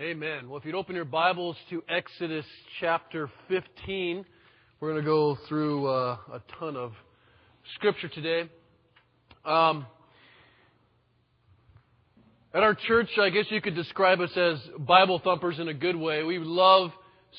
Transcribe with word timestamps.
Amen. 0.00 0.48
Well, 0.48 0.58
if 0.58 0.64
you'd 0.64 0.74
open 0.74 0.96
your 0.96 1.04
Bibles 1.04 1.54
to 1.70 1.80
Exodus 1.88 2.44
chapter 2.80 3.30
15, 3.46 4.24
we're 4.80 4.90
going 4.90 5.00
to 5.00 5.06
go 5.08 5.38
through 5.48 5.86
uh, 5.86 6.16
a 6.32 6.42
ton 6.58 6.76
of 6.76 6.90
scripture 7.76 8.08
today. 8.08 8.50
Um, 9.44 9.86
at 12.52 12.64
our 12.64 12.74
church, 12.74 13.08
I 13.22 13.30
guess 13.30 13.44
you 13.50 13.60
could 13.60 13.76
describe 13.76 14.18
us 14.18 14.36
as 14.36 14.58
Bible 14.80 15.20
thumpers 15.22 15.60
in 15.60 15.68
a 15.68 15.74
good 15.74 15.94
way. 15.94 16.24
We 16.24 16.40
love 16.40 16.90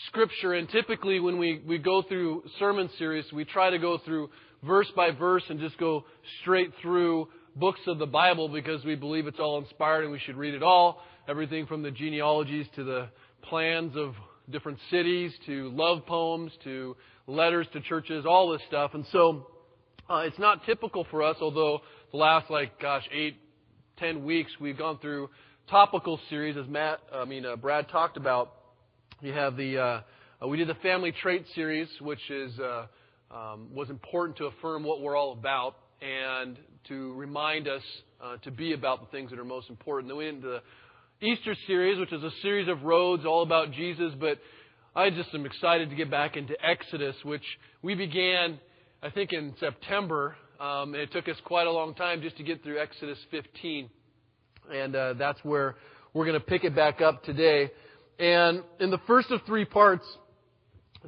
scripture, 0.07 0.53
and 0.53 0.69
typically 0.69 1.19
when 1.19 1.37
we, 1.37 1.61
we 1.67 1.77
go 1.77 2.03
through 2.03 2.43
sermon 2.57 2.89
series, 2.97 3.25
we 3.33 3.43
try 3.43 3.69
to 3.69 3.79
go 3.79 3.97
through 3.97 4.29
verse 4.63 4.89
by 4.95 5.11
verse 5.11 5.43
and 5.49 5.59
just 5.59 5.77
go 5.77 6.05
straight 6.39 6.71
through 6.81 7.27
books 7.55 7.79
of 7.87 7.99
the 7.99 8.05
Bible 8.05 8.49
because 8.49 8.83
we 8.83 8.95
believe 8.95 9.27
it's 9.27 9.39
all 9.39 9.57
inspired 9.59 10.03
and 10.03 10.11
we 10.11 10.19
should 10.19 10.35
read 10.35 10.53
it 10.53 10.63
all 10.63 11.01
everything 11.27 11.65
from 11.65 11.81
the 11.81 11.91
genealogies 11.91 12.67
to 12.75 12.83
the 12.83 13.09
plans 13.43 13.95
of 13.95 14.13
different 14.49 14.77
cities 14.91 15.31
to 15.45 15.69
love 15.71 16.05
poems 16.05 16.51
to 16.63 16.95
letters 17.27 17.67
to 17.73 17.81
churches, 17.81 18.25
all 18.27 18.51
this 18.51 18.61
stuff. 18.67 18.91
And 18.93 19.05
so 19.11 19.47
uh, 20.09 20.23
it's 20.25 20.37
not 20.37 20.65
typical 20.65 21.05
for 21.09 21.23
us, 21.23 21.37
although 21.41 21.81
the 22.11 22.17
last, 22.17 22.51
like, 22.51 22.79
gosh, 22.79 23.07
eight, 23.11 23.37
ten 23.97 24.23
weeks 24.23 24.51
we've 24.59 24.77
gone 24.77 24.99
through 24.99 25.29
topical 25.69 26.19
series, 26.29 26.57
as 26.57 26.67
Matt, 26.67 26.99
I 27.11 27.25
mean, 27.25 27.45
uh, 27.45 27.55
Brad 27.55 27.89
talked 27.89 28.17
about. 28.17 28.53
You 29.21 29.33
have 29.33 29.57
the, 29.57 29.77
uh, 29.79 30.01
uh, 30.43 30.47
we 30.47 30.57
did 30.57 30.67
the 30.67 30.75
family 30.75 31.11
trait 31.11 31.45
series, 31.55 31.87
which 32.01 32.29
is, 32.29 32.59
uh, 32.59 32.85
um, 33.31 33.73
was 33.73 33.89
important 33.89 34.37
to 34.37 34.45
affirm 34.45 34.83
what 34.83 35.01
we're 35.01 35.15
all 35.15 35.31
about 35.31 35.75
and 36.05 36.57
to 36.87 37.13
remind 37.13 37.67
us 37.67 37.81
uh, 38.23 38.37
to 38.37 38.51
be 38.51 38.73
about 38.73 39.01
the 39.01 39.07
things 39.07 39.31
that 39.31 39.39
are 39.39 39.45
most 39.45 39.69
important. 39.69 40.09
Then 40.09 40.17
we 40.17 40.25
went 40.25 40.37
into 40.37 40.49
the 40.49 40.61
Easter 41.25 41.55
series, 41.65 41.97
which 41.99 42.13
is 42.13 42.23
a 42.23 42.31
series 42.41 42.67
of 42.67 42.83
roads 42.83 43.25
all 43.25 43.41
about 43.41 43.71
Jesus, 43.71 44.13
but 44.19 44.37
I 44.95 45.09
just 45.09 45.33
am 45.33 45.45
excited 45.45 45.89
to 45.89 45.95
get 45.95 46.11
back 46.11 46.37
into 46.37 46.53
Exodus, 46.63 47.15
which 47.23 47.43
we 47.81 47.95
began, 47.95 48.59
I 49.01 49.09
think, 49.09 49.33
in 49.33 49.55
September. 49.59 50.35
Um, 50.59 50.93
and 50.93 50.97
it 50.97 51.11
took 51.11 51.27
us 51.27 51.35
quite 51.43 51.67
a 51.67 51.71
long 51.71 51.95
time 51.95 52.21
just 52.21 52.37
to 52.37 52.43
get 52.43 52.63
through 52.63 52.79
Exodus 52.79 53.17
15. 53.31 53.89
And 54.71 54.95
uh, 54.95 55.13
that's 55.13 55.39
where 55.43 55.75
we're 56.13 56.25
going 56.25 56.39
to 56.39 56.45
pick 56.45 56.63
it 56.63 56.75
back 56.75 57.01
up 57.01 57.23
today. 57.23 57.71
And 58.19 58.63
in 58.79 58.91
the 58.91 58.99
first 59.07 59.31
of 59.31 59.41
three 59.45 59.65
parts, 59.65 60.05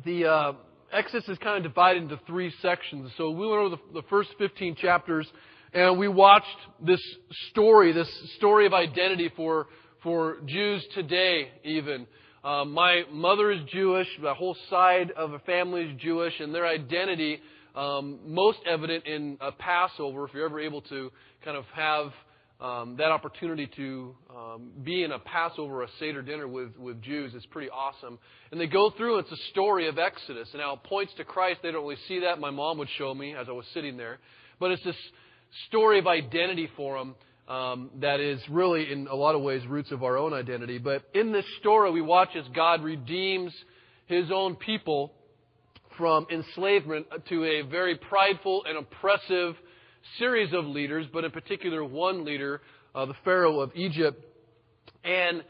the 0.03 0.25
uh, 0.25 0.53
Exodus 0.91 1.27
is 1.27 1.37
kind 1.39 1.57
of 1.57 1.71
divided 1.71 2.03
into 2.03 2.19
three 2.25 2.53
sections. 2.61 3.11
So 3.17 3.31
we 3.31 3.47
went 3.47 3.59
over 3.59 3.75
the, 3.75 4.01
the 4.01 4.07
first 4.09 4.29
15 4.37 4.75
chapters, 4.75 5.27
and 5.73 5.97
we 5.97 6.07
watched 6.07 6.45
this 6.79 7.01
story, 7.49 7.91
this 7.91 8.09
story 8.37 8.65
of 8.65 8.73
identity 8.73 9.31
for 9.35 9.67
for 10.03 10.37
Jews 10.45 10.85
today, 10.93 11.49
even. 11.63 12.07
Um, 12.43 12.71
my 12.71 13.03
mother 13.11 13.51
is 13.51 13.59
Jewish. 13.73 14.07
The 14.21 14.33
whole 14.33 14.55
side 14.69 15.11
of 15.11 15.31
the 15.31 15.39
family 15.39 15.81
is 15.81 15.99
Jewish, 15.99 16.33
and 16.39 16.53
their 16.53 16.67
identity 16.67 17.41
um, 17.75 18.19
most 18.25 18.59
evident 18.65 19.05
in 19.05 19.37
a 19.41 19.51
Passover. 19.51 20.25
If 20.25 20.33
you're 20.33 20.45
ever 20.45 20.59
able 20.59 20.81
to 20.83 21.11
kind 21.43 21.57
of 21.57 21.65
have 21.73 22.11
um, 22.59 22.95
that 22.97 23.11
opportunity 23.11 23.67
to 23.75 24.15
um, 24.35 24.71
be 24.83 25.03
in 25.03 25.11
a 25.11 25.19
Passover, 25.19 25.83
a 25.83 25.87
Seder 25.99 26.23
dinner 26.23 26.47
with, 26.47 26.75
with 26.77 27.01
Jews 27.03 27.35
is 27.35 27.45
pretty 27.47 27.69
awesome. 27.69 28.17
And 28.51 28.59
they 28.59 28.65
go 28.65 28.89
through, 28.89 29.19
it's 29.19 29.31
a 29.31 29.49
story 29.51 29.87
of 29.87 29.99
Exodus. 29.99 30.49
And 30.53 30.61
now 30.61 30.73
it 30.73 30.83
points 30.83 31.13
to 31.17 31.23
Christ. 31.23 31.59
They 31.61 31.71
don't 31.71 31.83
really 31.83 32.01
see 32.07 32.21
that. 32.21 32.39
My 32.39 32.49
mom 32.49 32.79
would 32.79 32.89
show 32.97 33.13
me 33.13 33.35
as 33.35 33.47
I 33.47 33.51
was 33.51 33.65
sitting 33.73 33.95
there. 33.95 34.17
But 34.59 34.71
it's 34.71 34.83
this 34.83 34.95
story 35.67 35.99
of 35.99 36.07
identity 36.07 36.67
for 36.75 36.97
them 36.97 37.15
um, 37.47 37.89
that 38.01 38.19
is 38.19 38.41
really, 38.49 38.91
in 38.91 39.07
a 39.07 39.15
lot 39.15 39.35
of 39.35 39.41
ways, 39.41 39.65
roots 39.67 39.91
of 39.91 40.03
our 40.03 40.17
own 40.17 40.33
identity. 40.33 40.79
But 40.79 41.03
in 41.13 41.31
this 41.31 41.45
story, 41.59 41.91
we 41.91 42.01
watch 42.01 42.29
as 42.35 42.45
God 42.55 42.83
redeems 42.83 43.53
his 44.07 44.31
own 44.31 44.55
people 44.55 45.13
from 45.95 46.25
enslavement 46.31 47.05
to 47.29 47.43
a 47.43 47.61
very 47.61 47.97
prideful 47.97 48.63
and 48.65 48.77
oppressive 48.79 49.55
series 50.17 50.53
of 50.53 50.65
leaders, 50.65 51.05
but 51.11 51.23
in 51.23 51.31
particular 51.31 51.83
one 51.83 52.25
leader, 52.25 52.61
uh, 52.95 53.05
the 53.05 53.15
Pharaoh 53.23 53.59
of 53.59 53.71
Egypt. 53.75 54.23
And 55.03 55.43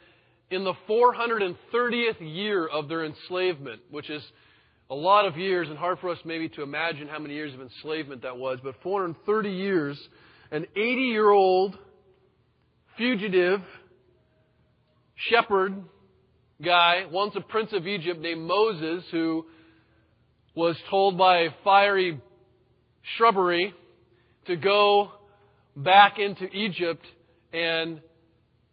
in 0.50 0.64
the 0.64 0.74
430th 0.90 2.20
year 2.20 2.68
of 2.68 2.88
their 2.88 3.06
enslavement, 3.06 3.82
which 3.92 4.10
is 4.10 4.24
a 4.90 4.96
lot 4.96 5.26
of 5.26 5.38
years 5.38 5.68
and 5.70 5.78
hard 5.78 6.00
for 6.00 6.10
us 6.10 6.18
maybe 6.24 6.48
to 6.50 6.64
imagine 6.64 7.08
how 7.08 7.20
many 7.20 7.34
years 7.34 7.54
of 7.54 7.62
enslavement 7.62 8.22
that 8.22 8.38
was, 8.38 8.60
but 8.64 8.76
430 8.84 9.50
years, 9.50 10.00
an 10.52 10.66
80 10.76 10.82
year 10.82 11.30
old 11.30 11.78
fugitive 12.98 13.62
shepherd 15.16 15.76
guy, 16.64 17.06
once 17.12 17.36
a 17.36 17.42
prince 17.42 17.74
of 17.74 17.86
Egypt 17.86 18.20
named 18.22 18.42
Moses, 18.42 19.04
who 19.12 19.46
was 20.56 20.78
told 20.90 21.18
by 21.18 21.50
fiery 21.64 22.20
shrubbery 23.16 23.74
to 24.48 24.56
go 24.56 25.12
back 25.76 26.20
into 26.20 26.46
Egypt 26.46 27.06
and 27.54 28.02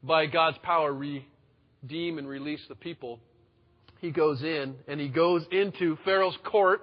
by 0.03 0.27
God's 0.27 0.59
power 0.63 0.93
redeem 0.93 2.19
and 2.19 2.29
release 2.29 2.61
the 2.69 2.75
people. 2.75 3.21
He 4.01 4.11
goes 4.11 4.43
in 4.43 4.77
and 4.87 5.01
he 5.01 5.09
goes 5.09 5.45
into 5.51 5.97
Pharaoh's 6.05 6.39
court, 6.45 6.83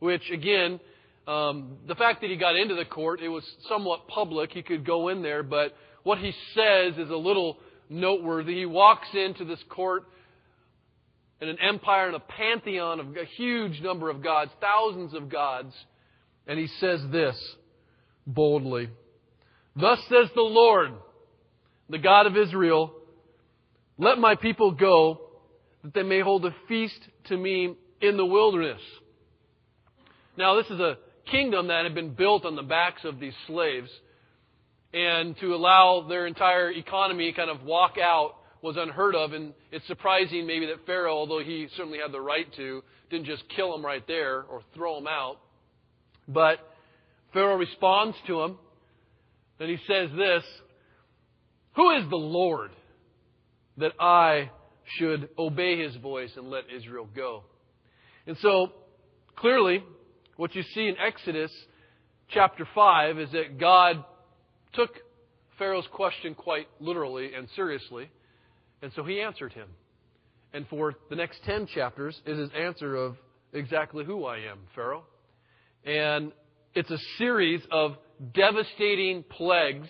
which 0.00 0.30
again, 0.32 0.80
um, 1.26 1.78
the 1.86 1.94
fact 1.94 2.20
that 2.20 2.30
he 2.30 2.36
got 2.36 2.56
into 2.56 2.74
the 2.74 2.84
court, 2.84 3.20
it 3.20 3.28
was 3.28 3.44
somewhat 3.68 4.08
public. 4.08 4.52
He 4.52 4.62
could 4.62 4.84
go 4.84 5.08
in 5.08 5.22
there, 5.22 5.42
but 5.42 5.74
what 6.02 6.18
he 6.18 6.32
says 6.54 6.98
is 6.98 7.10
a 7.10 7.16
little 7.16 7.58
noteworthy. 7.88 8.54
He 8.54 8.66
walks 8.66 9.08
into 9.14 9.44
this 9.44 9.62
court 9.68 10.04
in 11.40 11.48
an 11.48 11.58
empire 11.60 12.06
and 12.06 12.16
a 12.16 12.20
pantheon 12.20 13.00
of 13.00 13.16
a 13.16 13.24
huge 13.36 13.80
number 13.80 14.10
of 14.10 14.22
gods, 14.22 14.50
thousands 14.60 15.14
of 15.14 15.28
gods, 15.28 15.74
and 16.46 16.58
he 16.58 16.66
says 16.80 17.00
this 17.10 17.36
boldly 18.26 18.88
Thus 19.76 19.98
says 20.08 20.28
the 20.34 20.42
Lord, 20.42 20.92
the 21.88 21.98
God 21.98 22.26
of 22.26 22.36
Israel, 22.36 22.92
let 23.98 24.18
my 24.18 24.36
people 24.36 24.72
go, 24.72 25.20
that 25.82 25.94
they 25.94 26.02
may 26.02 26.20
hold 26.20 26.44
a 26.46 26.54
feast 26.68 26.98
to 27.24 27.36
me 27.36 27.74
in 28.00 28.16
the 28.16 28.24
wilderness. 28.24 28.80
Now, 30.36 30.54
this 30.56 30.66
is 30.66 30.80
a 30.80 30.98
kingdom 31.30 31.68
that 31.68 31.84
had 31.84 31.94
been 31.94 32.14
built 32.14 32.44
on 32.44 32.56
the 32.56 32.62
backs 32.62 33.04
of 33.04 33.18
these 33.18 33.34
slaves 33.46 33.90
and 34.92 35.36
to 35.38 35.54
allow 35.54 36.06
their 36.08 36.26
entire 36.26 36.70
economy 36.70 37.32
kind 37.32 37.50
of 37.50 37.64
walk 37.64 37.96
out 38.00 38.36
was 38.62 38.76
unheard 38.78 39.14
of. 39.14 39.32
And 39.32 39.52
it's 39.72 39.86
surprising 39.86 40.46
maybe 40.46 40.66
that 40.66 40.86
Pharaoh, 40.86 41.14
although 41.14 41.40
he 41.40 41.68
certainly 41.76 41.98
had 41.98 42.12
the 42.12 42.20
right 42.20 42.46
to, 42.56 42.82
didn't 43.10 43.26
just 43.26 43.42
kill 43.54 43.72
them 43.72 43.84
right 43.84 44.06
there 44.06 44.42
or 44.42 44.62
throw 44.74 44.96
them 44.96 45.08
out. 45.08 45.38
But 46.28 46.58
Pharaoh 47.34 47.56
responds 47.56 48.16
to 48.28 48.40
him. 48.40 48.58
Then 49.58 49.68
he 49.68 49.78
says 49.86 50.08
this 50.16 50.44
Who 51.76 51.90
is 51.90 52.08
the 52.08 52.16
Lord 52.16 52.70
that 53.76 53.92
I 54.00 54.50
should 54.98 55.28
obey 55.36 55.82
his 55.82 55.96
voice 55.96 56.30
and 56.36 56.48
let 56.48 56.64
Israel 56.74 57.08
go? 57.14 57.42
And 58.26 58.38
so, 58.38 58.72
clearly, 59.36 59.84
what 60.36 60.54
you 60.54 60.62
see 60.62 60.86
in 60.86 60.96
Exodus 60.96 61.52
chapter 62.28 62.66
5 62.74 63.18
is 63.18 63.32
that 63.32 63.58
God 63.58 64.04
took 64.72 64.90
Pharaoh's 65.58 65.86
question 65.92 66.34
quite 66.34 66.68
literally 66.80 67.34
and 67.34 67.48
seriously, 67.54 68.10
and 68.80 68.92
so 68.94 69.04
he 69.04 69.20
answered 69.20 69.52
him. 69.52 69.68
And 70.52 70.66
for 70.68 70.94
the 71.10 71.16
next 71.16 71.42
10 71.44 71.66
chapters 71.66 72.20
is 72.26 72.38
his 72.38 72.50
answer 72.56 72.94
of 72.94 73.16
exactly 73.52 74.04
who 74.04 74.24
I 74.24 74.38
am, 74.38 74.58
Pharaoh. 74.74 75.04
And 75.84 76.32
it's 76.74 76.90
a 76.90 76.98
series 77.18 77.60
of 77.70 77.96
devastating 78.34 79.22
plagues 79.22 79.88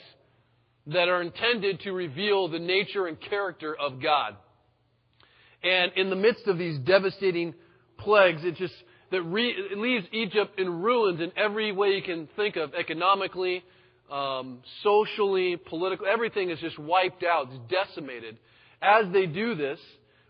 that 0.86 1.08
are 1.08 1.22
intended 1.22 1.80
to 1.80 1.92
reveal 1.92 2.48
the 2.48 2.58
nature 2.58 3.06
and 3.06 3.18
character 3.20 3.74
of 3.74 4.02
God. 4.02 4.36
And 5.62 5.92
in 5.96 6.10
the 6.10 6.16
midst 6.16 6.46
of 6.46 6.58
these 6.58 6.78
devastating 6.80 7.54
plagues, 7.96 8.44
it 8.44 8.56
just 8.56 8.74
that 9.10 9.22
re, 9.22 9.48
it 9.48 9.78
leaves 9.78 10.06
Egypt 10.12 10.58
in 10.58 10.82
ruins 10.82 11.20
in 11.20 11.32
every 11.36 11.72
way 11.72 11.90
you 11.90 12.02
can 12.02 12.28
think 12.36 12.56
of, 12.56 12.74
economically, 12.74 13.64
um, 14.10 14.58
socially, 14.82 15.56
politically, 15.56 16.08
everything 16.08 16.50
is 16.50 16.58
just 16.58 16.78
wiped 16.78 17.22
out, 17.22 17.48
it's 17.50 17.72
decimated. 17.72 18.36
As 18.82 19.04
they 19.12 19.26
do 19.26 19.54
this, 19.54 19.78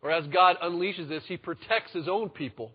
or 0.02 0.10
as 0.10 0.26
God 0.28 0.56
unleashes 0.62 1.08
this, 1.08 1.22
He 1.26 1.36
protects 1.36 1.92
His 1.92 2.08
own 2.08 2.28
people. 2.28 2.72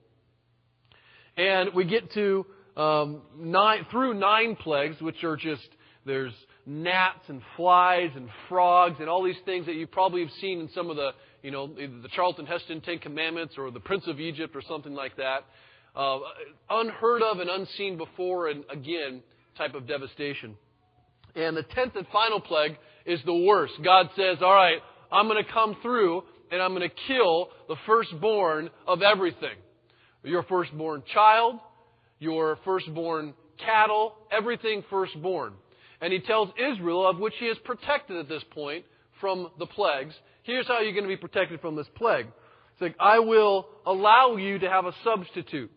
And 1.37 1.73
we 1.73 1.85
get 1.85 2.11
to 2.13 2.45
um, 2.79 3.21
nine, 3.37 3.85
through 3.91 4.13
nine 4.13 4.55
plagues, 4.55 5.01
which 5.01 5.23
are 5.23 5.35
just 5.35 5.67
there's 6.05 6.33
gnats 6.65 7.27
and 7.27 7.41
flies 7.57 8.11
and 8.15 8.29
frogs 8.47 8.97
and 8.99 9.09
all 9.09 9.23
these 9.23 9.35
things 9.45 9.65
that 9.65 9.75
you 9.75 9.87
probably 9.87 10.21
have 10.21 10.31
seen 10.39 10.59
in 10.59 10.69
some 10.73 10.89
of 10.89 10.95
the 10.95 11.11
you 11.43 11.51
know 11.51 11.67
the 11.67 12.09
Charlton 12.15 12.45
Heston 12.45 12.81
Ten 12.81 12.99
Commandments 12.99 13.55
or 13.57 13.71
the 13.71 13.79
Prince 13.79 14.05
of 14.07 14.19
Egypt 14.19 14.55
or 14.55 14.61
something 14.67 14.93
like 14.93 15.17
that. 15.17 15.45
Uh, 15.95 16.19
unheard 16.69 17.21
of 17.21 17.39
and 17.39 17.49
unseen 17.49 17.97
before, 17.97 18.47
and 18.47 18.63
again 18.71 19.21
type 19.57 19.75
of 19.75 19.87
devastation. 19.87 20.55
And 21.35 21.55
the 21.55 21.63
tenth 21.63 21.95
and 21.95 22.07
final 22.11 22.39
plague 22.39 22.77
is 23.05 23.19
the 23.25 23.35
worst. 23.35 23.73
God 23.83 24.09
says, 24.15 24.37
all 24.41 24.53
right, 24.53 24.79
I'm 25.11 25.27
going 25.27 25.43
to 25.43 25.51
come 25.51 25.75
through 25.81 26.23
and 26.51 26.61
I'm 26.61 26.73
going 26.73 26.89
to 26.89 26.95
kill 27.07 27.49
the 27.67 27.75
firstborn 27.85 28.69
of 28.87 29.01
everything. 29.01 29.57
Your 30.23 30.43
firstborn 30.43 31.03
child, 31.13 31.59
your 32.19 32.57
firstborn 32.63 33.33
cattle, 33.57 34.13
everything 34.31 34.83
firstborn. 34.89 35.53
And 36.01 36.13
he 36.13 36.19
tells 36.19 36.49
Israel, 36.57 37.07
of 37.07 37.19
which 37.19 37.33
he 37.39 37.45
is 37.45 37.57
protected 37.63 38.17
at 38.17 38.29
this 38.29 38.43
point 38.51 38.85
from 39.19 39.49
the 39.59 39.65
plagues, 39.65 40.13
here's 40.43 40.67
how 40.67 40.79
you're 40.79 40.93
going 40.93 41.03
to 41.03 41.09
be 41.09 41.17
protected 41.17 41.59
from 41.59 41.75
this 41.75 41.87
plague. 41.95 42.27
It's 42.73 42.81
like, 42.81 42.95
I 42.99 43.19
will 43.19 43.67
allow 43.85 44.37
you 44.37 44.59
to 44.59 44.69
have 44.69 44.85
a 44.85 44.93
substitute. 45.03 45.71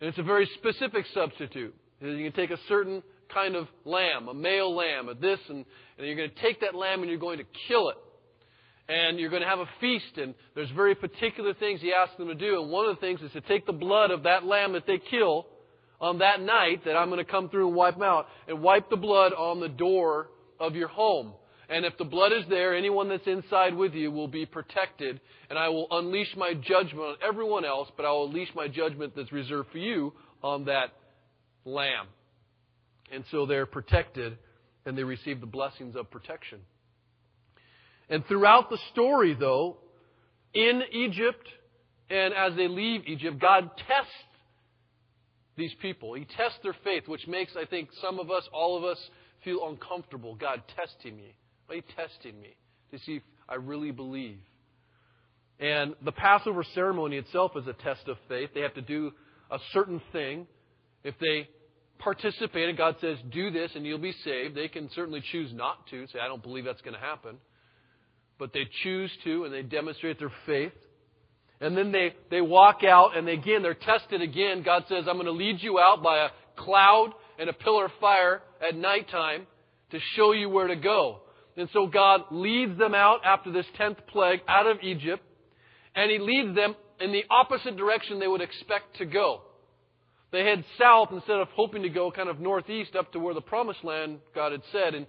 And 0.00 0.08
it's 0.08 0.18
a 0.18 0.22
very 0.22 0.48
specific 0.54 1.04
substitute. 1.14 1.74
You 2.00 2.30
can 2.30 2.32
take 2.32 2.50
a 2.50 2.60
certain 2.68 3.02
kind 3.32 3.56
of 3.56 3.68
lamb, 3.84 4.28
a 4.28 4.34
male 4.34 4.74
lamb, 4.74 5.08
a 5.08 5.14
this, 5.14 5.38
and, 5.48 5.64
and 5.98 6.06
you're 6.06 6.16
going 6.16 6.30
to 6.30 6.42
take 6.42 6.60
that 6.60 6.74
lamb 6.74 7.02
and 7.02 7.10
you're 7.10 7.20
going 7.20 7.38
to 7.38 7.44
kill 7.68 7.90
it. 7.90 7.96
And 8.88 9.18
you're 9.18 9.30
going 9.30 9.42
to 9.42 9.48
have 9.48 9.58
a 9.58 9.68
feast, 9.80 10.16
and 10.16 10.34
there's 10.54 10.70
very 10.70 10.94
particular 10.94 11.52
things 11.52 11.80
he 11.80 11.92
asks 11.92 12.16
them 12.16 12.28
to 12.28 12.34
do. 12.34 12.62
And 12.62 12.70
one 12.70 12.88
of 12.88 12.96
the 12.96 13.00
things 13.00 13.20
is 13.20 13.30
to 13.32 13.42
take 13.42 13.66
the 13.66 13.72
blood 13.72 14.10
of 14.10 14.22
that 14.22 14.44
lamb 14.44 14.72
that 14.72 14.86
they 14.86 14.98
kill 14.98 15.46
on 16.00 16.20
that 16.20 16.40
night 16.40 16.84
that 16.86 16.96
I'm 16.96 17.10
going 17.10 17.24
to 17.24 17.30
come 17.30 17.50
through 17.50 17.68
and 17.68 17.76
wipe 17.76 17.94
them 17.94 18.02
out, 18.02 18.28
and 18.46 18.62
wipe 18.62 18.88
the 18.88 18.96
blood 18.96 19.32
on 19.32 19.60
the 19.60 19.68
door 19.68 20.28
of 20.58 20.74
your 20.74 20.88
home. 20.88 21.32
And 21.68 21.84
if 21.84 21.98
the 21.98 22.04
blood 22.04 22.32
is 22.32 22.44
there, 22.48 22.74
anyone 22.74 23.10
that's 23.10 23.26
inside 23.26 23.74
with 23.74 23.92
you 23.92 24.10
will 24.10 24.28
be 24.28 24.46
protected. 24.46 25.20
And 25.50 25.58
I 25.58 25.68
will 25.68 25.86
unleash 25.90 26.34
my 26.34 26.54
judgment 26.54 27.00
on 27.00 27.16
everyone 27.26 27.66
else, 27.66 27.90
but 27.94 28.06
I 28.06 28.10
will 28.10 28.28
unleash 28.28 28.48
my 28.54 28.68
judgment 28.68 29.12
that's 29.14 29.32
reserved 29.32 29.68
for 29.70 29.78
you 29.78 30.14
on 30.42 30.64
that 30.64 30.94
lamb. 31.66 32.06
And 33.12 33.24
so 33.30 33.44
they're 33.44 33.66
protected 33.66 34.38
and 34.86 34.96
they 34.96 35.04
receive 35.04 35.40
the 35.40 35.46
blessings 35.46 35.94
of 35.94 36.10
protection. 36.10 36.60
And 38.10 38.24
throughout 38.26 38.70
the 38.70 38.78
story, 38.92 39.34
though, 39.38 39.78
in 40.54 40.82
Egypt 40.92 41.46
and 42.10 42.32
as 42.32 42.56
they 42.56 42.68
leave 42.68 43.02
Egypt, 43.06 43.38
God 43.38 43.70
tests 43.76 44.12
these 45.56 45.74
people. 45.82 46.14
He 46.14 46.24
tests 46.24 46.58
their 46.62 46.76
faith, 46.84 47.06
which 47.06 47.26
makes, 47.26 47.52
I 47.56 47.66
think, 47.66 47.90
some 48.00 48.18
of 48.18 48.30
us, 48.30 48.48
all 48.52 48.78
of 48.78 48.84
us, 48.84 48.98
feel 49.44 49.68
uncomfortable. 49.68 50.34
God 50.34 50.62
testing 50.74 51.16
me. 51.16 51.34
Are 51.68 51.74
you 51.74 51.82
testing 51.96 52.40
me? 52.40 52.56
To 52.92 52.98
see 53.00 53.16
if 53.16 53.22
I 53.48 53.56
really 53.56 53.90
believe. 53.90 54.38
And 55.60 55.94
the 56.02 56.12
Passover 56.12 56.64
ceremony 56.74 57.16
itself 57.16 57.52
is 57.56 57.66
a 57.66 57.72
test 57.72 58.08
of 58.08 58.16
faith. 58.28 58.50
They 58.54 58.60
have 58.60 58.74
to 58.74 58.82
do 58.82 59.12
a 59.50 59.58
certain 59.72 60.00
thing. 60.12 60.46
If 61.04 61.14
they 61.20 61.48
participate 61.98 62.68
and 62.68 62.78
God 62.78 62.96
says, 63.00 63.18
do 63.30 63.50
this 63.50 63.72
and 63.74 63.84
you'll 63.84 63.98
be 63.98 64.14
saved, 64.24 64.54
they 64.54 64.68
can 64.68 64.88
certainly 64.94 65.22
choose 65.32 65.52
not 65.52 65.86
to, 65.88 66.06
say, 66.06 66.20
I 66.20 66.28
don't 66.28 66.42
believe 66.42 66.64
that's 66.64 66.80
going 66.82 66.94
to 66.94 67.00
happen. 67.00 67.36
But 68.38 68.52
they 68.52 68.68
choose 68.82 69.10
to 69.24 69.44
and 69.44 69.52
they 69.52 69.62
demonstrate 69.62 70.18
their 70.18 70.32
faith. 70.46 70.72
And 71.60 71.76
then 71.76 71.90
they, 71.90 72.14
they 72.30 72.40
walk 72.40 72.84
out 72.84 73.16
and 73.16 73.26
they, 73.26 73.32
again, 73.32 73.62
they're 73.62 73.74
tested 73.74 74.22
again. 74.22 74.62
God 74.62 74.84
says, 74.88 75.04
I'm 75.08 75.16
going 75.16 75.26
to 75.26 75.32
lead 75.32 75.60
you 75.60 75.78
out 75.78 76.02
by 76.02 76.18
a 76.18 76.28
cloud 76.56 77.12
and 77.38 77.48
a 77.48 77.52
pillar 77.52 77.86
of 77.86 77.92
fire 78.00 78.42
at 78.66 78.76
nighttime 78.76 79.46
to 79.90 79.98
show 80.14 80.32
you 80.32 80.48
where 80.48 80.68
to 80.68 80.76
go. 80.76 81.20
And 81.56 81.68
so 81.72 81.86
God 81.86 82.22
leads 82.30 82.78
them 82.78 82.94
out 82.94 83.20
after 83.24 83.50
this 83.50 83.66
tenth 83.76 83.98
plague 84.08 84.40
out 84.46 84.66
of 84.66 84.78
Egypt, 84.82 85.22
and 85.94 86.10
He 86.10 86.18
leads 86.18 86.54
them 86.54 86.76
in 87.00 87.10
the 87.10 87.24
opposite 87.30 87.76
direction 87.76 88.20
they 88.20 88.28
would 88.28 88.40
expect 88.40 88.98
to 88.98 89.06
go. 89.06 89.42
They 90.30 90.44
head 90.44 90.64
south 90.78 91.08
instead 91.10 91.40
of 91.40 91.48
hoping 91.48 91.82
to 91.82 91.88
go 91.88 92.10
kind 92.10 92.28
of 92.28 92.38
northeast 92.38 92.94
up 92.94 93.12
to 93.12 93.18
where 93.18 93.34
the 93.34 93.40
promised 93.40 93.82
land 93.82 94.18
God 94.34 94.52
had 94.52 94.62
said, 94.70 94.94
and 94.94 95.06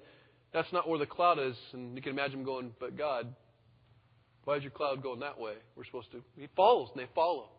that's 0.54 0.72
not 0.72 0.88
where 0.88 1.00
the 1.00 1.06
cloud 1.06 1.40
is. 1.40 1.56
And 1.74 1.96
you 1.96 2.02
can 2.02 2.12
imagine 2.12 2.44
going, 2.44 2.72
but 2.80 2.98
God, 2.98 3.34
why 4.46 4.58
is 4.58 4.64
your 4.64 4.72
cloud 4.72 5.04
going 5.04 5.20
that 5.20 5.40
way? 5.40 5.54
We're 5.76 5.86
supposed 5.86 6.12
to. 6.12 6.24
He 6.38 6.48
follows, 6.56 6.90
and 6.94 7.04
they 7.04 7.10
follow. 7.14 7.50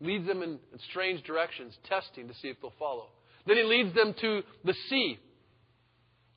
Leads 0.00 0.26
them 0.26 0.42
in, 0.42 0.50
in 0.50 0.78
strange 0.90 1.24
directions, 1.24 1.76
testing 1.88 2.28
to 2.28 2.34
see 2.34 2.48
if 2.48 2.60
they'll 2.60 2.72
follow. 2.78 3.08
Then 3.46 3.56
he 3.56 3.64
leads 3.64 3.94
them 3.94 4.14
to 4.20 4.42
the 4.64 4.74
sea. 4.88 5.18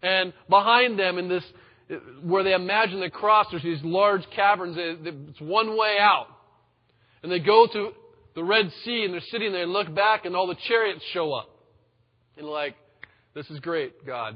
And 0.02 0.34
behind 0.50 0.98
them, 0.98 1.20
in 1.20 1.30
this 1.30 1.44
where 2.24 2.44
they 2.44 2.54
imagine 2.54 3.00
the 3.00 3.10
cross, 3.10 3.48
there's 3.52 3.64
these 3.64 3.84
large 3.84 4.24
caverns. 4.36 4.76
It's 4.80 5.42
one 5.42 5.78
way 5.78 5.98
out. 6.00 6.28
And 7.22 7.32
they 7.32 7.40
go 7.40 7.68
to 7.72 7.92
the 8.34 8.44
Red 8.44 8.72
Sea 8.84 9.04
and 9.04 9.14
they're 9.14 9.22
sitting 9.32 9.52
there 9.52 9.64
and 9.64 9.74
look 9.74 9.94
back 9.94 10.26
and 10.26 10.36
all 10.36 10.48
the 10.48 10.58
chariots 10.68 11.04
show 11.14 11.34
up. 11.34 11.50
And 12.38 12.48
like, 12.48 12.76
this 13.34 13.50
is 13.50 13.60
great, 13.60 14.06
God. 14.06 14.36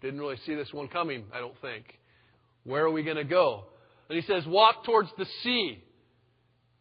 Didn't 0.00 0.20
really 0.20 0.38
see 0.46 0.54
this 0.54 0.72
one 0.72 0.88
coming, 0.88 1.24
I 1.32 1.38
don't 1.38 1.58
think. 1.60 1.84
Where 2.64 2.84
are 2.84 2.90
we 2.90 3.02
going 3.02 3.16
to 3.16 3.24
go? 3.24 3.64
And 4.08 4.18
he 4.18 4.26
says, 4.26 4.44
walk 4.46 4.84
towards 4.84 5.10
the 5.18 5.26
sea. 5.42 5.82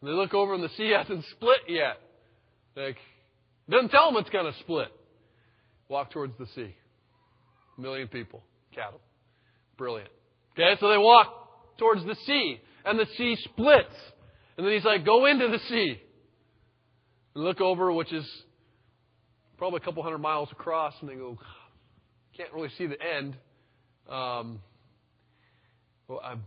And 0.01 0.09
they 0.09 0.13
look 0.13 0.33
over 0.33 0.53
and 0.53 0.63
the 0.63 0.69
sea 0.69 0.89
hasn't 0.97 1.25
split 1.31 1.59
yet. 1.67 1.97
Like, 2.75 2.97
doesn't 3.69 3.89
tell 3.89 4.11
them 4.11 4.21
it's 4.21 4.29
going 4.29 4.51
to 4.51 4.57
split. 4.59 4.87
Walk 5.89 6.11
towards 6.11 6.33
the 6.39 6.47
sea. 6.55 6.75
A 7.77 7.81
million 7.81 8.07
people, 8.07 8.43
cattle. 8.73 9.01
Brilliant. 9.77 10.09
Okay, 10.53 10.79
so 10.79 10.89
they 10.89 10.97
walk 10.97 11.77
towards 11.77 12.03
the 12.05 12.15
sea, 12.25 12.59
and 12.85 12.99
the 12.99 13.07
sea 13.17 13.37
splits. 13.43 13.95
And 14.57 14.65
then 14.65 14.73
he's 14.73 14.83
like, 14.83 15.05
go 15.05 15.25
into 15.25 15.47
the 15.47 15.59
sea. 15.69 16.01
And 17.35 17.43
look 17.43 17.61
over, 17.61 17.91
which 17.91 18.11
is 18.11 18.27
probably 19.57 19.77
a 19.77 19.85
couple 19.85 20.03
hundred 20.03 20.19
miles 20.19 20.49
across, 20.51 20.93
and 21.01 21.09
they 21.09 21.15
go, 21.15 21.37
can't 22.39 22.53
really 22.53 22.69
see 22.77 22.87
the 22.87 22.95
end. 23.01 23.35
Um, 24.09 24.61
well, 26.07 26.21
I'm 26.23 26.41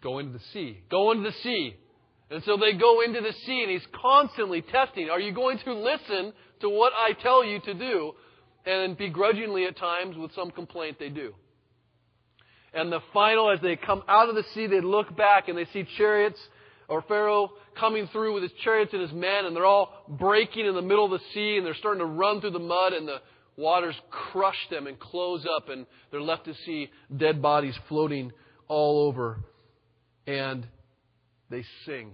go 0.00 0.20
into 0.20 0.32
the 0.32 0.44
sea. 0.52 0.78
Go 0.88 1.10
into 1.10 1.24
the 1.24 1.34
sea. 1.42 1.74
And 2.30 2.40
so 2.44 2.56
they 2.56 2.74
go 2.78 3.00
into 3.00 3.20
the 3.20 3.32
sea, 3.44 3.62
and 3.62 3.70
he's 3.70 3.86
constantly 4.00 4.62
testing. 4.62 5.10
Are 5.10 5.18
you 5.18 5.32
going 5.32 5.58
to 5.64 5.74
listen 5.74 6.32
to 6.60 6.68
what 6.68 6.92
I 6.94 7.20
tell 7.20 7.44
you 7.44 7.58
to 7.62 7.74
do? 7.74 8.12
And 8.64 8.96
begrudgingly 8.96 9.64
at 9.64 9.76
times, 9.76 10.16
with 10.16 10.32
some 10.36 10.52
complaint, 10.52 10.98
they 11.00 11.08
do. 11.08 11.34
And 12.72 12.92
the 12.92 13.00
final, 13.12 13.50
as 13.50 13.58
they 13.60 13.74
come 13.74 14.04
out 14.06 14.28
of 14.28 14.36
the 14.36 14.44
sea, 14.54 14.68
they 14.68 14.80
look 14.80 15.16
back 15.16 15.48
and 15.48 15.58
they 15.58 15.66
see 15.72 15.84
chariots 15.96 16.38
or 16.86 17.02
Pharaoh 17.02 17.50
coming 17.78 18.08
through 18.12 18.34
with 18.34 18.44
his 18.44 18.52
chariots 18.62 18.92
and 18.92 19.02
his 19.02 19.12
men, 19.12 19.46
and 19.46 19.56
they're 19.56 19.66
all 19.66 20.04
breaking 20.08 20.64
in 20.66 20.76
the 20.76 20.82
middle 20.82 21.04
of 21.04 21.10
the 21.10 21.26
sea, 21.34 21.56
and 21.56 21.66
they're 21.66 21.74
starting 21.74 22.00
to 22.00 22.06
run 22.06 22.40
through 22.40 22.52
the 22.52 22.58
mud, 22.60 22.92
and 22.92 23.08
the 23.08 23.20
waters 23.56 23.94
crush 24.10 24.58
them 24.70 24.86
and 24.86 24.98
close 24.98 25.46
up, 25.56 25.68
and 25.68 25.86
they're 26.10 26.20
left 26.20 26.44
to 26.46 26.54
see 26.66 26.90
dead 27.16 27.40
bodies 27.40 27.74
floating 27.88 28.32
all 28.68 29.06
over. 29.06 29.40
And 30.26 30.66
they 31.50 31.64
sing. 31.86 32.12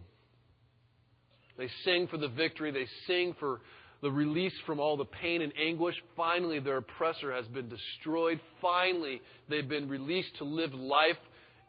They 1.56 1.68
sing 1.84 2.08
for 2.08 2.16
the 2.16 2.28
victory. 2.28 2.70
They 2.70 2.86
sing 3.06 3.34
for 3.38 3.60
the 4.02 4.10
release 4.10 4.54
from 4.66 4.80
all 4.80 4.96
the 4.96 5.04
pain 5.04 5.42
and 5.42 5.52
anguish. 5.58 5.94
Finally, 6.16 6.60
their 6.60 6.78
oppressor 6.78 7.32
has 7.32 7.46
been 7.46 7.68
destroyed. 7.68 8.40
Finally, 8.60 9.20
they've 9.48 9.68
been 9.68 9.88
released 9.88 10.36
to 10.38 10.44
live 10.44 10.72
life 10.74 11.18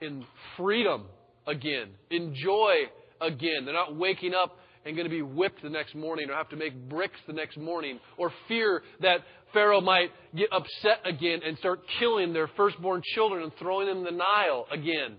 in 0.01 0.25
freedom 0.57 1.05
again, 1.45 1.89
in 2.09 2.33
joy 2.33 2.73
again. 3.19 3.65
They're 3.65 3.73
not 3.73 3.95
waking 3.95 4.33
up 4.33 4.57
and 4.85 4.95
going 4.95 5.07
to 5.07 5.15
be 5.15 5.21
whipped 5.21 5.61
the 5.61 5.69
next 5.69 5.95
morning 5.95 6.29
or 6.29 6.33
have 6.33 6.49
to 6.49 6.55
make 6.55 6.89
bricks 6.89 7.19
the 7.27 7.33
next 7.33 7.57
morning 7.57 7.99
or 8.17 8.31
fear 8.47 8.81
that 9.01 9.19
Pharaoh 9.53 9.81
might 9.81 10.11
get 10.35 10.49
upset 10.51 11.01
again 11.05 11.41
and 11.45 11.57
start 11.57 11.81
killing 11.99 12.33
their 12.33 12.49
firstborn 12.57 13.01
children 13.13 13.43
and 13.43 13.51
throwing 13.59 13.87
them 13.87 13.99
in 13.99 14.03
the 14.03 14.11
Nile 14.11 14.65
again. 14.71 15.17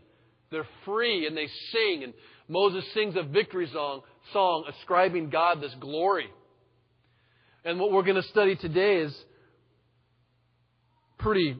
They're 0.50 0.66
free 0.85 1.26
and 1.26 1.37
they 1.37 1.49
sing 1.73 2.04
and 2.04 2.12
Moses 2.49 2.85
sings 2.92 3.14
a 3.16 3.23
victory 3.23 3.69
song, 3.73 4.02
song 4.33 4.64
ascribing 4.69 5.31
God 5.31 5.61
this 5.61 5.75
glory. 5.81 6.28
And 7.64 7.78
what 7.78 7.92
we're 7.92 8.02
going 8.02 8.21
to 8.21 8.28
study 8.28 8.57
today 8.57 8.97
is 8.97 9.16
pretty 11.19 11.57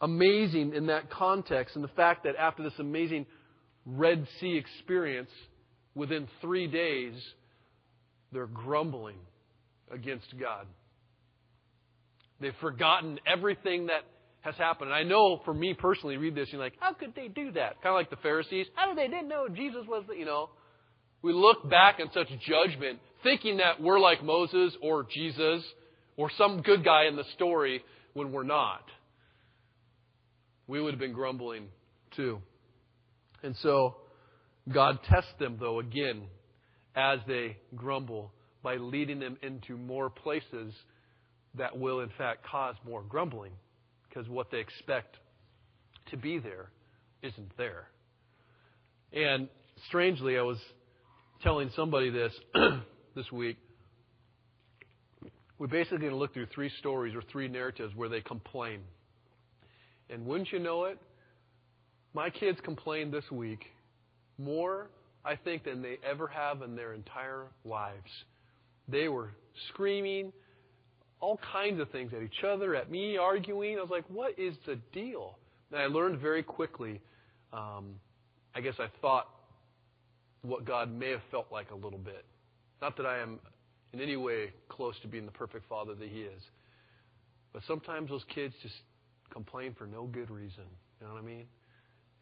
amazing 0.00 0.74
in 0.74 0.86
that 0.86 1.10
context, 1.10 1.74
and 1.74 1.84
the 1.84 1.88
fact 1.88 2.24
that 2.24 2.36
after 2.36 2.62
this 2.62 2.72
amazing 2.78 3.26
Red 3.84 4.26
Sea 4.40 4.56
experience, 4.56 5.30
within 5.96 6.28
three 6.40 6.68
days, 6.68 7.14
they're 8.30 8.46
grumbling 8.46 9.16
against 9.90 10.26
God. 10.38 10.66
They've 12.38 12.54
forgotten 12.60 13.18
everything 13.26 13.86
that 13.86 14.02
has 14.42 14.54
happened. 14.56 14.90
And 14.90 14.94
I 14.94 15.02
know 15.02 15.40
for 15.44 15.54
me 15.54 15.74
personally, 15.74 16.18
read 16.18 16.34
this, 16.34 16.48
you're 16.52 16.60
like, 16.60 16.74
how 16.78 16.92
could 16.92 17.14
they 17.16 17.28
do 17.28 17.50
that? 17.52 17.82
Kind 17.82 17.86
of 17.86 17.94
like 17.94 18.10
the 18.10 18.16
Pharisees. 18.16 18.66
How 18.74 18.86
did 18.86 18.98
they 18.98 19.08
didn't 19.08 19.28
know 19.28 19.48
Jesus 19.48 19.84
was 19.88 20.04
the, 20.06 20.14
you 20.14 20.26
know? 20.26 20.50
We 21.22 21.32
look 21.32 21.68
back 21.68 21.98
in 21.98 22.08
such 22.12 22.28
judgment 22.46 23.00
thinking 23.24 23.56
that 23.56 23.80
we're 23.80 23.98
like 23.98 24.22
Moses 24.22 24.76
or 24.82 25.06
Jesus 25.10 25.64
or 26.16 26.30
some 26.36 26.60
good 26.62 26.84
guy 26.84 27.06
in 27.06 27.16
the 27.16 27.24
story 27.34 27.82
when 28.12 28.30
we're 28.30 28.44
not. 28.44 28.84
We 30.68 30.80
would 30.80 30.92
have 30.92 31.00
been 31.00 31.14
grumbling 31.14 31.68
too. 32.14 32.40
And 33.42 33.56
so 33.62 33.96
God 34.72 34.98
tests 35.08 35.32
them, 35.38 35.56
though, 35.60 35.78
again, 35.78 36.22
as 36.94 37.20
they 37.26 37.56
grumble 37.74 38.32
by 38.62 38.76
leading 38.76 39.20
them 39.20 39.36
into 39.42 39.76
more 39.76 40.10
places 40.10 40.74
that 41.56 41.78
will, 41.78 42.00
in 42.00 42.10
fact, 42.18 42.44
cause 42.44 42.74
more 42.84 43.02
grumbling 43.02 43.52
because 44.08 44.28
what 44.28 44.50
they 44.50 44.58
expect 44.58 45.16
to 46.10 46.16
be 46.16 46.38
there 46.38 46.70
isn't 47.22 47.56
there. 47.56 47.88
And 49.12 49.48
strangely, 49.88 50.36
I 50.36 50.42
was 50.42 50.58
telling 51.42 51.70
somebody 51.76 52.10
this 52.10 52.32
this 53.14 53.30
week. 53.30 53.56
We're 55.58 55.68
basically 55.68 55.98
going 55.98 56.10
to 56.10 56.18
look 56.18 56.34
through 56.34 56.48
three 56.54 56.70
stories 56.78 57.14
or 57.14 57.22
three 57.32 57.48
narratives 57.48 57.94
where 57.94 58.08
they 58.08 58.20
complain. 58.20 58.80
And 60.10 60.26
wouldn't 60.26 60.52
you 60.52 60.58
know 60.58 60.84
it? 60.84 60.98
My 62.14 62.30
kids 62.30 62.58
complained 62.62 63.12
this 63.12 63.30
week 63.30 63.64
more, 64.38 64.88
I 65.24 65.36
think, 65.36 65.64
than 65.64 65.82
they 65.82 65.98
ever 66.08 66.26
have 66.28 66.62
in 66.62 66.76
their 66.76 66.92
entire 66.92 67.44
lives. 67.64 68.10
They 68.88 69.08
were 69.08 69.30
screaming 69.68 70.32
all 71.20 71.40
kinds 71.52 71.80
of 71.80 71.90
things 71.90 72.12
at 72.14 72.22
each 72.22 72.44
other, 72.46 72.74
at 72.74 72.90
me, 72.90 73.16
arguing. 73.16 73.78
I 73.78 73.80
was 73.80 73.90
like, 73.90 74.04
what 74.08 74.38
is 74.38 74.54
the 74.66 74.76
deal? 74.92 75.38
And 75.72 75.80
I 75.80 75.86
learned 75.86 76.20
very 76.20 76.42
quickly, 76.42 77.00
um, 77.52 77.94
I 78.54 78.60
guess 78.60 78.74
I 78.78 78.88
thought 79.00 79.28
what 80.42 80.64
God 80.64 80.92
may 80.92 81.10
have 81.10 81.22
felt 81.30 81.46
like 81.50 81.70
a 81.70 81.74
little 81.74 81.98
bit. 81.98 82.24
Not 82.80 82.96
that 82.98 83.06
I 83.06 83.18
am 83.18 83.40
in 83.92 84.00
any 84.00 84.16
way 84.16 84.52
close 84.68 84.94
to 85.02 85.08
being 85.08 85.24
the 85.26 85.32
perfect 85.32 85.68
father 85.68 85.94
that 85.94 86.08
He 86.08 86.20
is. 86.20 86.42
But 87.52 87.62
sometimes 87.66 88.10
those 88.10 88.24
kids 88.34 88.54
just 88.62 88.74
complain 89.30 89.74
for 89.76 89.86
no 89.86 90.04
good 90.04 90.30
reason. 90.30 90.64
You 91.00 91.06
know 91.06 91.14
what 91.14 91.22
I 91.22 91.26
mean? 91.26 91.46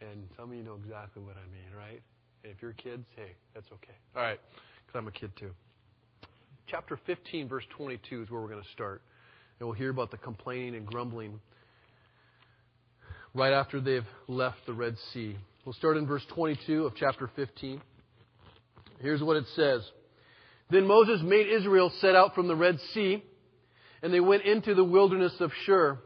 And 0.01 0.29
some 0.37 0.51
of 0.51 0.57
you 0.57 0.63
know 0.63 0.79
exactly 0.83 1.23
what 1.23 1.37
I 1.37 1.47
mean, 1.53 1.77
right? 1.77 2.03
If 2.43 2.61
you're 2.61 2.73
kids, 2.73 3.07
hey, 3.17 3.35
that's 3.55 3.67
okay. 3.73 3.95
All 4.15 4.23
right, 4.23 4.41
because 4.87 4.99
I'm 4.99 5.09
a 5.09 5.13
kid 5.13 5.33
too. 5.39 5.51
Chapter 6.67 6.99
15, 7.07 7.49
verse 7.49 7.65
22 7.77 8.23
is 8.23 8.31
where 8.31 8.41
we're 8.41 8.49
going 8.49 8.63
to 8.63 8.71
start. 8.71 9.03
And 9.59 9.69
we'll 9.69 9.77
hear 9.77 9.91
about 9.91 10.11
the 10.11 10.17
complaining 10.17 10.75
and 10.75 10.87
grumbling 10.87 11.41
right 13.35 13.53
after 13.53 13.81
they've 13.81 14.07
left 14.29 14.59
the 14.67 14.73
Red 14.73 14.97
Sea. 15.13 15.37
We'll 15.65 15.75
start 15.75 15.97
in 15.97 16.07
verse 16.07 16.25
22 16.35 16.87
of 16.87 16.95
chapter 16.97 17.31
15. 17.35 17.81
Here's 19.01 19.23
what 19.23 19.37
it 19.37 19.45
says. 19.55 19.83
Then 20.71 20.87
Moses 20.87 21.21
made 21.23 21.47
Israel 21.47 21.93
set 22.01 22.15
out 22.15 22.35
from 22.35 22.49
the 22.49 22.57
Red 22.57 22.79
Sea, 22.93 23.23
and 24.03 24.13
they 24.13 24.21
went 24.21 24.45
into 24.45 24.75
the 24.75 24.85
wilderness 24.85 25.33
of 25.41 25.51
Shur. 25.65 25.99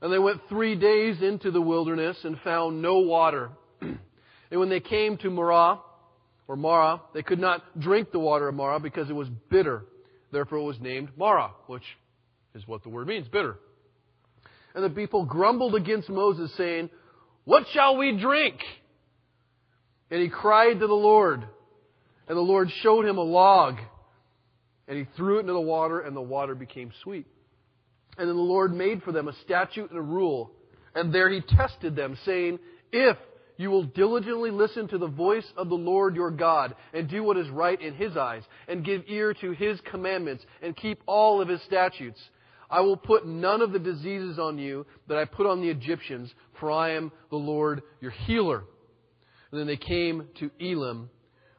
And 0.00 0.12
they 0.12 0.18
went 0.18 0.40
three 0.48 0.74
days 0.74 1.22
into 1.22 1.50
the 1.50 1.60
wilderness 1.60 2.16
and 2.24 2.38
found 2.40 2.82
no 2.82 2.98
water. 2.98 3.50
and 3.80 3.98
when 4.50 4.68
they 4.68 4.80
came 4.80 5.16
to 5.18 5.30
Marah, 5.30 5.80
or 6.48 6.56
Marah, 6.56 7.00
they 7.14 7.22
could 7.22 7.40
not 7.40 7.80
drink 7.80 8.12
the 8.12 8.18
water 8.18 8.48
of 8.48 8.54
Marah 8.54 8.80
because 8.80 9.10
it 9.10 9.14
was 9.14 9.28
bitter. 9.50 9.84
Therefore 10.32 10.58
it 10.58 10.64
was 10.64 10.80
named 10.80 11.10
Marah, 11.16 11.52
which 11.66 11.82
is 12.54 12.66
what 12.66 12.82
the 12.82 12.88
word 12.88 13.08
means, 13.08 13.26
bitter. 13.28 13.58
And 14.74 14.84
the 14.84 14.90
people 14.90 15.24
grumbled 15.24 15.74
against 15.74 16.08
Moses, 16.08 16.52
saying, 16.56 16.90
What 17.44 17.64
shall 17.72 17.96
we 17.96 18.16
drink? 18.18 18.56
And 20.10 20.20
he 20.20 20.28
cried 20.28 20.80
to 20.80 20.86
the 20.86 20.94
Lord. 20.94 21.42
And 22.28 22.36
the 22.36 22.42
Lord 22.42 22.70
showed 22.82 23.06
him 23.06 23.18
a 23.18 23.22
log. 23.22 23.76
And 24.86 24.98
he 24.98 25.06
threw 25.16 25.38
it 25.38 25.40
into 25.40 25.52
the 25.52 25.60
water, 25.60 26.00
and 26.00 26.14
the 26.14 26.22
water 26.22 26.54
became 26.54 26.92
sweet. 27.02 27.26
And 28.18 28.28
then 28.28 28.36
the 28.36 28.42
Lord 28.42 28.74
made 28.74 29.02
for 29.02 29.12
them 29.12 29.28
a 29.28 29.34
statute 29.44 29.90
and 29.90 29.98
a 29.98 30.02
rule. 30.02 30.52
And 30.94 31.14
there 31.14 31.30
he 31.30 31.40
tested 31.40 31.94
them, 31.94 32.16
saying, 32.24 32.58
If 32.92 33.16
you 33.58 33.70
will 33.70 33.84
diligently 33.84 34.50
listen 34.50 34.88
to 34.88 34.98
the 34.98 35.06
voice 35.06 35.46
of 35.56 35.68
the 35.68 35.74
Lord 35.74 36.14
your 36.16 36.30
God, 36.30 36.74
and 36.92 37.08
do 37.08 37.22
what 37.22 37.36
is 37.36 37.48
right 37.50 37.80
in 37.80 37.94
his 37.94 38.16
eyes, 38.16 38.42
and 38.68 38.84
give 38.84 39.02
ear 39.06 39.34
to 39.34 39.52
his 39.52 39.80
commandments, 39.90 40.44
and 40.62 40.76
keep 40.76 41.02
all 41.06 41.40
of 41.40 41.48
his 41.48 41.62
statutes, 41.62 42.20
I 42.70 42.80
will 42.80 42.96
put 42.96 43.26
none 43.26 43.62
of 43.62 43.72
the 43.72 43.78
diseases 43.78 44.38
on 44.38 44.58
you 44.58 44.86
that 45.08 45.18
I 45.18 45.24
put 45.24 45.46
on 45.46 45.60
the 45.60 45.70
Egyptians, 45.70 46.32
for 46.58 46.70
I 46.70 46.92
am 46.92 47.12
the 47.30 47.36
Lord 47.36 47.82
your 48.00 48.10
healer. 48.10 48.64
And 49.50 49.60
then 49.60 49.66
they 49.66 49.76
came 49.76 50.26
to 50.40 50.50
Elim, 50.60 51.08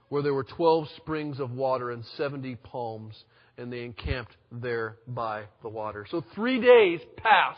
where 0.10 0.22
there 0.22 0.34
were 0.34 0.44
twelve 0.44 0.88
springs 0.98 1.40
of 1.40 1.52
water 1.52 1.92
and 1.92 2.04
seventy 2.18 2.56
palms, 2.56 3.24
and 3.58 3.72
they 3.72 3.84
encamped 3.84 4.36
there 4.52 4.98
by 5.08 5.44
the 5.64 5.70
water. 5.70 6.06
So 6.10 6.24
three 6.36 6.62
days 6.62 7.00
pass, 7.18 7.58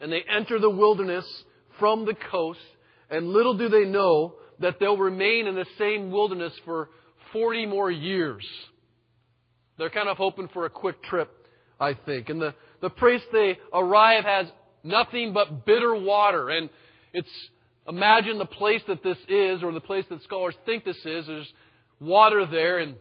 and 0.00 0.12
they 0.12 0.22
enter 0.28 0.58
the 0.58 0.70
wilderness 0.70 1.24
from 1.78 2.04
the 2.04 2.14
coast, 2.30 2.60
and 3.10 3.28
little 3.28 3.56
do 3.56 3.68
they 3.68 3.84
know 3.84 4.34
that 4.60 4.78
they'll 4.78 4.96
remain 4.96 5.46
in 5.46 5.54
the 5.54 5.66
same 5.78 6.10
wilderness 6.10 6.52
for 6.64 6.90
40 7.32 7.66
more 7.66 7.90
years. 7.90 8.44
They're 9.78 9.90
kind 9.90 10.08
of 10.08 10.16
hoping 10.16 10.48
for 10.48 10.66
a 10.66 10.70
quick 10.70 11.02
trip, 11.02 11.30
I 11.80 11.94
think. 11.94 12.28
And 12.28 12.40
the, 12.40 12.54
the 12.80 12.90
place 12.90 13.20
they 13.32 13.58
arrive 13.72 14.24
has 14.24 14.46
nothing 14.84 15.32
but 15.32 15.66
bitter 15.66 15.94
water. 15.94 16.50
And 16.50 16.70
it's, 17.12 17.28
imagine 17.88 18.38
the 18.38 18.46
place 18.46 18.82
that 18.86 19.02
this 19.02 19.18
is, 19.28 19.62
or 19.62 19.72
the 19.72 19.80
place 19.80 20.04
that 20.10 20.22
scholars 20.22 20.54
think 20.64 20.84
this 20.84 21.04
is. 21.04 21.26
There's 21.26 21.52
water 22.00 22.46
there, 22.46 22.78
and 22.78 22.94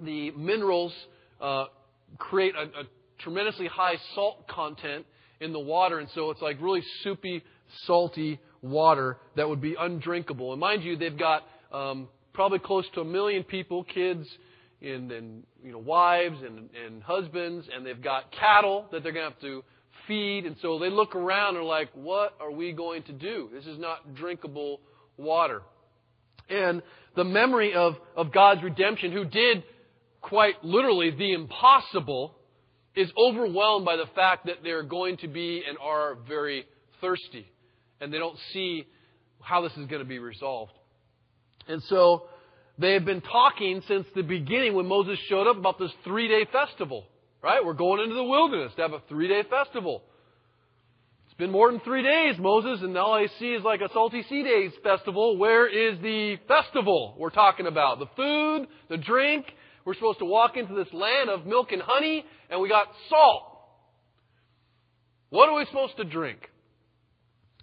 the 0.00 0.30
minerals 0.32 0.92
uh, 1.40 1.66
create 2.18 2.54
a, 2.54 2.80
a 2.80 2.84
tremendously 3.18 3.66
high 3.66 3.96
salt 4.14 4.46
content 4.48 5.06
in 5.40 5.52
the 5.52 5.60
water. 5.60 5.98
And 5.98 6.08
so 6.14 6.30
it's 6.30 6.42
like 6.42 6.60
really 6.60 6.82
soupy, 7.02 7.42
salty 7.86 8.38
water 8.62 9.18
that 9.36 9.48
would 9.48 9.60
be 9.60 9.76
undrinkable. 9.78 10.52
And 10.52 10.60
mind 10.60 10.82
you, 10.82 10.96
they've 10.96 11.18
got 11.18 11.44
um, 11.72 12.08
probably 12.32 12.58
close 12.58 12.84
to 12.94 13.00
a 13.00 13.04
million 13.04 13.44
people, 13.44 13.84
kids, 13.84 14.26
and, 14.82 15.12
and 15.12 15.42
you 15.62 15.72
know 15.72 15.78
wives 15.78 16.38
and, 16.42 16.70
and 16.84 17.02
husbands, 17.02 17.68
and 17.74 17.84
they've 17.84 18.02
got 18.02 18.32
cattle 18.32 18.86
that 18.92 19.02
they're 19.02 19.12
going 19.12 19.26
to 19.26 19.30
have 19.30 19.40
to 19.40 19.62
feed. 20.06 20.46
And 20.46 20.56
so 20.62 20.78
they 20.78 20.90
look 20.90 21.14
around 21.14 21.56
and 21.56 21.58
are 21.58 21.68
like, 21.68 21.90
"What 21.94 22.34
are 22.40 22.50
we 22.50 22.72
going 22.72 23.02
to 23.04 23.12
do? 23.12 23.50
This 23.52 23.66
is 23.66 23.78
not 23.78 24.14
drinkable 24.14 24.80
water." 25.16 25.62
And 26.48 26.82
the 27.14 27.24
memory 27.24 27.74
of, 27.74 27.94
of 28.16 28.32
God's 28.32 28.62
redemption, 28.62 29.12
who 29.12 29.24
did 29.24 29.62
quite 30.20 30.62
literally 30.64 31.10
the 31.10 31.32
impossible, 31.32 32.36
is 32.94 33.10
overwhelmed 33.16 33.84
by 33.84 33.96
the 33.96 34.06
fact 34.14 34.46
that 34.46 34.56
they're 34.62 34.82
going 34.82 35.16
to 35.18 35.28
be 35.28 35.62
and 35.66 35.78
are 35.78 36.16
very 36.28 36.66
thirsty 37.00 37.46
and 38.00 38.12
they 38.12 38.18
don't 38.18 38.38
see 38.52 38.86
how 39.40 39.62
this 39.62 39.72
is 39.72 39.86
going 39.86 40.02
to 40.02 40.08
be 40.08 40.18
resolved. 40.18 40.72
And 41.68 41.82
so 41.84 42.24
they 42.78 42.94
have 42.94 43.04
been 43.04 43.20
talking 43.20 43.82
since 43.86 44.06
the 44.14 44.22
beginning 44.22 44.74
when 44.74 44.86
Moses 44.86 45.18
showed 45.28 45.48
up 45.48 45.56
about 45.56 45.78
this 45.78 45.92
three 46.04 46.28
day 46.28 46.46
festival. 46.50 47.04
Right? 47.42 47.64
We're 47.64 47.74
going 47.74 48.02
into 48.02 48.14
the 48.14 48.24
wilderness 48.24 48.72
to 48.76 48.82
have 48.82 48.92
a 48.92 49.02
three 49.08 49.28
day 49.28 49.42
festival. 49.48 50.02
It's 51.26 51.38
been 51.38 51.50
more 51.50 51.70
than 51.70 51.80
three 51.80 52.02
days, 52.02 52.34
Moses, 52.38 52.82
and 52.82 52.96
all 52.98 53.14
I 53.14 53.28
see 53.38 53.52
is 53.52 53.62
like 53.62 53.80
a 53.80 53.88
Salty 53.94 54.24
Sea 54.28 54.42
Days 54.42 54.72
festival. 54.82 55.38
Where 55.38 55.66
is 55.66 55.98
the 56.02 56.36
festival 56.48 57.14
we're 57.18 57.30
talking 57.30 57.66
about? 57.66 57.98
The 57.98 58.08
food, 58.14 58.66
the 58.90 58.98
drink. 58.98 59.46
We're 59.90 59.94
supposed 59.94 60.20
to 60.20 60.24
walk 60.24 60.56
into 60.56 60.72
this 60.72 60.86
land 60.92 61.30
of 61.30 61.46
milk 61.46 61.72
and 61.72 61.82
honey, 61.82 62.24
and 62.48 62.60
we 62.60 62.68
got 62.68 62.86
salt. 63.08 63.42
What 65.30 65.48
are 65.48 65.58
we 65.58 65.64
supposed 65.64 65.96
to 65.96 66.04
drink? 66.04 66.48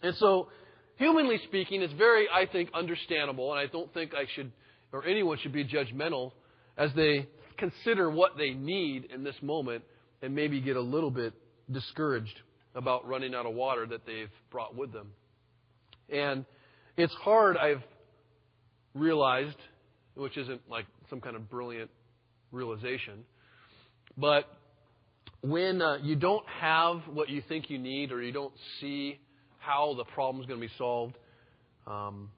And 0.03 0.13
so, 0.17 0.49
humanly 0.97 1.39
speaking, 1.45 1.81
it's 1.81 1.93
very, 1.93 2.27
I 2.27 2.45
think, 2.45 2.69
understandable, 2.73 3.53
and 3.53 3.61
I 3.61 3.67
don't 3.67 3.93
think 3.93 4.11
I 4.13 4.25
should, 4.35 4.51
or 4.91 5.05
anyone 5.05 5.37
should 5.41 5.53
be 5.53 5.63
judgmental 5.63 6.33
as 6.77 6.91
they 6.97 7.29
consider 7.57 8.11
what 8.11 8.31
they 8.37 8.49
need 8.49 9.05
in 9.05 9.23
this 9.23 9.41
moment 9.41 9.85
and 10.21 10.35
maybe 10.35 10.59
get 10.59 10.75
a 10.75 10.81
little 10.81 11.11
bit 11.11 11.31
discouraged 11.71 12.41
about 12.75 13.07
running 13.07 13.35
out 13.35 13.45
of 13.45 13.53
water 13.53 13.85
that 13.85 14.05
they've 14.05 14.27
brought 14.51 14.75
with 14.75 14.91
them. 14.91 15.13
And 16.09 16.43
it's 16.97 17.13
hard, 17.13 17.55
I've 17.55 17.83
realized, 18.93 19.59
which 20.15 20.35
isn't 20.35 20.69
like 20.69 20.87
some 21.09 21.21
kind 21.21 21.37
of 21.37 21.49
brilliant 21.49 21.89
realization, 22.51 23.23
but 24.17 24.45
when 25.41 25.81
uh, 25.81 25.97
you 26.01 26.15
don't 26.15 26.45
have 26.47 27.01
what 27.13 27.29
you 27.29 27.41
think 27.47 27.69
you 27.69 27.77
need 27.77 28.11
or 28.11 28.21
you 28.21 28.31
don't 28.31 28.53
see 28.81 29.19
how 29.59 29.93
the 29.95 30.03
problem 30.05 30.41
is 30.41 30.47
going 30.47 30.59
to 30.59 30.67
be 30.67 30.73
solved, 30.77 31.15
um, 31.85 32.29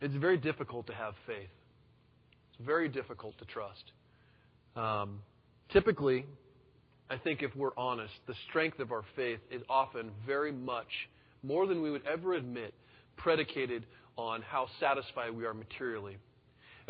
it's 0.00 0.14
very 0.14 0.38
difficult 0.38 0.86
to 0.86 0.94
have 0.94 1.14
faith. 1.26 1.50
It's 2.52 2.66
very 2.66 2.88
difficult 2.88 3.36
to 3.38 3.44
trust. 3.44 3.92
Um, 4.76 5.20
typically, 5.72 6.24
I 7.10 7.18
think 7.18 7.42
if 7.42 7.54
we're 7.56 7.76
honest, 7.76 8.14
the 8.26 8.34
strength 8.48 8.78
of 8.78 8.92
our 8.92 9.04
faith 9.16 9.40
is 9.50 9.62
often 9.68 10.10
very 10.26 10.52
much, 10.52 10.88
more 11.42 11.66
than 11.66 11.82
we 11.82 11.90
would 11.90 12.06
ever 12.06 12.34
admit, 12.34 12.72
predicated 13.16 13.84
on 14.16 14.42
how 14.42 14.68
satisfied 14.78 15.36
we 15.36 15.44
are 15.44 15.54
materially. 15.54 16.16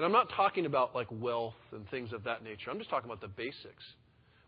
And 0.01 0.07
I'm 0.07 0.13
not 0.13 0.31
talking 0.35 0.65
about 0.65 0.95
like 0.95 1.09
wealth 1.11 1.53
and 1.73 1.87
things 1.91 2.15
of 2.15 2.25
that 2.25 2.43
nature. 2.43 2.71
I'm 2.71 2.79
just 2.79 2.89
talking 2.89 3.05
about 3.05 3.21
the 3.21 3.29
basics. 3.29 3.85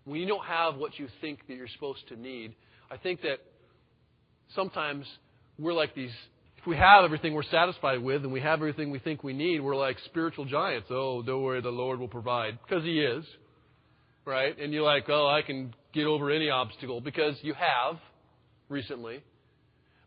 When 0.07 0.19
you 0.19 0.27
don't 0.27 0.47
have 0.47 0.77
what 0.77 0.99
you 0.99 1.09
think 1.21 1.47
that 1.47 1.55
you're 1.59 1.69
supposed 1.69 2.09
to 2.09 2.17
need, 2.17 2.55
I 2.91 2.97
think 2.97 3.21
that 3.21 3.37
sometimes 4.55 5.05
we're 5.59 5.75
like 5.75 5.95
these. 5.95 6.11
If 6.57 6.67
we 6.67 6.79
have 6.79 7.05
everything 7.05 7.35
we're 7.35 7.43
satisfied 7.43 8.03
with 8.03 8.23
and 8.23 8.33
we 8.33 8.41
have 8.41 8.61
everything 8.61 8.91
we 8.91 8.99
think 8.99 9.23
we 9.23 9.35
need, 9.35 9.61
we're 9.61 9.77
like 9.77 9.99
spiritual 10.07 10.47
giants. 10.47 10.89
Oh, 10.91 11.21
don't 11.21 11.43
worry, 11.43 11.61
the 11.61 11.69
Lord 11.69 12.01
will 12.01 12.09
provide. 12.09 12.59
Because 12.67 12.83
He 12.83 13.01
is. 13.01 13.23
Right? 14.25 14.59
And 14.59 14.73
you're 14.73 14.85
like, 14.85 15.05
oh, 15.11 15.27
I 15.27 15.43
can 15.43 15.75
get 15.93 16.07
over 16.07 16.31
any 16.31 16.49
obstacle 16.49 17.03
because 17.03 17.35
you 17.43 17.53
have 17.53 17.99
recently. 18.71 19.23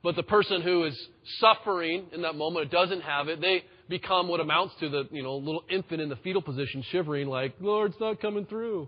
But 0.02 0.16
the 0.16 0.24
person 0.24 0.64
who 0.64 0.86
is 0.86 1.00
suffering 1.40 2.08
in 2.14 2.24
that 2.24 2.34
moment, 2.34 2.72
doesn't 2.72 3.02
have 3.02 3.28
it, 3.28 3.40
they 3.42 3.64
become 3.88 4.28
what 4.28 4.40
amounts 4.40 4.74
to 4.80 4.90
the, 4.90 5.08
you 5.12 5.24
know, 5.24 5.38
little 5.38 5.64
infant 5.70 6.02
in 6.02 6.10
the 6.10 6.16
fetal 6.18 6.42
position 6.42 6.84
shivering 6.92 7.28
like, 7.28 7.56
Lord, 7.60 7.92
it's 7.92 8.00
not 8.00 8.20
coming 8.22 8.46
through. 8.46 8.88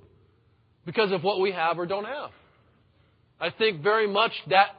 Because 0.86 1.12
of 1.12 1.24
what 1.24 1.42
we 1.42 1.52
have 1.52 1.78
or 1.78 1.86
don't 1.86 2.06
have. 2.06 2.32
I 3.40 3.50
think 3.52 3.84
very 3.84 4.08
much 4.08 4.32
that 4.50 4.70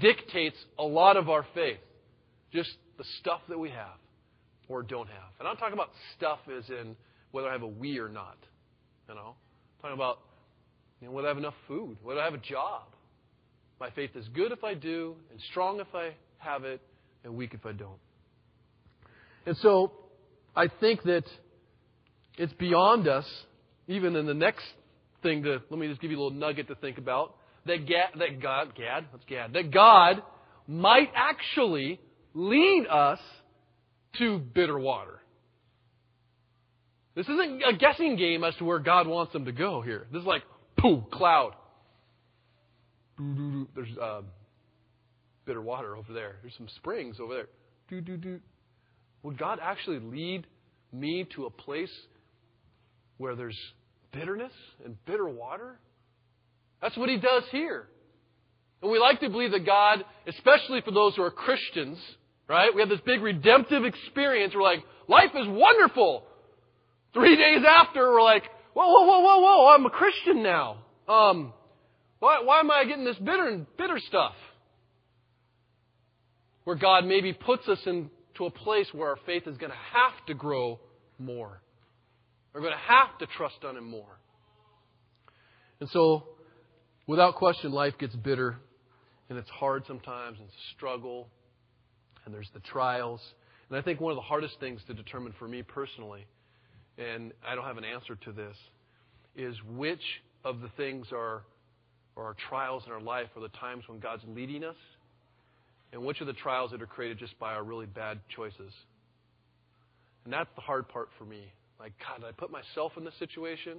dictates 0.00 0.56
a 0.78 0.82
lot 0.82 1.16
of 1.16 1.28
our 1.28 1.46
faith. 1.54 1.78
Just 2.52 2.70
the 2.96 3.04
stuff 3.20 3.40
that 3.48 3.58
we 3.58 3.70
have 3.70 3.98
or 4.68 4.82
don't 4.82 5.08
have. 5.08 5.30
And 5.38 5.46
I'm 5.46 5.56
talking 5.56 5.74
about 5.74 5.90
stuff 6.16 6.38
as 6.56 6.68
in 6.68 6.96
whether 7.30 7.48
I 7.48 7.52
have 7.52 7.62
a 7.62 7.68
we 7.68 7.98
or 7.98 8.08
not. 8.08 8.36
You 9.08 9.14
know? 9.14 9.34
I'm 9.36 9.82
talking 9.82 9.94
about 9.94 10.18
you 11.00 11.06
know, 11.06 11.12
whether 11.12 11.28
I 11.28 11.30
have 11.30 11.38
enough 11.38 11.54
food, 11.68 11.96
whether 12.02 12.20
I 12.20 12.24
have 12.24 12.34
a 12.34 12.38
job. 12.38 12.82
My 13.80 13.90
faith 13.90 14.10
is 14.16 14.26
good 14.28 14.50
if 14.50 14.64
I 14.64 14.74
do, 14.74 15.14
and 15.30 15.40
strong 15.50 15.78
if 15.78 15.86
I 15.94 16.14
have 16.38 16.64
it, 16.64 16.80
and 17.22 17.36
weak 17.36 17.54
if 17.54 17.64
I 17.64 17.72
don't. 17.72 17.98
And 19.48 19.56
so 19.62 19.92
I 20.54 20.68
think 20.68 21.04
that 21.04 21.24
it's 22.36 22.52
beyond 22.52 23.08
us, 23.08 23.24
even 23.86 24.14
in 24.14 24.26
the 24.26 24.34
next 24.34 24.66
thing 25.22 25.42
to, 25.44 25.62
let 25.70 25.80
me 25.80 25.88
just 25.88 26.02
give 26.02 26.10
you 26.10 26.18
a 26.18 26.22
little 26.22 26.38
nugget 26.38 26.68
to 26.68 26.74
think 26.74 26.98
about, 26.98 27.34
that, 27.64 27.86
Gad, 27.86 28.10
that 28.18 28.42
God, 28.42 28.74
Gad, 28.76 29.06
what's 29.10 29.24
Gad? 29.24 29.54
That 29.54 29.70
God 29.70 30.22
might 30.66 31.10
actually 31.16 31.98
lead 32.34 32.86
us 32.90 33.20
to 34.18 34.38
bitter 34.38 34.78
water. 34.78 35.18
This 37.14 37.26
isn't 37.26 37.62
a 37.66 37.74
guessing 37.74 38.16
game 38.16 38.44
as 38.44 38.54
to 38.56 38.66
where 38.66 38.80
God 38.80 39.06
wants 39.06 39.32
them 39.32 39.46
to 39.46 39.52
go 39.52 39.80
here. 39.80 40.08
This 40.12 40.20
is 40.20 40.26
like, 40.26 40.42
pooh, 40.76 41.02
cloud. 41.10 41.54
There's 43.18 43.96
uh, 43.96 44.20
bitter 45.46 45.62
water 45.62 45.96
over 45.96 46.12
there. 46.12 46.36
There's 46.42 46.54
some 46.58 46.68
springs 46.76 47.16
over 47.18 47.32
there. 47.32 47.46
Would 49.22 49.38
God 49.38 49.58
actually 49.62 49.98
lead 49.98 50.46
me 50.92 51.26
to 51.34 51.46
a 51.46 51.50
place 51.50 51.92
where 53.18 53.34
there's 53.34 53.58
bitterness 54.12 54.52
and 54.84 54.96
bitter 55.06 55.28
water? 55.28 55.78
That's 56.80 56.96
what 56.96 57.08
he 57.08 57.18
does 57.18 57.42
here. 57.50 57.86
And 58.80 58.90
we 58.90 58.98
like 58.98 59.20
to 59.20 59.28
believe 59.28 59.50
that 59.50 59.66
God, 59.66 60.04
especially 60.26 60.80
for 60.82 60.92
those 60.92 61.16
who 61.16 61.22
are 61.22 61.30
Christians, 61.30 61.98
right? 62.48 62.72
We 62.74 62.80
have 62.80 62.88
this 62.88 63.00
big 63.04 63.20
redemptive 63.20 63.84
experience. 63.84 64.54
We're 64.54 64.62
like, 64.62 64.84
life 65.08 65.30
is 65.34 65.46
wonderful. 65.48 66.24
Three 67.12 67.36
days 67.36 67.64
after, 67.66 68.00
we're 68.00 68.22
like, 68.22 68.44
whoa, 68.74 68.86
whoa, 68.86 69.04
whoa, 69.04 69.20
whoa, 69.20 69.40
whoa, 69.40 69.74
I'm 69.74 69.84
a 69.86 69.90
Christian 69.90 70.42
now. 70.42 70.78
Um, 71.08 71.52
why, 72.20 72.42
why 72.44 72.60
am 72.60 72.70
I 72.70 72.84
getting 72.84 73.04
this 73.04 73.16
bitter 73.16 73.48
and 73.48 73.66
bitter 73.76 73.98
stuff? 74.06 74.34
Where 76.64 76.76
God 76.76 77.04
maybe 77.04 77.32
puts 77.32 77.66
us 77.66 77.78
into 78.38 78.46
a 78.46 78.50
place 78.50 78.86
where 78.92 79.10
our 79.10 79.18
faith 79.26 79.46
is 79.46 79.56
going 79.56 79.70
to 79.70 79.78
have 79.94 80.26
to 80.26 80.34
grow 80.34 80.78
more. 81.18 81.60
We're 82.52 82.60
going 82.60 82.72
to 82.72 82.78
have 82.78 83.18
to 83.18 83.26
trust 83.36 83.64
on 83.64 83.76
Him 83.76 83.88
more. 83.90 84.18
And 85.80 85.88
so, 85.90 86.24
without 87.06 87.36
question, 87.36 87.72
life 87.72 87.94
gets 87.98 88.14
bitter, 88.16 88.56
and 89.28 89.38
it's 89.38 89.50
hard 89.50 89.84
sometimes, 89.86 90.38
and 90.38 90.48
it's 90.48 90.56
a 90.56 90.76
struggle, 90.76 91.28
and 92.24 92.34
there's 92.34 92.50
the 92.54 92.60
trials. 92.60 93.20
And 93.68 93.78
I 93.78 93.82
think 93.82 94.00
one 94.00 94.12
of 94.12 94.16
the 94.16 94.22
hardest 94.22 94.58
things 94.60 94.80
to 94.86 94.94
determine 94.94 95.34
for 95.38 95.46
me 95.46 95.62
personally, 95.62 96.26
and 96.96 97.32
I 97.46 97.54
don't 97.54 97.64
have 97.64 97.78
an 97.78 97.84
answer 97.84 98.16
to 98.24 98.32
this, 98.32 98.56
is 99.36 99.56
which 99.76 100.02
of 100.44 100.60
the 100.60 100.68
things 100.76 101.06
are, 101.12 101.42
are 102.16 102.24
our 102.24 102.36
trials 102.48 102.82
in 102.86 102.92
our 102.92 103.00
life 103.00 103.28
are 103.36 103.42
the 103.42 103.48
times 103.48 103.84
when 103.86 104.00
God's 104.00 104.22
leading 104.26 104.64
us, 104.64 104.76
and 105.92 106.04
which 106.04 106.20
are 106.20 106.26
the 106.26 106.32
trials 106.32 106.70
that 106.72 106.82
are 106.82 106.86
created 106.86 107.18
just 107.18 107.38
by 107.38 107.54
our 107.54 107.64
really 107.64 107.86
bad 107.86 108.20
choices. 108.34 108.72
And 110.24 110.32
that's 110.32 110.50
the 110.54 110.60
hard 110.60 110.88
part 110.88 111.08
for 111.18 111.24
me. 111.24 111.52
Like, 111.80 111.92
God, 111.98 112.20
did 112.20 112.28
I 112.28 112.32
put 112.32 112.50
myself 112.50 112.92
in 112.96 113.04
this 113.04 113.14
situation? 113.18 113.78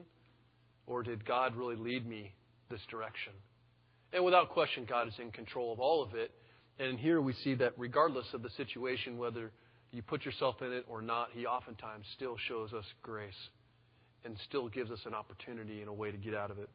Or 0.88 1.03
did 1.03 1.25
God 1.25 1.55
really 1.55 1.75
lead 1.75 2.07
me 2.07 2.34
this 2.71 2.81
direction? 2.89 3.34
And 4.12 4.25
without 4.25 4.49
question, 4.49 4.86
God 4.89 5.07
is 5.07 5.13
in 5.21 5.31
control 5.31 5.71
of 5.71 5.79
all 5.79 6.01
of 6.01 6.15
it. 6.15 6.31
And 6.79 6.97
here 6.97 7.21
we 7.21 7.34
see 7.34 7.53
that 7.55 7.73
regardless 7.77 8.25
of 8.34 8.41
the 8.41 8.49
situation, 8.51 9.17
whether 9.17 9.51
you 9.91 10.01
put 10.01 10.25
yourself 10.25 10.55
in 10.62 10.71
it 10.71 10.86
or 10.88 11.01
not, 11.01 11.29
He 11.34 11.45
oftentimes 11.45 12.05
still 12.15 12.38
shows 12.47 12.73
us 12.73 12.86
grace 13.03 13.34
and 14.25 14.36
still 14.47 14.67
gives 14.69 14.89
us 14.89 14.99
an 15.05 15.13
opportunity 15.13 15.81
and 15.81 15.89
a 15.89 15.93
way 15.93 16.12
to 16.12 16.17
get 16.17 16.34
out 16.34 16.51
of 16.51 16.57
it. 16.57 16.69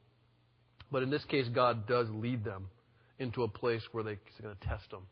But 0.93 1.03
in 1.03 1.11
this 1.11 1.25
case, 1.25 1.47
God 1.53 1.89
does 1.89 2.09
lead 2.11 2.45
them 2.45 2.69
into 3.19 3.43
a 3.43 3.49
place 3.49 3.83
where 3.93 4.05
they're 4.05 4.19
going 4.41 4.55
to 4.55 4.69
test 4.69 4.91
them. 4.91 5.07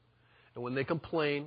And 0.54 0.62
when 0.62 0.74
they 0.74 0.84
complain, 0.84 1.46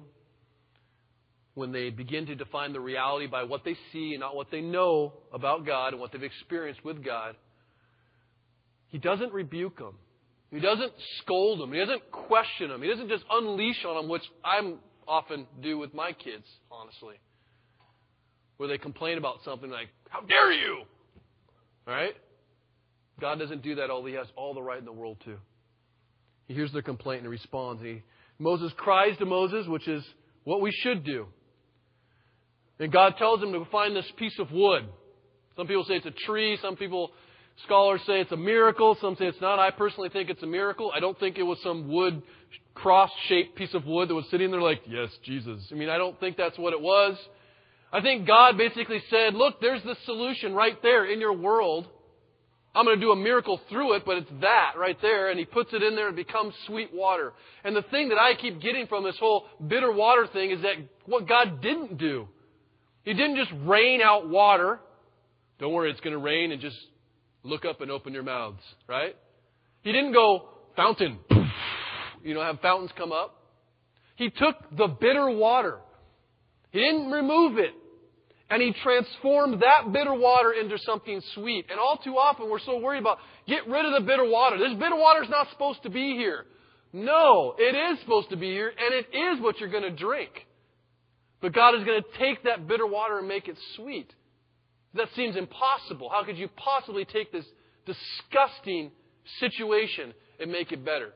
when 1.54 1.72
they 1.72 1.90
begin 1.90 2.26
to 2.28 2.36
define 2.36 2.74
the 2.74 2.80
reality 2.80 3.28
by 3.28 3.44
what 3.44 3.64
they 3.64 3.76
see 3.92 4.12
and 4.12 4.20
not 4.20 4.36
what 4.36 4.52
they 4.52 4.62
know 4.62 5.14
about 5.34 5.66
God 5.66 5.94
and 5.94 6.00
what 6.00 6.12
they've 6.12 6.24
experienced 6.24 6.84
with 6.84 7.04
God, 7.04 7.36
He 8.88 8.98
doesn't 8.98 9.32
rebuke 9.34 9.78
them. 9.78 9.96
He 10.52 10.60
doesn't 10.60 10.94
scold 11.22 11.60
them. 11.60 11.74
He 11.74 11.80
doesn't 11.80 12.12
question 12.12 12.70
them. 12.70 12.82
He 12.82 12.88
doesn't 12.88 13.10
just 13.10 13.24
unleash 13.30 13.84
on 13.86 13.96
them, 13.96 14.10
which 14.10 14.24
I 14.44 14.74
often 15.08 15.48
do 15.62 15.78
with 15.78 15.94
my 15.94 16.12
kids, 16.12 16.46
honestly. 16.72 17.16
Where 18.58 18.70
they 18.70 18.78
complain 18.78 19.18
about 19.18 19.40
something 19.44 19.70
like, 19.70 19.90
How 20.10 20.22
dare 20.22 20.54
you? 20.54 20.84
All 21.88 21.94
right? 21.94 22.16
God 23.20 23.40
doesn't 23.40 23.64
do 23.64 23.76
that, 23.76 23.90
although 23.90 24.08
He 24.08 24.14
has 24.16 24.28
all 24.36 24.54
the 24.54 24.62
right 24.62 24.80
in 24.80 24.86
the 24.86 24.92
world 24.92 25.18
to. 25.26 25.38
He 26.48 26.54
hears 26.54 26.72
their 26.74 26.82
complaint 26.82 27.22
and 27.22 27.30
responds. 27.30 27.82
He, 27.82 28.04
Moses 28.40 28.72
cries 28.78 29.18
to 29.18 29.26
Moses, 29.26 29.68
which 29.68 29.88
is 29.88 30.04
what 30.44 30.62
we 30.62 30.72
should 30.72 31.04
do. 31.04 31.28
And 32.80 32.92
God 32.92 33.16
tells 33.18 33.42
him 33.42 33.54
to 33.54 33.66
find 33.72 33.96
this 33.96 34.10
piece 34.18 34.38
of 34.40 34.52
wood. 34.52 34.86
Some 35.56 35.68
people 35.68 35.86
say 35.86 35.96
it's 35.96 36.06
a 36.06 36.12
tree. 36.12 36.58
Some 36.62 36.76
people 36.76 37.12
Scholars 37.64 38.02
say 38.06 38.20
it's 38.20 38.32
a 38.32 38.38
miracle. 38.38 38.98
Some 39.00 39.16
say 39.16 39.26
it's 39.26 39.40
not. 39.40 39.60
I 39.60 39.72
personally 39.72 40.10
think 40.10 40.30
it's 40.30 40.44
a 40.44 40.48
miracle. 40.48 40.92
I 40.94 41.00
don't 41.00 41.18
think 41.18 41.38
it 41.38 41.44
was 41.44 41.58
some 41.64 41.88
wood, 41.88 42.22
cross 42.74 43.10
shaped 43.28 43.56
piece 43.56 43.74
of 43.74 43.86
wood 43.86 44.10
that 44.10 44.16
was 44.16 44.26
sitting 44.30 44.52
there 44.52 44.62
like, 44.62 44.82
yes, 44.88 45.10
Jesus. 45.24 45.66
I 45.72 45.76
mean, 45.76 45.90
I 45.90 45.98
don't 45.98 46.20
think 46.20 46.36
that's 46.36 46.58
what 46.58 46.74
it 46.74 46.82
was. 46.82 47.18
I 47.94 48.02
think 48.02 48.28
God 48.28 48.58
basically 48.58 49.02
said, 49.10 49.36
look, 49.36 49.62
there's 49.62 49.82
the 49.84 49.96
solution 50.06 50.54
right 50.54 50.82
there 50.82 51.06
in 51.06 51.22
your 51.22 51.34
world. 51.34 51.88
I'm 52.76 52.84
going 52.86 53.00
to 53.00 53.06
do 53.06 53.12
a 53.12 53.16
miracle 53.16 53.62
through 53.70 53.94
it, 53.94 54.04
but 54.06 54.18
it's 54.18 54.30
that 54.42 54.74
right 54.78 54.98
there. 55.02 55.30
And 55.30 55.40
he 55.40 55.46
puts 55.46 55.72
it 55.74 55.82
in 55.82 55.96
there 55.96 56.08
and 56.08 56.16
becomes 56.16 56.54
sweet 56.68 56.90
water. 56.94 57.32
And 57.64 57.76
the 57.76 57.84
thing 57.84 58.10
that 58.10 58.18
I 58.18 58.36
keep 58.36 58.62
getting 58.62 58.86
from 58.88 59.04
this 59.04 59.16
whole 59.18 59.46
bitter 59.66 59.92
water 59.92 60.28
thing 60.32 60.52
is 60.52 60.62
that 60.62 60.76
what 61.06 61.28
God 61.28 61.62
didn't 61.62 61.98
do. 61.98 62.28
He 63.04 63.14
didn't 63.14 63.38
just 63.38 63.52
rain 63.64 64.02
out 64.02 64.28
water. 64.28 64.80
Don't 65.60 65.72
worry, 65.72 65.90
it's 65.90 66.02
going 66.02 66.14
to 66.14 66.20
rain 66.20 66.52
and 66.52 66.62
just 66.62 66.76
look 67.44 67.64
up 67.64 67.80
and 67.80 67.90
open 67.90 68.14
your 68.14 68.24
mouths, 68.24 68.62
right? 68.88 69.16
He 69.82 69.92
didn't 69.92 70.12
go 70.14 70.50
fountain, 70.76 71.20
you 72.24 72.34
know, 72.34 72.42
have 72.42 72.60
fountains 72.60 72.92
come 72.98 73.12
up. 73.12 73.42
He 74.16 74.30
took 74.30 74.56
the 74.76 74.88
bitter 74.88 75.30
water. 75.30 75.80
He 76.72 76.80
didn't 76.80 77.12
remove 77.12 77.58
it. 77.58 77.72
And 78.50 78.62
he 78.62 78.74
transformed 78.84 79.62
that 79.62 79.92
bitter 79.92 80.14
water 80.14 80.54
into 80.54 80.78
something 80.80 81.22
sweet. 81.34 81.66
And 81.70 81.80
all 81.80 81.98
too 81.98 82.16
often 82.18 82.50
we're 82.50 82.60
so 82.60 82.78
worried 82.80 83.00
about 83.00 83.18
get 83.48 83.68
rid 83.68 83.86
of 83.86 83.94
the 83.94 84.06
bitter 84.06 84.28
water. 84.28 84.58
This 84.58 84.78
bitter 84.78 84.96
water 84.96 85.24
is 85.24 85.30
not 85.30 85.50
supposed 85.50 85.82
to 85.84 85.90
be 85.90 86.16
here. 86.16 86.46
No, 86.94 87.56
it 87.58 87.76
is 87.76 88.00
supposed 88.02 88.30
to 88.30 88.38
be 88.38 88.52
here, 88.52 88.70
and 88.70 88.94
it 88.94 89.08
is 89.14 89.42
what 89.42 89.60
you're 89.60 89.70
going 89.70 89.84
to 89.84 89.92
drink. 89.92 90.32
But 91.42 91.54
God 91.54 91.76
is 91.76 91.84
going 91.84 92.02
to 92.02 92.18
take 92.18 92.44
that 92.44 92.68
bitter 92.68 92.88
water 92.88 93.20
and 93.20 93.28
make 93.28 93.48
it 93.48 93.58
sweet. 93.76 94.14
That 94.94 95.10
seems 95.16 95.36
impossible. 95.36 96.10
How 96.10 96.24
could 96.24 96.38
you 96.38 96.48
possibly 96.56 97.04
take 97.04 97.32
this 97.32 97.46
disgusting 97.86 98.92
situation 99.40 100.14
and 100.40 100.52
make 100.52 100.72
it 100.72 100.86
better? 100.86 101.12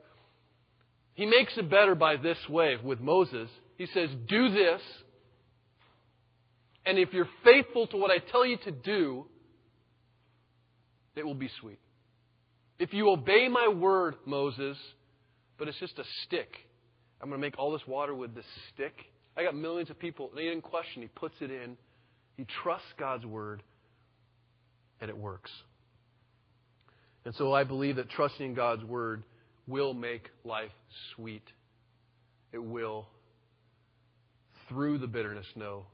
He 1.13 1.25
makes 1.25 1.57
it 1.57 1.69
better 1.69 1.95
by 1.95 2.17
this 2.17 2.37
way 2.49 2.75
with 2.83 2.99
Moses. 2.99 3.49
He 3.77 3.85
says, 3.87 4.09
Do 4.27 4.51
this, 4.51 4.81
and 6.89 6.97
if 6.97 7.13
you're 7.13 7.29
faithful 7.43 7.85
to 7.85 7.97
what 7.97 8.09
I 8.09 8.17
tell 8.17 8.43
you 8.43 8.57
to 8.65 8.71
do, 8.71 9.27
it 11.15 11.23
will 11.23 11.35
be 11.35 11.51
sweet. 11.61 11.77
If 12.79 12.93
you 12.93 13.11
obey 13.11 13.47
my 13.47 13.67
word, 13.67 14.15
Moses, 14.25 14.75
but 15.59 15.67
it's 15.67 15.77
just 15.77 15.99
a 15.99 16.03
stick, 16.23 16.51
I'm 17.21 17.29
going 17.29 17.39
to 17.39 17.45
make 17.45 17.59
all 17.59 17.71
this 17.71 17.85
water 17.85 18.15
with 18.15 18.33
this 18.33 18.45
stick. 18.73 18.95
I 19.37 19.43
got 19.43 19.55
millions 19.55 19.91
of 19.91 19.99
people, 19.99 20.31
They 20.33 20.41
he 20.41 20.49
didn't 20.49 20.63
question. 20.63 21.03
He 21.03 21.09
puts 21.09 21.35
it 21.41 21.51
in. 21.51 21.77
He 22.37 22.47
trusts 22.63 22.87
God's 22.97 23.25
word, 23.25 23.61
and 24.99 25.11
it 25.11 25.17
works. 25.17 25.51
And 27.23 27.35
so 27.35 27.53
I 27.53 27.65
believe 27.65 27.97
that 27.97 28.09
trusting 28.09 28.55
God's 28.55 28.83
word 28.83 29.21
will 29.67 29.93
make 29.93 30.27
life 30.43 30.71
sweet. 31.15 31.43
It 32.51 32.63
will, 32.63 33.07
through 34.69 34.97
the 34.97 35.07
bitterness, 35.07 35.45
no, 35.55 35.85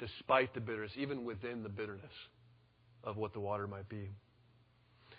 despite 0.00 0.54
the 0.54 0.60
bitterness, 0.60 0.92
even 0.96 1.24
within 1.24 1.62
the 1.62 1.68
bitterness 1.68 2.12
of 3.04 3.16
what 3.16 3.32
the 3.32 3.40
water 3.40 3.66
might 3.66 3.88
be. 3.88 4.10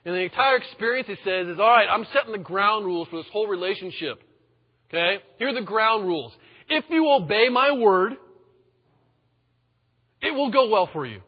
And 0.03 0.15
the 0.15 0.21
entire 0.21 0.57
experience, 0.57 1.07
he 1.07 1.15
says, 1.23 1.47
is 1.47 1.59
all 1.59 1.69
right, 1.69 1.87
I'm 1.87 2.05
setting 2.13 2.31
the 2.31 2.39
ground 2.39 2.85
rules 2.85 3.07
for 3.09 3.17
this 3.17 3.31
whole 3.31 3.47
relationship. 3.47 4.21
Okay? 4.89 5.23
Here 5.37 5.49
are 5.49 5.53
the 5.53 5.61
ground 5.61 6.07
rules. 6.07 6.33
If 6.67 6.85
you 6.89 7.07
obey 7.09 7.49
my 7.49 7.71
word, 7.71 8.13
it 10.21 10.31
will 10.33 10.51
go 10.51 10.69
well 10.69 10.89
for 10.91 11.05
you. 11.05 11.21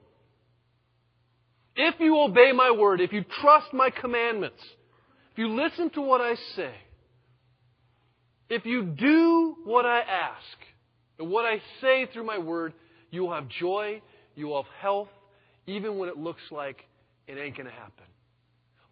If 1.76 1.96
you 2.00 2.20
obey 2.20 2.52
my 2.52 2.72
word, 2.72 3.02
if 3.02 3.14
you 3.14 3.24
trust 3.42 3.74
my 3.74 3.90
commandments, 3.90 4.62
if 5.32 5.38
you 5.38 5.50
listen 5.50 5.90
to 5.92 6.02
what 6.02 6.22
I 6.22 6.36
say, 6.56 6.74
if 8.50 8.66
you 8.66 8.84
do 8.84 9.56
what 9.64 9.86
I 9.86 10.00
ask, 10.00 10.58
and 11.20 11.30
what 11.30 11.46
I 11.46 11.62
say 11.82 12.08
through 12.12 12.26
my 12.26 12.38
word, 12.38 12.74
you 13.14 13.22
will 13.22 13.34
have 13.34 13.48
joy, 13.48 14.02
you 14.36 14.48
will 14.48 14.64
have 14.64 14.72
health, 14.82 15.10
even 15.68 15.98
when 15.98 16.10
it 16.10 16.18
looks 16.18 16.42
like 16.52 16.84
it 17.28 17.38
ain't 17.38 17.56
going 17.56 17.70
to 17.70 17.74
happen. 17.74 18.06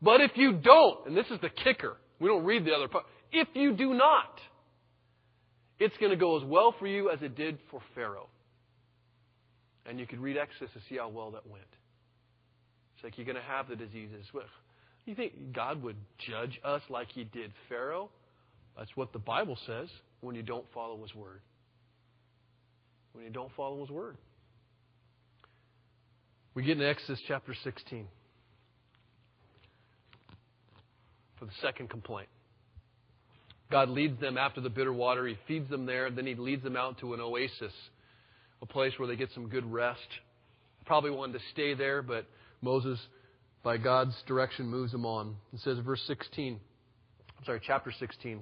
But 0.01 0.21
if 0.21 0.31
you 0.35 0.53
don't, 0.53 1.07
and 1.07 1.17
this 1.17 1.25
is 1.31 1.39
the 1.41 1.49
kicker, 1.49 1.97
we 2.19 2.27
don't 2.27 2.45
read 2.45 2.65
the 2.65 2.71
other 2.71 2.87
part, 2.87 3.05
if 3.31 3.47
you 3.53 3.73
do 3.73 3.93
not, 3.93 4.39
it's 5.79 5.97
going 5.97 6.11
to 6.11 6.17
go 6.17 6.37
as 6.37 6.43
well 6.45 6.75
for 6.77 6.85
you 6.85 7.09
as 7.09 7.21
it 7.21 7.35
did 7.35 7.57
for 7.71 7.81
Pharaoh. 7.95 8.29
And 9.87 9.99
you 9.99 10.05
could 10.05 10.19
read 10.19 10.37
Exodus 10.37 10.69
to 10.73 10.79
see 10.87 10.97
how 10.97 11.09
well 11.09 11.31
that 11.31 11.47
went. 11.47 11.63
It's 12.95 13.03
like 13.03 13.17
you're 13.17 13.25
going 13.25 13.35
to 13.35 13.41
have 13.41 13.67
the 13.67 13.75
diseases. 13.75 14.25
You 15.05 15.15
think 15.15 15.53
God 15.53 15.81
would 15.81 15.95
judge 16.29 16.59
us 16.63 16.83
like 16.89 17.07
he 17.11 17.23
did 17.23 17.51
Pharaoh? 17.67 18.11
That's 18.77 18.95
what 18.95 19.11
the 19.13 19.19
Bible 19.19 19.57
says 19.65 19.89
when 20.21 20.35
you 20.35 20.43
don't 20.43 20.65
follow 20.73 21.01
his 21.01 21.15
word. 21.15 21.41
When 23.13 23.25
you 23.25 23.31
don't 23.31 23.51
follow 23.55 23.81
his 23.81 23.89
word. 23.89 24.17
We 26.53 26.63
get 26.63 26.77
in 26.77 26.83
Exodus 26.83 27.21
chapter 27.27 27.53
16 27.63 28.07
for 31.39 31.45
the 31.45 31.51
second 31.61 31.89
complaint. 31.89 32.27
God 33.71 33.89
leads 33.89 34.19
them 34.19 34.37
after 34.37 34.59
the 34.59 34.69
bitter 34.69 34.91
water. 34.91 35.25
He 35.25 35.37
feeds 35.47 35.69
them 35.69 35.85
there. 35.85 36.11
Then 36.11 36.25
he 36.27 36.35
leads 36.35 36.61
them 36.61 36.75
out 36.75 36.99
to 36.99 37.13
an 37.13 37.21
oasis, 37.21 37.71
a 38.61 38.65
place 38.65 38.93
where 38.97 39.07
they 39.07 39.15
get 39.15 39.29
some 39.33 39.47
good 39.47 39.65
rest. 39.71 39.99
Probably 40.85 41.09
wanted 41.09 41.33
to 41.33 41.45
stay 41.53 41.73
there, 41.73 42.01
but 42.01 42.25
Moses, 42.61 42.99
by 43.63 43.77
God's 43.77 44.15
direction, 44.27 44.67
moves 44.67 44.91
them 44.91 45.05
on. 45.05 45.35
It 45.53 45.61
says, 45.61 45.77
verse 45.79 46.01
16, 46.05 46.59
I'm 47.37 47.45
sorry, 47.45 47.61
chapter 47.65 47.93
16. 47.97 48.41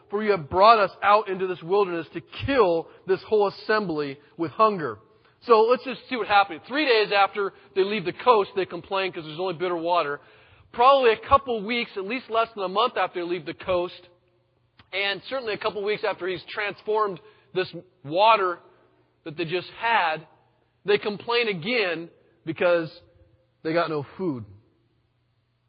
for 0.11 0.23
you 0.23 0.31
have 0.31 0.49
brought 0.49 0.77
us 0.77 0.91
out 1.01 1.29
into 1.29 1.47
this 1.47 1.63
wilderness 1.63 2.05
to 2.13 2.21
kill 2.45 2.87
this 3.07 3.21
whole 3.27 3.47
assembly 3.47 4.19
with 4.37 4.51
hunger. 4.51 4.99
So 5.47 5.61
let's 5.61 5.83
just 5.83 6.01
see 6.07 6.17
what 6.17 6.27
happened. 6.27 6.61
Three 6.67 6.85
days 6.85 7.11
after 7.11 7.53
they 7.75 7.83
leave 7.83 8.05
the 8.05 8.13
coast, 8.13 8.51
they 8.55 8.65
complain 8.65 9.09
because 9.09 9.25
there's 9.25 9.39
only 9.39 9.55
bitter 9.55 9.75
water. 9.75 10.19
Probably 10.73 11.13
a 11.13 11.27
couple 11.27 11.65
weeks, 11.65 11.91
at 11.97 12.05
least 12.05 12.29
less 12.29 12.49
than 12.53 12.63
a 12.63 12.69
month 12.69 12.95
after 12.95 13.21
they 13.21 13.27
leave 13.27 13.45
the 13.45 13.55
coast, 13.55 13.99
and 14.93 15.21
certainly 15.29 15.53
a 15.53 15.57
couple 15.57 15.83
weeks 15.83 16.03
after 16.07 16.27
he's 16.27 16.43
transformed 16.49 17.19
this 17.55 17.73
water 18.03 18.59
that 19.23 19.37
they 19.37 19.45
just 19.45 19.69
had, 19.79 20.27
they 20.85 20.97
complain 20.97 21.47
again 21.47 22.09
because 22.45 22.91
they 23.63 23.73
got 23.73 23.89
no 23.89 24.05
food. 24.17 24.45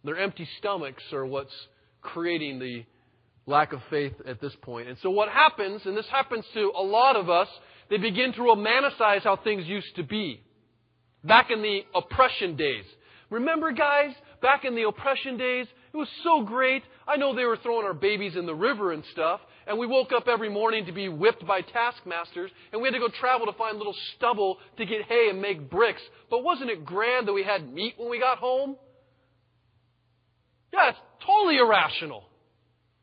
Their 0.04 0.18
empty 0.18 0.48
stomachs 0.58 1.02
are 1.12 1.24
what's 1.24 1.54
creating 2.00 2.58
the 2.58 2.84
lack 3.46 3.72
of 3.72 3.80
faith 3.90 4.14
at 4.26 4.40
this 4.40 4.52
point. 4.62 4.88
And 4.88 4.96
so 5.02 5.10
what 5.10 5.28
happens, 5.28 5.82
and 5.84 5.96
this 5.96 6.06
happens 6.10 6.44
to 6.54 6.72
a 6.76 6.82
lot 6.82 7.16
of 7.16 7.28
us, 7.28 7.48
they 7.90 7.98
begin 7.98 8.32
to 8.34 8.40
romanticize 8.40 9.22
how 9.22 9.36
things 9.36 9.66
used 9.66 9.96
to 9.96 10.02
be. 10.02 10.40
Back 11.24 11.50
in 11.50 11.62
the 11.62 11.80
oppression 11.94 12.56
days. 12.56 12.84
Remember, 13.30 13.72
guys, 13.72 14.10
back 14.40 14.64
in 14.64 14.74
the 14.74 14.82
oppression 14.82 15.36
days, 15.38 15.66
it 15.92 15.96
was 15.96 16.08
so 16.24 16.42
great. 16.42 16.82
I 17.06 17.16
know 17.16 17.34
they 17.34 17.44
were 17.44 17.56
throwing 17.56 17.86
our 17.86 17.94
babies 17.94 18.36
in 18.36 18.46
the 18.46 18.54
river 18.54 18.92
and 18.92 19.04
stuff, 19.12 19.40
and 19.66 19.78
we 19.78 19.86
woke 19.86 20.10
up 20.12 20.26
every 20.26 20.48
morning 20.48 20.86
to 20.86 20.92
be 20.92 21.08
whipped 21.08 21.46
by 21.46 21.60
taskmasters, 21.60 22.50
and 22.72 22.80
we 22.80 22.88
had 22.88 22.94
to 22.94 22.98
go 22.98 23.08
travel 23.20 23.46
to 23.46 23.52
find 23.52 23.78
little 23.78 23.94
stubble 24.16 24.58
to 24.78 24.86
get 24.86 25.02
hay 25.02 25.28
and 25.30 25.40
make 25.40 25.70
bricks. 25.70 26.02
But 26.30 26.42
wasn't 26.42 26.70
it 26.70 26.84
grand 26.84 27.28
that 27.28 27.32
we 27.32 27.42
had 27.42 27.72
meat 27.72 27.94
when 27.96 28.10
we 28.10 28.18
got 28.18 28.38
home? 28.38 28.76
Yeah, 30.72 30.90
it's 30.90 30.98
totally 31.24 31.58
irrational. 31.58 32.24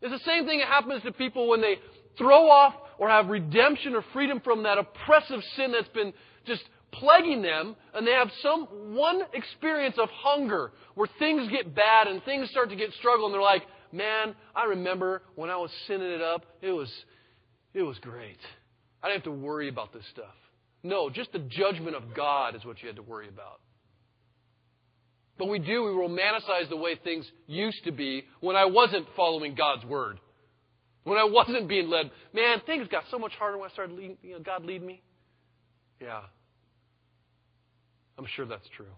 It's 0.01 0.11
the 0.11 0.29
same 0.29 0.45
thing 0.45 0.59
that 0.59 0.67
happens 0.67 1.03
to 1.03 1.11
people 1.11 1.47
when 1.47 1.61
they 1.61 1.75
throw 2.17 2.49
off 2.49 2.73
or 2.97 3.09
have 3.09 3.27
redemption 3.27 3.95
or 3.95 4.03
freedom 4.13 4.39
from 4.41 4.63
that 4.63 4.77
oppressive 4.77 5.41
sin 5.55 5.71
that's 5.71 5.89
been 5.89 6.13
just 6.45 6.63
plaguing 6.91 7.41
them, 7.41 7.75
and 7.93 8.05
they 8.05 8.11
have 8.11 8.29
some 8.41 8.65
one 8.95 9.21
experience 9.33 9.95
of 9.97 10.09
hunger 10.09 10.71
where 10.95 11.07
things 11.19 11.49
get 11.49 11.75
bad 11.75 12.07
and 12.07 12.23
things 12.23 12.49
start 12.49 12.69
to 12.69 12.75
get 12.75 12.91
struggle, 12.93 13.25
and 13.25 13.33
they're 13.33 13.41
like, 13.41 13.63
"Man, 13.91 14.35
I 14.55 14.65
remember 14.65 15.21
when 15.35 15.49
I 15.49 15.57
was 15.57 15.71
sinning 15.87 16.11
it 16.11 16.21
up. 16.21 16.45
It 16.61 16.71
was, 16.71 16.91
it 17.73 17.83
was 17.83 17.97
great. 17.99 18.39
I 19.03 19.07
didn't 19.07 19.23
have 19.25 19.33
to 19.33 19.39
worry 19.39 19.69
about 19.69 19.93
this 19.93 20.05
stuff." 20.07 20.35
No, 20.81 21.09
just 21.09 21.31
the 21.31 21.39
judgment 21.39 21.95
of 21.95 22.13
God 22.15 22.55
is 22.55 22.65
what 22.65 22.81
you 22.81 22.87
had 22.87 22.95
to 22.95 23.03
worry 23.03 23.27
about. 23.27 23.59
But 25.39 25.47
we 25.47 25.57
do, 25.57 25.83
we 25.83 25.91
romanticize 25.91 26.67
the 26.69 26.75
way 26.75 26.99
things 27.01 27.25
used 27.47 27.85
to 27.85 27.93
be 27.93 28.25
when 28.41 28.57
I 28.57 28.65
wasn't 28.65 29.07
following 29.15 29.55
God's 29.55 29.85
word. 29.85 30.19
When 31.05 31.17
I 31.17 31.23
wasn't 31.23 31.69
being 31.69 31.89
led. 31.89 32.11
Man, 32.33 32.61
things 32.65 32.89
got 32.91 33.05
so 33.09 33.17
much 33.17 33.31
harder 33.39 33.57
when 33.57 33.69
I 33.69 33.73
started 33.73 33.95
leading, 33.95 34.17
you 34.21 34.33
know, 34.33 34.39
God 34.39 34.65
lead 34.65 34.83
me. 34.83 35.01
Yeah. 36.01 36.19
I'm 38.17 38.25
sure 38.35 38.45
that's 38.45 38.67
true. 38.75 38.93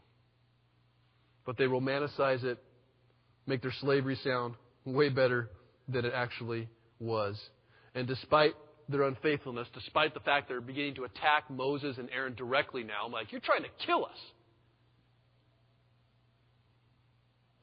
But 1.45 1.57
they 1.57 1.65
romanticize 1.65 2.43
it, 2.43 2.57
make 3.45 3.61
their 3.61 3.73
slavery 3.79 4.17
sound 4.23 4.55
way 4.83 5.09
better 5.09 5.47
than 5.87 6.05
it 6.05 6.13
actually 6.15 6.67
was. 6.99 7.39
And 7.93 8.07
despite 8.07 8.53
their 8.89 9.03
unfaithfulness, 9.03 9.67
despite 9.75 10.15
the 10.15 10.19
fact 10.21 10.49
they're 10.49 10.59
beginning 10.59 10.95
to 10.95 11.03
attack 11.03 11.51
Moses 11.51 11.97
and 11.99 12.09
Aaron 12.09 12.33
directly 12.33 12.83
now, 12.83 13.05
I'm 13.05 13.11
like, 13.11 13.31
you're 13.31 13.41
trying 13.41 13.61
to 13.61 13.85
kill 13.85 14.05
us. 14.05 14.17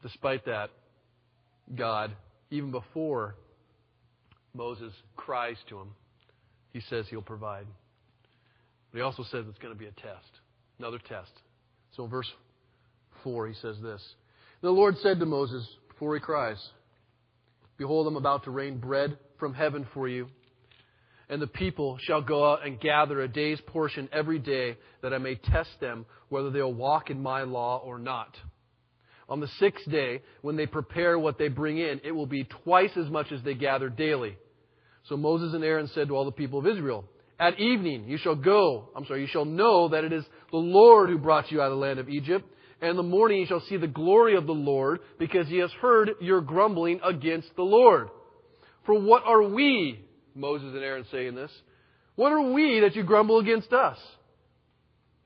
Despite 0.03 0.45
that, 0.47 0.71
God, 1.75 2.13
even 2.51 2.71
before 2.71 3.35
Moses 4.55 4.93
cries 5.17 5.57
to 5.69 5.79
him, 5.79 5.89
he 6.73 6.81
says 6.89 7.07
he'll 7.09 7.23
provide. 7.23 7.67
But 8.91 8.99
he 8.99 9.03
also 9.03 9.23
says 9.25 9.45
it's 9.49 9.59
going 9.59 9.75
to 9.75 9.79
be 9.79 9.87
a 9.87 9.93
test, 9.93 10.31
another 10.79 10.99
test. 10.99 11.33
So 11.97 12.05
in 12.05 12.11
verse 12.11 12.31
4, 13.25 13.49
he 13.49 13.55
says 13.55 13.77
this 13.83 14.03
The 14.63 14.71
Lord 14.71 14.97
said 15.03 15.19
to 15.21 15.27
Moses 15.27 15.67
before 15.89 16.15
he 16.15 16.21
cries, 16.21 16.59
Behold, 17.77 18.07
I'm 18.07 18.17
about 18.17 18.45
to 18.45 18.51
rain 18.51 18.79
bread 18.79 19.19
from 19.39 19.55
heaven 19.55 19.87
for 19.95 20.09
you. 20.09 20.29
And 21.29 21.43
the 21.43 21.47
people 21.47 21.99
shall 22.01 22.23
go 22.23 22.51
out 22.51 22.67
and 22.67 22.81
gather 22.81 23.21
a 23.21 23.29
day's 23.29 23.61
portion 23.67 24.09
every 24.13 24.39
day, 24.39 24.79
that 25.03 25.13
I 25.13 25.19
may 25.19 25.35
test 25.35 25.71
them 25.81 26.07
whether 26.29 26.51
they'll 26.51 26.73
walk 26.73 27.11
in 27.11 27.23
my 27.23 27.43
law 27.43 27.79
or 27.79 27.99
not. 27.99 28.35
On 29.29 29.41
the 29.41 29.49
sixth 29.59 29.89
day, 29.91 30.23
when 30.41 30.57
they 30.57 30.67
prepare 30.67 31.19
what 31.19 31.39
they 31.39 31.49
bring 31.49 31.79
in, 31.79 32.01
it 32.03 32.13
will 32.13 32.27
be 32.27 32.45
twice 32.45 32.91
as 32.97 33.11
much 33.11 33.31
as 33.31 33.43
they 33.43 33.55
gather 33.55 33.89
daily. 33.89 34.39
So 35.09 35.17
Moses 35.17 35.55
and 35.55 35.65
Aaron 35.65 35.89
said 35.89 36.09
to 36.09 36.17
all 36.17 36.25
the 36.25 36.33
people 36.33 36.59
of 36.59 36.67
Israel, 36.67 37.05
At 37.39 37.61
evening 37.61 38.05
you 38.09 38.19
shall 38.19 38.37
go, 38.37 38.89
I'm 38.97 39.05
sorry, 39.07 39.23
you 39.23 39.27
shall 39.27 39.45
know 39.45 39.89
that 39.89 40.05
it 40.05 40.13
is 40.13 40.25
the 40.51 40.59
Lord 40.59 41.11
who 41.11 41.19
brought 41.19 41.51
you 41.51 41.61
out 41.61 41.71
of 41.71 41.79
the 41.79 41.85
land 41.85 41.99
of 41.99 42.09
Egypt. 42.09 42.47
And 42.81 42.91
in 42.91 42.97
the 42.97 43.03
morning 43.03 43.41
you 43.41 43.47
shall 43.47 43.63
see 43.69 43.77
the 43.77 43.87
glory 43.87 44.37
of 44.37 44.47
the 44.47 44.53
Lord, 44.53 45.01
because 45.19 45.49
he 45.49 45.59
has 45.59 45.71
heard 45.81 46.11
your 46.21 46.41
grumbling 46.41 47.01
against 47.05 47.55
the 47.57 47.63
Lord. 47.63 48.09
For 48.87 48.99
what 48.99 49.25
are 49.25 49.43
we, 49.43 50.05
Moses 50.35 50.75
and 50.75 50.83
Aaron 50.83 51.05
saying 51.11 51.35
this, 51.35 51.51
what 52.19 52.33
are 52.33 52.53
we 52.53 52.81
that 52.81 52.97
you 52.97 53.05
grumble 53.05 53.39
against 53.39 53.73
us? 53.73 53.97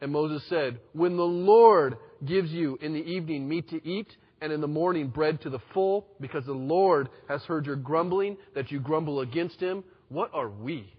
And 0.03 0.13
Moses 0.13 0.47
said, 0.51 0.79
When 0.93 1.17
the 1.17 1.23
Lord 1.23 1.97
gives 2.25 2.51
you 2.51 2.79
in 2.81 2.93
the 2.93 3.05
evening 3.05 3.49
meat 3.49 3.69
to 3.71 3.87
eat, 3.87 4.09
and 4.41 4.53
in 4.53 4.61
the 4.61 4.69
morning 4.69 5.09
bread 5.09 5.41
to 5.43 5.51
the 5.51 5.61
full, 5.73 6.07
because 6.21 6.45
the 6.45 6.53
Lord 6.53 7.09
has 7.29 7.43
heard 7.43 7.67
your 7.67 7.77
grumbling, 7.77 8.37
that 8.55 8.71
you 8.73 8.81
grumble 8.81 9.21
against 9.21 9.61
him. 9.61 9.85
What 10.09 10.31
are 10.35 10.49
we? 10.49 10.93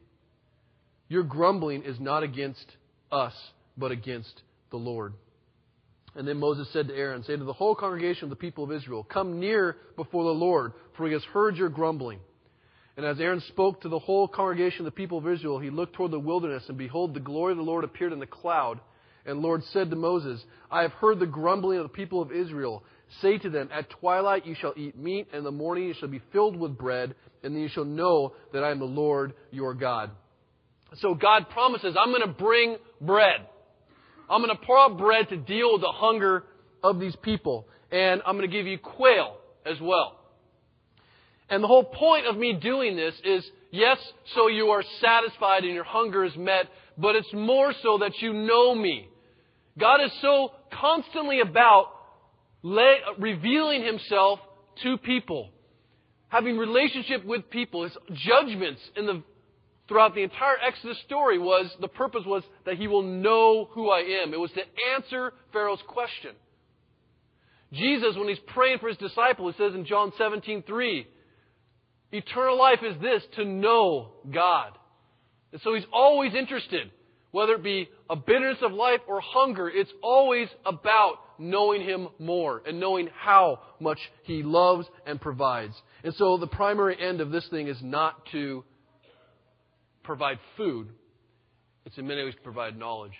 Your 1.09 1.23
grumbling 1.23 1.83
is 1.83 1.99
not 1.99 2.23
against 2.23 2.65
us, 3.11 3.33
but 3.77 3.91
against 3.91 4.41
the 4.71 4.77
Lord. 4.77 5.13
And 6.15 6.27
then 6.27 6.37
Moses 6.37 6.67
said 6.71 6.87
to 6.87 6.95
Aaron, 6.95 7.23
Say 7.23 7.35
to 7.35 7.43
the 7.43 7.53
whole 7.53 7.75
congregation 7.75 8.25
of 8.25 8.29
the 8.29 8.35
people 8.35 8.63
of 8.63 8.71
Israel, 8.71 9.03
Come 9.03 9.39
near 9.39 9.77
before 9.95 10.23
the 10.23 10.29
Lord, 10.29 10.73
for 10.95 11.07
he 11.07 11.13
has 11.13 11.23
heard 11.25 11.57
your 11.57 11.69
grumbling. 11.69 12.19
And 12.95 13.05
as 13.05 13.19
Aaron 13.19 13.41
spoke 13.47 13.81
to 13.81 13.89
the 13.89 13.99
whole 13.99 14.27
congregation 14.27 14.81
of 14.81 14.85
the 14.85 14.91
people 14.91 15.17
of 15.17 15.27
Israel, 15.27 15.59
he 15.59 15.71
looked 15.71 15.93
toward 15.93 16.11
the 16.11 16.19
wilderness, 16.19 16.63
and 16.67 16.77
behold, 16.77 17.13
the 17.13 17.19
glory 17.19 17.53
of 17.53 17.57
the 17.57 17.63
Lord 17.63 17.83
appeared 17.83 18.13
in 18.13 18.19
the 18.19 18.27
cloud. 18.27 18.79
And 19.25 19.39
Lord 19.39 19.63
said 19.71 19.89
to 19.89 19.95
Moses, 19.95 20.43
I 20.69 20.81
have 20.81 20.91
heard 20.93 21.19
the 21.19 21.25
grumbling 21.25 21.77
of 21.77 21.83
the 21.83 21.89
people 21.89 22.21
of 22.21 22.31
Israel. 22.31 22.83
Say 23.21 23.37
to 23.37 23.49
them, 23.49 23.69
At 23.71 23.89
twilight 23.89 24.45
you 24.45 24.55
shall 24.55 24.73
eat 24.75 24.97
meat, 24.97 25.27
and 25.31 25.39
in 25.39 25.43
the 25.43 25.51
morning 25.51 25.85
you 25.85 25.93
shall 25.93 26.09
be 26.09 26.21
filled 26.31 26.57
with 26.57 26.77
bread, 26.77 27.15
and 27.43 27.55
then 27.55 27.61
you 27.61 27.69
shall 27.69 27.85
know 27.85 28.33
that 28.51 28.63
I 28.63 28.71
am 28.71 28.79
the 28.79 28.85
Lord 28.85 29.33
your 29.51 29.73
God. 29.73 30.11
So 30.97 31.15
God 31.15 31.49
promises, 31.49 31.95
I'm 31.99 32.11
going 32.11 32.21
to 32.21 32.27
bring 32.27 32.77
bread. 33.01 33.47
I'm 34.29 34.41
going 34.41 34.55
to 34.55 34.65
pour 34.65 34.77
out 34.77 34.97
bread 34.97 35.29
to 35.29 35.37
deal 35.37 35.73
with 35.73 35.81
the 35.81 35.91
hunger 35.91 36.43
of 36.83 36.99
these 36.99 37.15
people. 37.17 37.67
And 37.91 38.21
I'm 38.25 38.37
going 38.37 38.49
to 38.49 38.55
give 38.55 38.67
you 38.67 38.77
quail 38.77 39.37
as 39.65 39.79
well. 39.81 40.19
And 41.49 41.63
the 41.63 41.67
whole 41.67 41.83
point 41.83 42.25
of 42.25 42.37
me 42.37 42.53
doing 42.53 42.95
this 42.95 43.13
is, 43.23 43.45
yes, 43.71 43.97
so 44.33 44.47
you 44.47 44.67
are 44.67 44.83
satisfied 45.01 45.63
and 45.63 45.73
your 45.73 45.83
hunger 45.83 46.23
is 46.23 46.35
met, 46.35 46.67
but 46.97 47.15
it's 47.15 47.31
more 47.33 47.73
so 47.83 47.99
that 47.99 48.13
you 48.21 48.33
know 48.33 48.73
me. 48.73 49.07
God 49.77 50.01
is 50.03 50.11
so 50.21 50.51
constantly 50.71 51.39
about 51.39 51.87
revealing 52.63 53.83
himself 53.83 54.39
to 54.83 54.97
people, 54.97 55.49
having 56.29 56.57
relationship 56.57 57.25
with 57.25 57.49
people. 57.49 57.83
His 57.83 57.97
judgments 58.13 58.81
in 58.95 59.05
the 59.05 59.23
throughout 59.87 60.15
the 60.15 60.23
entire 60.23 60.55
Exodus 60.65 60.97
story 61.05 61.37
was 61.37 61.69
the 61.81 61.87
purpose 61.87 62.23
was 62.25 62.43
that 62.65 62.77
he 62.77 62.87
will 62.87 63.03
know 63.03 63.69
who 63.71 63.89
I 63.89 64.21
am. 64.23 64.33
It 64.33 64.39
was 64.39 64.51
to 64.51 64.61
answer 64.95 65.33
Pharaoh's 65.51 65.83
question. 65.87 66.31
Jesus, 67.73 68.15
when 68.15 68.29
he's 68.29 68.39
praying 68.47 68.79
for 68.79 68.87
his 68.87 68.97
disciples, 68.97 69.55
he 69.57 69.63
says 69.63 69.73
in 69.75 69.85
John 69.85 70.13
17, 70.17 70.63
3, 70.63 71.07
Eternal 72.11 72.57
life 72.57 72.79
is 72.83 72.95
this, 73.01 73.23
to 73.35 73.43
know 73.43 74.11
God. 74.31 74.71
And 75.51 75.61
so 75.61 75.73
he's 75.73 75.85
always 75.91 76.33
interested, 76.33 76.91
whether 77.33 77.53
it 77.53 77.63
be 77.63 77.89
a 78.11 78.15
bitterness 78.15 78.59
of 78.61 78.71
life 78.73 78.99
or 79.07 79.19
hunger, 79.19 79.67
it's 79.67 79.91
always 80.03 80.47
about 80.67 81.15
knowing 81.39 81.81
him 81.81 82.07
more 82.19 82.61
and 82.67 82.79
knowing 82.79 83.09
how 83.19 83.59
much 83.79 83.97
he 84.21 84.43
loves 84.43 84.85
and 85.07 85.19
provides. 85.19 85.73
And 86.03 86.13
so 86.13 86.37
the 86.37 86.45
primary 86.45 86.95
end 87.01 87.21
of 87.21 87.31
this 87.31 87.47
thing 87.49 87.67
is 87.67 87.77
not 87.81 88.23
to 88.33 88.63
provide 90.03 90.37
food, 90.57 90.89
it's 91.87 91.97
in 91.97 92.05
many 92.05 92.23
ways 92.23 92.35
to 92.35 92.41
provide 92.41 92.77
knowledge. 92.77 93.13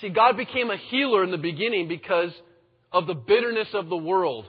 See, 0.00 0.08
God 0.08 0.38
became 0.38 0.70
a 0.70 0.78
healer 0.78 1.22
in 1.22 1.30
the 1.30 1.36
beginning 1.36 1.88
because 1.88 2.30
of 2.92 3.06
the 3.06 3.14
bitterness 3.14 3.68
of 3.74 3.90
the 3.90 3.96
world. 3.96 4.46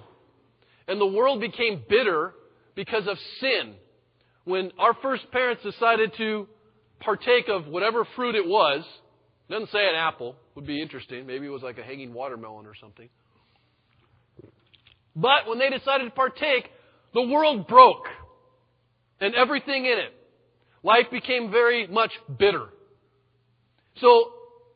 And 0.87 1.01
the 1.01 1.05
world 1.05 1.41
became 1.41 1.83
bitter 1.89 2.33
because 2.75 3.07
of 3.07 3.17
sin. 3.41 3.75
When 4.45 4.71
our 4.79 4.93
first 5.01 5.29
parents 5.33 5.63
decided 5.63 6.13
to 6.15 6.47
partake 6.99 7.47
of 7.49 7.67
whatever 7.67 8.05
fruit 8.15 8.35
it 8.35 8.47
was, 8.47 8.83
doesn't 9.49 9.71
say 9.71 9.87
an 9.87 9.95
apple, 9.95 10.35
would 10.55 10.67
be 10.67 10.81
interesting. 10.81 11.25
Maybe 11.25 11.45
it 11.45 11.49
was 11.49 11.61
like 11.61 11.77
a 11.77 11.83
hanging 11.83 12.13
watermelon 12.13 12.65
or 12.65 12.73
something. 12.79 13.09
But 15.15 15.47
when 15.47 15.57
they 15.57 15.69
decided 15.69 16.05
to 16.05 16.11
partake, 16.11 16.69
the 17.13 17.23
world 17.23 17.67
broke 17.67 18.05
and 19.19 19.33
everything 19.33 19.85
in 19.85 19.97
it. 19.97 20.13
Life 20.83 21.05
became 21.11 21.49
very 21.49 21.87
much 21.87 22.11
bitter. 22.37 22.67
So 23.99 24.31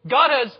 God 0.09 0.31
has 0.31 0.51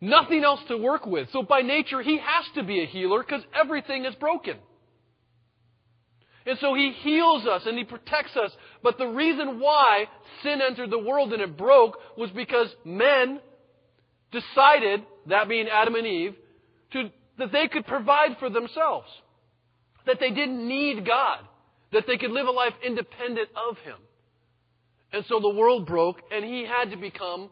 nothing 0.00 0.42
else 0.42 0.60
to 0.68 0.76
work 0.76 1.06
with. 1.06 1.28
So 1.32 1.42
by 1.42 1.60
nature, 1.60 2.02
He 2.02 2.18
has 2.18 2.44
to 2.56 2.64
be 2.64 2.82
a 2.82 2.86
healer 2.86 3.22
because 3.22 3.42
everything 3.54 4.04
is 4.04 4.14
broken. 4.16 4.56
And 6.46 6.58
so 6.58 6.74
he 6.74 6.92
heals 7.02 7.46
us 7.46 7.62
and 7.66 7.78
he 7.78 7.84
protects 7.84 8.36
us. 8.36 8.50
But 8.82 8.98
the 8.98 9.06
reason 9.06 9.60
why 9.60 10.06
sin 10.42 10.60
entered 10.60 10.90
the 10.90 10.98
world 10.98 11.32
and 11.32 11.42
it 11.42 11.56
broke 11.56 11.98
was 12.16 12.30
because 12.30 12.68
men 12.84 13.40
decided, 14.32 15.02
that 15.26 15.48
being 15.48 15.68
Adam 15.68 15.94
and 15.94 16.06
Eve, 16.06 16.34
to, 16.92 17.10
that 17.38 17.52
they 17.52 17.68
could 17.68 17.86
provide 17.86 18.36
for 18.38 18.50
themselves. 18.50 19.08
That 20.06 20.18
they 20.18 20.30
didn't 20.30 20.66
need 20.66 21.06
God. 21.06 21.38
That 21.92 22.06
they 22.06 22.16
could 22.16 22.32
live 22.32 22.48
a 22.48 22.50
life 22.50 22.74
independent 22.84 23.48
of 23.70 23.76
Him. 23.78 23.96
And 25.12 25.24
so 25.28 25.40
the 25.40 25.50
world 25.50 25.86
broke 25.86 26.20
and 26.32 26.44
he 26.44 26.64
had 26.64 26.90
to 26.90 26.96
become 26.96 27.50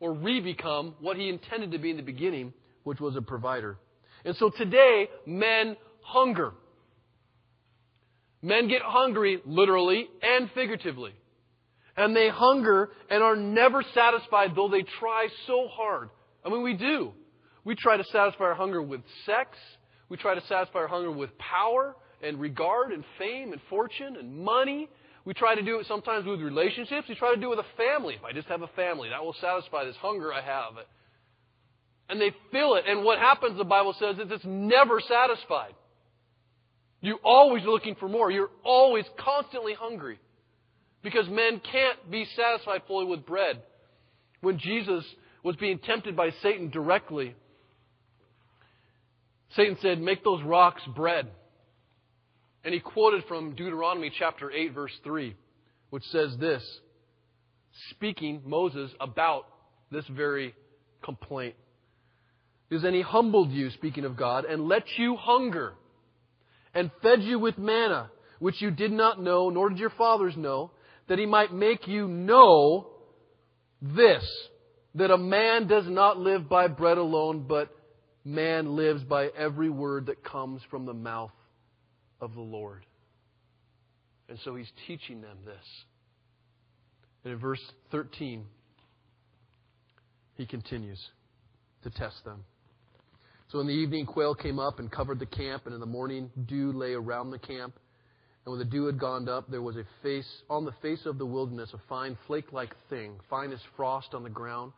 or 0.00 0.12
re-become 0.12 0.94
what 1.00 1.16
he 1.16 1.28
intended 1.28 1.72
to 1.72 1.78
be 1.78 1.90
in 1.90 1.96
the 1.96 2.02
beginning, 2.02 2.52
which 2.84 3.00
was 3.00 3.16
a 3.16 3.22
provider. 3.22 3.76
And 4.24 4.34
so 4.36 4.50
today, 4.50 5.08
men 5.26 5.76
hunger. 6.00 6.52
Men 8.42 8.68
get 8.68 8.82
hungry, 8.82 9.40
literally 9.44 10.08
and 10.22 10.50
figuratively. 10.54 11.12
And 11.96 12.16
they 12.16 12.28
hunger 12.28 12.90
and 13.10 13.22
are 13.22 13.36
never 13.36 13.82
satisfied, 13.94 14.52
though 14.56 14.68
they 14.68 14.82
try 14.98 15.28
so 15.46 15.68
hard. 15.70 16.08
I 16.44 16.48
mean, 16.48 16.62
we 16.62 16.74
do. 16.74 17.12
We 17.64 17.74
try 17.74 17.96
to 17.96 18.04
satisfy 18.04 18.44
our 18.44 18.54
hunger 18.54 18.80
with 18.80 19.02
sex. 19.26 19.58
We 20.08 20.16
try 20.16 20.34
to 20.34 20.40
satisfy 20.46 20.80
our 20.80 20.88
hunger 20.88 21.10
with 21.10 21.36
power 21.38 21.94
and 22.22 22.40
regard 22.40 22.92
and 22.92 23.04
fame 23.18 23.52
and 23.52 23.60
fortune 23.68 24.16
and 24.16 24.38
money. 24.38 24.88
We 25.26 25.34
try 25.34 25.54
to 25.54 25.62
do 25.62 25.78
it 25.78 25.86
sometimes 25.86 26.24
with 26.26 26.40
relationships. 26.40 27.08
We 27.08 27.14
try 27.14 27.34
to 27.34 27.40
do 27.40 27.52
it 27.52 27.56
with 27.56 27.66
a 27.66 27.76
family. 27.76 28.14
If 28.14 28.24
I 28.24 28.32
just 28.32 28.48
have 28.48 28.62
a 28.62 28.68
family, 28.68 29.10
that 29.10 29.22
will 29.22 29.36
satisfy 29.38 29.84
this 29.84 29.96
hunger 29.96 30.32
I 30.32 30.40
have. 30.40 30.72
And 32.08 32.20
they 32.20 32.34
feel 32.50 32.74
it. 32.74 32.84
And 32.88 33.04
what 33.04 33.18
happens, 33.18 33.58
the 33.58 33.64
Bible 33.64 33.94
says, 33.98 34.16
is 34.16 34.30
it's 34.30 34.44
never 34.44 35.00
satisfied. 35.00 35.74
You're 37.00 37.18
always 37.24 37.64
looking 37.64 37.94
for 37.94 38.08
more. 38.08 38.30
You're 38.30 38.50
always 38.64 39.04
constantly 39.18 39.74
hungry. 39.74 40.18
Because 41.02 41.28
men 41.28 41.60
can't 41.72 42.10
be 42.10 42.26
satisfied 42.36 42.82
fully 42.86 43.06
with 43.06 43.24
bread. 43.24 43.62
When 44.42 44.58
Jesus 44.58 45.04
was 45.42 45.56
being 45.56 45.78
tempted 45.78 46.14
by 46.14 46.30
Satan 46.42 46.70
directly, 46.70 47.34
Satan 49.56 49.78
said, 49.80 50.00
Make 50.00 50.22
those 50.22 50.42
rocks 50.42 50.82
bread. 50.94 51.28
And 52.64 52.74
he 52.74 52.80
quoted 52.80 53.24
from 53.26 53.54
Deuteronomy 53.54 54.12
chapter 54.18 54.50
8, 54.50 54.74
verse 54.74 54.92
3, 55.02 55.34
which 55.88 56.04
says 56.04 56.36
this, 56.38 56.62
speaking 57.90 58.42
Moses 58.44 58.90
about 59.00 59.46
this 59.90 60.04
very 60.08 60.54
complaint. 61.02 61.54
Is 62.70 62.84
and 62.84 62.94
he 62.94 63.00
humbled 63.00 63.50
you, 63.50 63.70
speaking 63.70 64.04
of 64.04 64.16
God, 64.16 64.44
and 64.44 64.68
let 64.68 64.84
you 64.96 65.16
hunger 65.16 65.72
and 66.74 66.90
fed 67.02 67.22
you 67.22 67.38
with 67.38 67.58
manna, 67.58 68.10
which 68.38 68.60
you 68.60 68.70
did 68.70 68.92
not 68.92 69.20
know, 69.20 69.50
nor 69.50 69.68
did 69.68 69.78
your 69.78 69.90
fathers 69.90 70.36
know, 70.36 70.70
that 71.08 71.18
he 71.18 71.26
might 71.26 71.52
make 71.52 71.88
you 71.88 72.06
know 72.06 72.88
this, 73.82 74.24
that 74.94 75.10
a 75.10 75.18
man 75.18 75.66
does 75.66 75.86
not 75.86 76.18
live 76.18 76.48
by 76.48 76.68
bread 76.68 76.98
alone, 76.98 77.46
but 77.48 77.74
man 78.24 78.76
lives 78.76 79.02
by 79.02 79.28
every 79.36 79.70
word 79.70 80.06
that 80.06 80.22
comes 80.22 80.62
from 80.70 80.86
the 80.86 80.94
mouth 80.94 81.32
of 82.20 82.34
the 82.34 82.40
Lord. 82.40 82.84
And 84.28 84.38
so 84.44 84.54
he's 84.54 84.70
teaching 84.86 85.20
them 85.20 85.38
this. 85.44 85.64
And 87.24 87.32
in 87.32 87.38
verse 87.38 87.60
13, 87.90 88.44
he 90.34 90.46
continues 90.46 91.00
to 91.82 91.90
test 91.90 92.24
them. 92.24 92.44
So 93.50 93.58
in 93.58 93.66
the 93.66 93.72
evening, 93.72 94.06
quail 94.06 94.36
came 94.36 94.60
up 94.60 94.78
and 94.78 94.90
covered 94.90 95.18
the 95.18 95.26
camp, 95.26 95.66
and 95.66 95.74
in 95.74 95.80
the 95.80 95.86
morning, 95.86 96.30
dew 96.46 96.72
lay 96.72 96.92
around 96.92 97.30
the 97.30 97.38
camp. 97.38 97.74
And 98.44 98.52
when 98.52 98.60
the 98.60 98.64
dew 98.64 98.86
had 98.86 98.98
gone 98.98 99.28
up, 99.28 99.50
there 99.50 99.60
was 99.60 99.76
a 99.76 99.84
face 100.02 100.42
on 100.48 100.64
the 100.64 100.72
face 100.80 101.04
of 101.04 101.18
the 101.18 101.26
wilderness, 101.26 101.70
a 101.74 101.80
fine 101.88 102.16
flake-like 102.28 102.74
thing, 102.88 103.18
fine 103.28 103.52
as 103.52 103.60
frost 103.76 104.14
on 104.14 104.22
the 104.22 104.30
ground. 104.30 104.72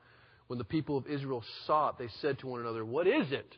When 0.46 0.58
the 0.58 0.64
people 0.64 0.96
of 0.96 1.06
Israel 1.06 1.44
saw 1.66 1.90
it, 1.90 1.96
they 1.98 2.08
said 2.22 2.38
to 2.38 2.46
one 2.46 2.60
another, 2.60 2.82
"What 2.82 3.06
is 3.06 3.30
it?" 3.30 3.56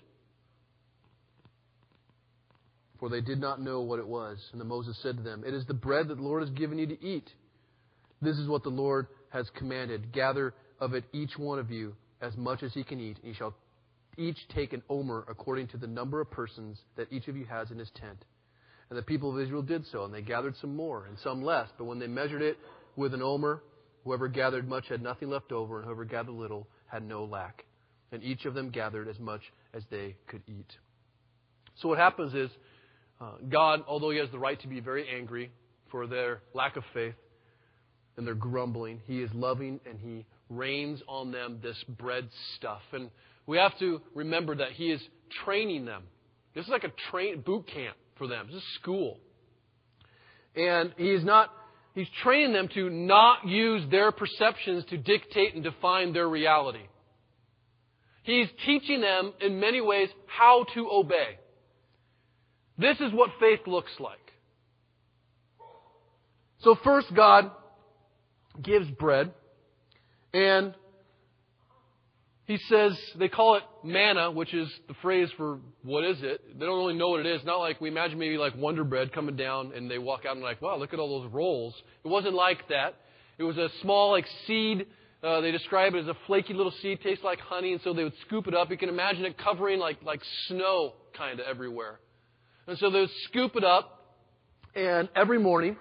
For 2.98 3.08
they 3.08 3.20
did 3.20 3.40
not 3.40 3.60
know 3.60 3.82
what 3.82 4.00
it 4.00 4.08
was. 4.08 4.38
And 4.50 4.60
then 4.60 4.68
Moses 4.68 4.98
said 4.98 5.16
to 5.16 5.22
them, 5.22 5.44
"It 5.46 5.54
is 5.54 5.64
the 5.64 5.74
bread 5.74 6.08
that 6.08 6.16
the 6.16 6.22
Lord 6.22 6.42
has 6.42 6.50
given 6.50 6.78
you 6.78 6.88
to 6.88 7.04
eat. 7.04 7.32
This 8.20 8.36
is 8.36 8.48
what 8.48 8.64
the 8.64 8.68
Lord 8.70 9.06
has 9.30 9.48
commanded: 9.50 10.10
gather 10.10 10.54
of 10.80 10.92
it 10.94 11.04
each 11.12 11.38
one 11.38 11.60
of 11.60 11.70
you 11.70 11.94
as 12.20 12.36
much 12.36 12.64
as 12.64 12.74
he 12.74 12.82
can 12.82 12.98
eat, 12.98 13.18
and 13.18 13.26
he 13.26 13.34
shall 13.34 13.54
each 14.18 14.38
take 14.54 14.72
an 14.72 14.82
omer 14.88 15.24
according 15.28 15.68
to 15.68 15.76
the 15.76 15.86
number 15.86 16.20
of 16.20 16.30
persons 16.30 16.78
that 16.96 17.12
each 17.12 17.28
of 17.28 17.36
you 17.36 17.44
has 17.46 17.70
in 17.70 17.78
his 17.78 17.90
tent. 17.90 18.24
And 18.90 18.98
the 18.98 19.02
people 19.02 19.34
of 19.34 19.40
Israel 19.40 19.62
did 19.62 19.86
so, 19.86 20.04
and 20.04 20.12
they 20.12 20.22
gathered 20.22 20.56
some 20.60 20.76
more, 20.76 21.06
and 21.06 21.18
some 21.18 21.42
less. 21.42 21.68
But 21.78 21.84
when 21.84 21.98
they 21.98 22.06
measured 22.06 22.42
it 22.42 22.58
with 22.96 23.14
an 23.14 23.22
omer, 23.22 23.62
whoever 24.04 24.28
gathered 24.28 24.68
much 24.68 24.88
had 24.88 25.02
nothing 25.02 25.30
left 25.30 25.52
over, 25.52 25.78
and 25.78 25.86
whoever 25.86 26.04
gathered 26.04 26.34
little 26.34 26.68
had 26.86 27.02
no 27.02 27.24
lack. 27.24 27.64
And 28.12 28.22
each 28.22 28.44
of 28.44 28.54
them 28.54 28.70
gathered 28.70 29.08
as 29.08 29.18
much 29.18 29.40
as 29.72 29.82
they 29.90 30.16
could 30.26 30.42
eat. 30.46 30.70
So 31.76 31.88
what 31.88 31.98
happens 31.98 32.34
is, 32.34 32.50
uh, 33.20 33.32
God, 33.48 33.82
although 33.88 34.10
He 34.10 34.18
has 34.18 34.30
the 34.30 34.38
right 34.38 34.60
to 34.60 34.68
be 34.68 34.80
very 34.80 35.08
angry 35.08 35.50
for 35.90 36.06
their 36.06 36.40
lack 36.52 36.76
of 36.76 36.84
faith 36.92 37.14
and 38.16 38.26
their 38.26 38.34
grumbling, 38.34 39.00
He 39.06 39.22
is 39.22 39.30
loving 39.32 39.80
and 39.88 39.98
He 39.98 40.26
rains 40.50 41.02
on 41.08 41.32
them 41.32 41.58
this 41.62 41.82
bread 41.84 42.28
stuff. 42.56 42.82
And 42.92 43.10
we 43.46 43.58
have 43.58 43.78
to 43.78 44.00
remember 44.14 44.56
that 44.56 44.72
He 44.72 44.90
is 44.90 45.00
training 45.44 45.84
them. 45.84 46.04
This 46.54 46.64
is 46.64 46.70
like 46.70 46.84
a 46.84 46.92
train 47.10 47.40
boot 47.40 47.66
camp 47.66 47.96
for 48.16 48.26
them. 48.26 48.46
This 48.46 48.56
is 48.56 48.74
school. 48.80 49.18
And 50.54 50.94
he's 50.96 51.24
not, 51.24 51.50
he's 51.94 52.06
training 52.22 52.52
them 52.52 52.68
to 52.74 52.88
not 52.88 53.46
use 53.46 53.82
their 53.90 54.12
perceptions 54.12 54.84
to 54.86 54.96
dictate 54.96 55.54
and 55.54 55.64
define 55.64 56.12
their 56.12 56.28
reality. 56.28 56.86
He's 58.22 58.48
teaching 58.64 59.00
them 59.00 59.32
in 59.40 59.60
many 59.60 59.80
ways 59.80 60.08
how 60.26 60.64
to 60.74 60.88
obey. 60.90 61.38
This 62.78 62.98
is 63.00 63.12
what 63.12 63.30
faith 63.40 63.60
looks 63.66 63.92
like. 63.98 64.18
So 66.60 66.76
first 66.82 67.08
God 67.14 67.50
gives 68.62 68.88
bread 68.92 69.32
and 70.32 70.74
he 72.46 72.58
says, 72.68 72.92
they 73.18 73.28
call 73.28 73.56
it 73.56 73.62
manna, 73.82 74.30
which 74.30 74.52
is 74.52 74.68
the 74.86 74.94
phrase 75.00 75.30
for 75.36 75.60
what 75.82 76.04
is 76.04 76.18
it. 76.22 76.58
They 76.58 76.66
don't 76.66 76.76
really 76.76 76.94
know 76.94 77.08
what 77.08 77.20
it 77.20 77.26
is. 77.26 77.42
Not 77.44 77.56
like 77.56 77.80
we 77.80 77.88
imagine 77.88 78.18
maybe 78.18 78.36
like 78.36 78.54
Wonder 78.54 78.84
Bread 78.84 79.12
coming 79.12 79.34
down 79.34 79.72
and 79.74 79.90
they 79.90 79.98
walk 79.98 80.26
out 80.26 80.36
and 80.36 80.42
like, 80.44 80.60
wow, 80.60 80.76
look 80.76 80.92
at 80.92 80.98
all 80.98 81.22
those 81.22 81.32
rolls. 81.32 81.74
It 82.04 82.08
wasn't 82.08 82.34
like 82.34 82.68
that. 82.68 82.96
It 83.38 83.44
was 83.44 83.56
a 83.56 83.68
small 83.80 84.10
like 84.10 84.26
seed. 84.46 84.86
Uh, 85.22 85.40
they 85.40 85.52
describe 85.52 85.94
it 85.94 86.00
as 86.00 86.06
a 86.06 86.16
flaky 86.26 86.52
little 86.52 86.72
seed, 86.82 87.00
tastes 87.02 87.24
like 87.24 87.40
honey, 87.40 87.72
and 87.72 87.80
so 87.82 87.94
they 87.94 88.04
would 88.04 88.16
scoop 88.26 88.46
it 88.46 88.54
up. 88.54 88.70
You 88.70 88.76
can 88.76 88.90
imagine 88.90 89.24
it 89.24 89.38
covering 89.38 89.78
like 89.78 90.02
like 90.02 90.20
snow 90.48 90.92
kind 91.16 91.40
of 91.40 91.46
everywhere. 91.46 91.98
And 92.66 92.76
so 92.76 92.90
they 92.90 93.00
would 93.00 93.10
scoop 93.24 93.56
it 93.56 93.64
up, 93.64 94.18
and 94.74 95.08
every 95.16 95.38
morning, 95.38 95.76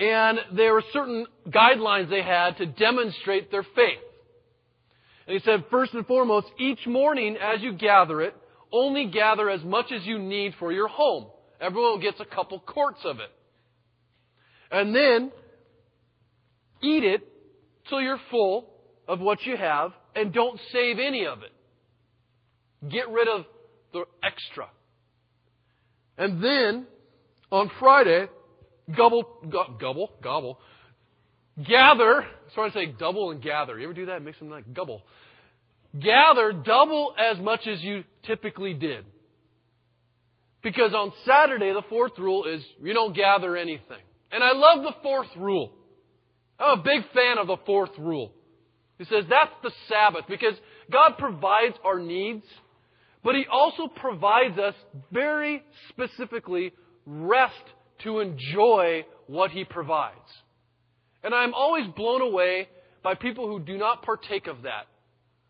and 0.00 0.38
there 0.56 0.74
were 0.74 0.82
certain 0.92 1.26
guidelines 1.48 2.10
they 2.10 2.22
had 2.22 2.56
to 2.58 2.66
demonstrate 2.66 3.52
their 3.52 3.62
faith. 3.62 3.98
And 5.26 5.34
he 5.34 5.40
said, 5.44 5.64
first 5.70 5.92
and 5.94 6.06
foremost, 6.06 6.46
each 6.58 6.86
morning 6.86 7.36
as 7.36 7.60
you 7.60 7.72
gather 7.72 8.20
it, 8.20 8.34
only 8.72 9.06
gather 9.06 9.48
as 9.50 9.62
much 9.64 9.86
as 9.92 10.04
you 10.04 10.18
need 10.18 10.54
for 10.58 10.72
your 10.72 10.88
home. 10.88 11.26
Everyone 11.60 12.00
gets 12.00 12.20
a 12.20 12.24
couple 12.24 12.60
quarts 12.60 13.00
of 13.04 13.18
it. 13.18 13.30
And 14.70 14.94
then 14.94 15.32
eat 16.82 17.04
it 17.04 17.26
till 17.88 18.00
you're 18.00 18.20
full 18.30 18.68
of 19.08 19.20
what 19.20 19.44
you 19.44 19.56
have 19.56 19.92
and 20.14 20.32
don't 20.32 20.60
save 20.72 20.98
any 20.98 21.26
of 21.26 21.42
it. 21.42 21.52
Get 22.90 23.08
rid 23.10 23.28
of 23.28 23.44
the 23.92 24.04
extra. 24.22 24.68
And 26.18 26.42
then 26.42 26.86
on 27.50 27.70
Friday, 27.78 28.26
gobble, 28.94 29.24
gobble, 29.48 30.10
gobble, 30.22 30.58
Gather, 31.64 32.26
sorry 32.54 32.70
to 32.70 32.74
say 32.74 32.86
double 32.86 33.30
and 33.30 33.42
gather. 33.42 33.78
You 33.78 33.84
ever 33.84 33.94
do 33.94 34.06
that? 34.06 34.22
Mix 34.22 34.38
them 34.38 34.50
like 34.50 34.72
double. 34.72 35.02
Gather 35.98 36.52
double 36.52 37.14
as 37.18 37.38
much 37.38 37.66
as 37.66 37.82
you 37.82 38.04
typically 38.26 38.74
did. 38.74 39.04
Because 40.62 40.92
on 40.94 41.12
Saturday, 41.24 41.72
the 41.72 41.84
fourth 41.88 42.18
rule 42.18 42.44
is 42.44 42.62
you 42.82 42.92
don't 42.92 43.14
gather 43.14 43.56
anything. 43.56 44.02
And 44.32 44.42
I 44.42 44.52
love 44.52 44.82
the 44.82 44.94
fourth 45.02 45.28
rule. 45.36 45.72
I'm 46.58 46.80
a 46.80 46.82
big 46.82 47.02
fan 47.14 47.38
of 47.38 47.46
the 47.46 47.58
fourth 47.64 47.96
rule. 47.98 48.32
He 48.98 49.04
says 49.04 49.24
that's 49.28 49.52
the 49.62 49.70
Sabbath 49.88 50.24
because 50.28 50.54
God 50.90 51.18
provides 51.18 51.76
our 51.84 51.98
needs, 51.98 52.44
but 53.22 53.34
He 53.34 53.44
also 53.50 53.88
provides 53.88 54.58
us 54.58 54.74
very 55.12 55.62
specifically 55.90 56.72
rest 57.04 57.54
to 58.04 58.20
enjoy 58.20 59.04
what 59.26 59.50
He 59.50 59.64
provides. 59.64 60.16
And 61.26 61.34
I'm 61.34 61.54
always 61.54 61.88
blown 61.88 62.22
away 62.22 62.68
by 63.02 63.16
people 63.16 63.48
who 63.48 63.58
do 63.58 63.76
not 63.76 64.02
partake 64.02 64.46
of 64.46 64.62
that, 64.62 64.86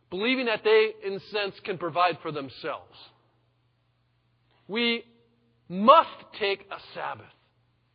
believing 0.09 0.47
that 0.47 0.65
they, 0.65 0.93
in 1.05 1.21
sense, 1.31 1.55
can 1.65 1.77
provide 1.77 2.17
for 2.23 2.33
themselves. 2.33 2.97
We 4.69 5.05
must 5.69 6.09
take 6.41 6.67
a 6.71 6.79
Sabbath. 6.95 7.27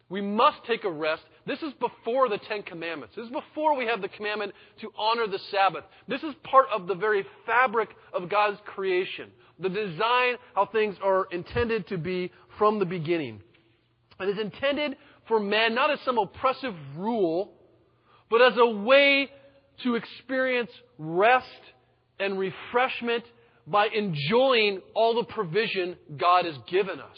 We 0.10 0.22
must 0.22 0.58
take 0.68 0.84
a 0.84 0.92
rest. 0.92 1.24
This 1.48 1.64
is 1.64 1.74
before 1.80 2.30
the 2.30 2.38
Ten 2.38 2.62
Commandments. 2.62 3.16
This 3.16 3.26
is 3.26 3.32
before 3.32 3.76
we 3.76 3.88
have 3.88 4.04
the 4.04 4.10
commandment 4.10 4.54
to 4.82 4.92
honor 4.96 5.26
the 5.26 5.40
Sabbath. 5.50 5.84
This 6.08 6.22
is 6.22 6.36
part 6.44 6.68
of 6.72 6.86
the 6.86 6.94
very 6.94 7.26
fabric 7.48 7.90
of 8.14 8.30
God's 8.30 8.60
creation. 8.64 9.32
The 9.60 9.70
design, 9.70 10.36
how 10.54 10.68
things 10.68 10.98
are 11.02 11.28
intended 11.32 11.88
to 11.88 11.98
be 11.98 12.32
from 12.60 12.78
the 12.78 12.86
beginning. 12.86 13.42
It 14.20 14.30
is 14.30 14.38
intended 14.38 14.98
for 15.28 15.40
man 15.40 15.74
not 15.74 15.90
as 15.90 16.00
some 16.02 16.20
oppressive 16.20 16.76
rule, 16.96 17.54
but 18.32 18.42
as 18.42 18.54
a 18.58 18.66
way 18.66 19.30
to 19.84 19.96
experience 19.96 20.72
rest 20.98 21.46
and 22.20 22.40
refreshment 22.40 23.26
by 23.68 23.88
enjoying 23.94 24.82
all 24.96 25.16
the 25.16 25.26
provision 25.26 25.98
God 26.18 26.46
has 26.46 26.56
given 26.70 27.00
us. 27.00 27.18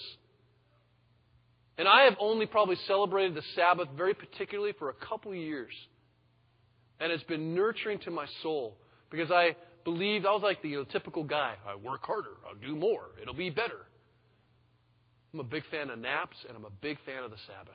And 1.77 1.87
I 1.87 2.03
have 2.03 2.15
only 2.19 2.45
probably 2.45 2.77
celebrated 2.87 3.35
the 3.35 3.43
Sabbath 3.55 3.87
very 3.95 4.13
particularly 4.13 4.73
for 4.77 4.89
a 4.89 4.93
couple 4.93 5.33
years. 5.33 5.71
And 6.99 7.11
it's 7.11 7.23
been 7.23 7.53
nurturing 7.55 7.99
to 7.99 8.11
my 8.11 8.25
soul 8.41 8.77
because 9.09 9.31
I 9.31 9.55
believed 9.83 10.25
I 10.25 10.31
was 10.31 10.41
like 10.43 10.61
the 10.61 10.69
you 10.69 10.77
know, 10.77 10.83
typical 10.85 11.23
guy. 11.23 11.55
I 11.67 11.75
work 11.75 12.05
harder, 12.05 12.37
I'll 12.47 12.55
do 12.55 12.75
more, 12.75 13.05
it'll 13.21 13.33
be 13.33 13.49
better. 13.49 13.85
I'm 15.33 15.39
a 15.39 15.43
big 15.43 15.63
fan 15.71 15.89
of 15.89 15.97
naps, 15.97 16.37
and 16.47 16.55
I'm 16.55 16.65
a 16.65 16.69
big 16.81 16.97
fan 17.05 17.23
of 17.23 17.31
the 17.31 17.37
Sabbath. 17.47 17.73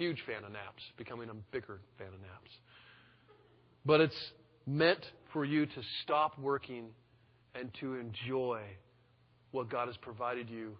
Huge 0.00 0.22
fan 0.26 0.44
of 0.44 0.52
naps, 0.52 0.82
becoming 0.96 1.28
a 1.28 1.34
bigger 1.52 1.78
fan 1.98 2.06
of 2.06 2.22
naps. 2.22 2.50
But 3.84 4.00
it's 4.00 4.32
meant 4.66 5.04
for 5.30 5.44
you 5.44 5.66
to 5.66 5.82
stop 6.02 6.38
working 6.38 6.86
and 7.54 7.70
to 7.80 7.96
enjoy 7.96 8.62
what 9.50 9.68
God 9.68 9.88
has 9.88 9.98
provided 9.98 10.48
you 10.48 10.78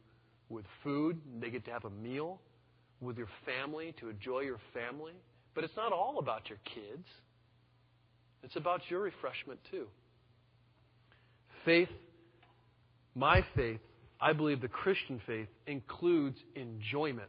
with 0.49 0.65
food. 0.83 1.21
They 1.39 1.51
get 1.51 1.67
to 1.67 1.71
have 1.71 1.85
a 1.85 1.91
meal 1.91 2.41
with 3.03 3.19
your 3.19 3.29
family, 3.45 3.95
to 4.01 4.09
enjoy 4.09 4.41
your 4.41 4.59
family. 4.73 5.13
But 5.55 5.65
it's 5.65 5.77
not 5.77 5.93
all 5.93 6.19
about 6.19 6.49
your 6.49 6.59
kids, 6.65 7.05
it's 8.43 8.57
about 8.57 8.81
your 8.89 9.01
refreshment 9.01 9.61
too. 9.71 9.87
Faith, 11.67 11.91
my 13.15 13.45
faith, 13.55 13.81
I 14.19 14.33
believe 14.33 14.63
the 14.63 14.69
Christian 14.69 15.21
faith 15.27 15.49
includes 15.67 16.39
enjoyment. 16.57 17.29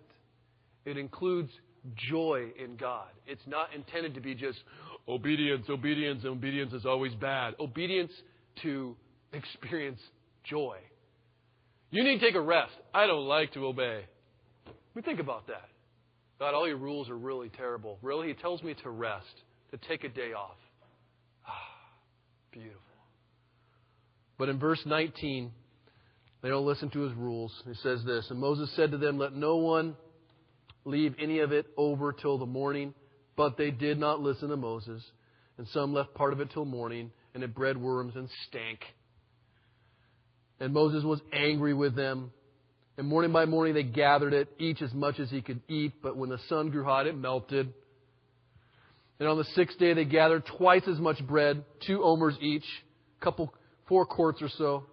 It 0.86 0.96
includes 0.96 1.52
joy 1.96 2.52
in 2.64 2.76
God. 2.76 3.08
It's 3.26 3.46
not 3.48 3.74
intended 3.74 4.16
to 4.16 4.22
be 4.22 4.36
just 4.36 4.60
obedience, 5.08 5.66
obedience, 5.70 6.24
and 6.24 6.34
obedience 6.34 6.74
is 6.74 6.86
always 6.86 7.14
bad. 7.16 7.56
Obedience 7.60 8.12
to 8.64 8.96
experience 9.34 10.00
joy. 10.44 10.78
You 11.90 12.04
need 12.04 12.20
to 12.20 12.26
take 12.26 12.36
a 12.36 12.42
rest. 12.42 12.74
I 12.94 13.08
don't 13.08 13.26
like 13.26 13.54
to 13.54 13.66
obey. 13.66 14.06
We 14.94 15.02
think 15.02 15.20
about 15.20 15.48
that. 15.48 15.68
God, 16.40 16.54
all 16.54 16.68
your 16.68 16.78
rules 16.78 17.10
are 17.10 17.18
really 17.18 17.50
terrible. 17.50 18.00
Really? 18.02 18.30
He 18.30 18.34
tells 18.34 18.64
me 18.64 18.74
to 18.84 18.90
rest, 18.90 19.26
to 19.72 19.78
take 19.78 20.04
a 20.04 20.10
day 20.10 20.34
off. 20.34 20.58
Ah, 21.48 21.52
beautiful. 22.52 22.82
But 24.38 24.50
in 24.50 24.58
verse 24.58 24.82
19, 24.86 25.52
they 26.42 26.50
don't 26.50 26.66
listen 26.66 26.90
to 26.92 27.02
his 27.02 27.14
rules. 27.14 27.54
He 27.68 27.76
says 27.84 28.04
this 28.06 28.28
And 28.32 28.40
Moses 28.40 28.72
said 28.76 28.92
to 28.92 28.98
them, 28.98 29.18
Let 29.18 29.34
no 29.34 29.58
one 29.58 29.96
leave 30.86 31.16
any 31.20 31.40
of 31.40 31.52
it 31.52 31.68
over 31.78 32.14
till 32.14 32.38
the 32.38 32.46
morning. 32.46 32.94
But 33.36 33.58
they 33.58 33.72
did 33.72 33.98
not 33.98 34.20
listen 34.20 34.50
to 34.50 34.58
Moses. 34.58 35.04
And 35.58 35.68
some 35.70 35.94
left 35.94 36.14
part 36.14 36.34
of 36.34 36.40
it 36.40 36.52
till 36.52 36.66
morning, 36.66 37.12
and 37.34 37.44
it 37.44 37.54
bred 37.54 37.78
worms 37.78 38.16
and 38.16 38.30
stank. 38.48 38.80
And 40.60 40.74
Moses 40.74 41.04
was 41.04 41.20
angry 41.34 41.74
with 41.74 41.96
them. 41.96 42.32
And 42.98 43.08
morning 43.08 43.32
by 43.32 43.46
morning 43.46 43.74
they 43.74 43.84
gathered 43.84 44.34
it, 44.34 44.50
each 44.60 44.82
as 44.82 44.94
much 44.94 45.20
as 45.20 45.30
he 45.30 45.42
could 45.42 45.62
eat. 45.68 45.94
But 46.04 46.18
when 46.18 46.30
the 46.30 46.40
sun 46.50 46.70
grew 46.70 46.84
hot, 46.84 47.08
it 47.08 47.18
melted. 47.18 47.74
And 49.20 49.28
on 49.28 49.38
the 49.38 49.46
sixth 49.56 49.80
day 49.80 49.94
they 49.94 50.06
gathered 50.06 50.44
twice 50.58 50.84
as 50.88 51.00
much 51.00 51.26
bread, 51.26 51.64
two 51.86 52.04
omers 52.04 52.36
each, 52.42 52.66
a 53.20 53.24
couple, 53.24 53.54
four 53.88 54.06
quarts 54.06 54.42
or 54.42 54.50
so. 54.50 54.86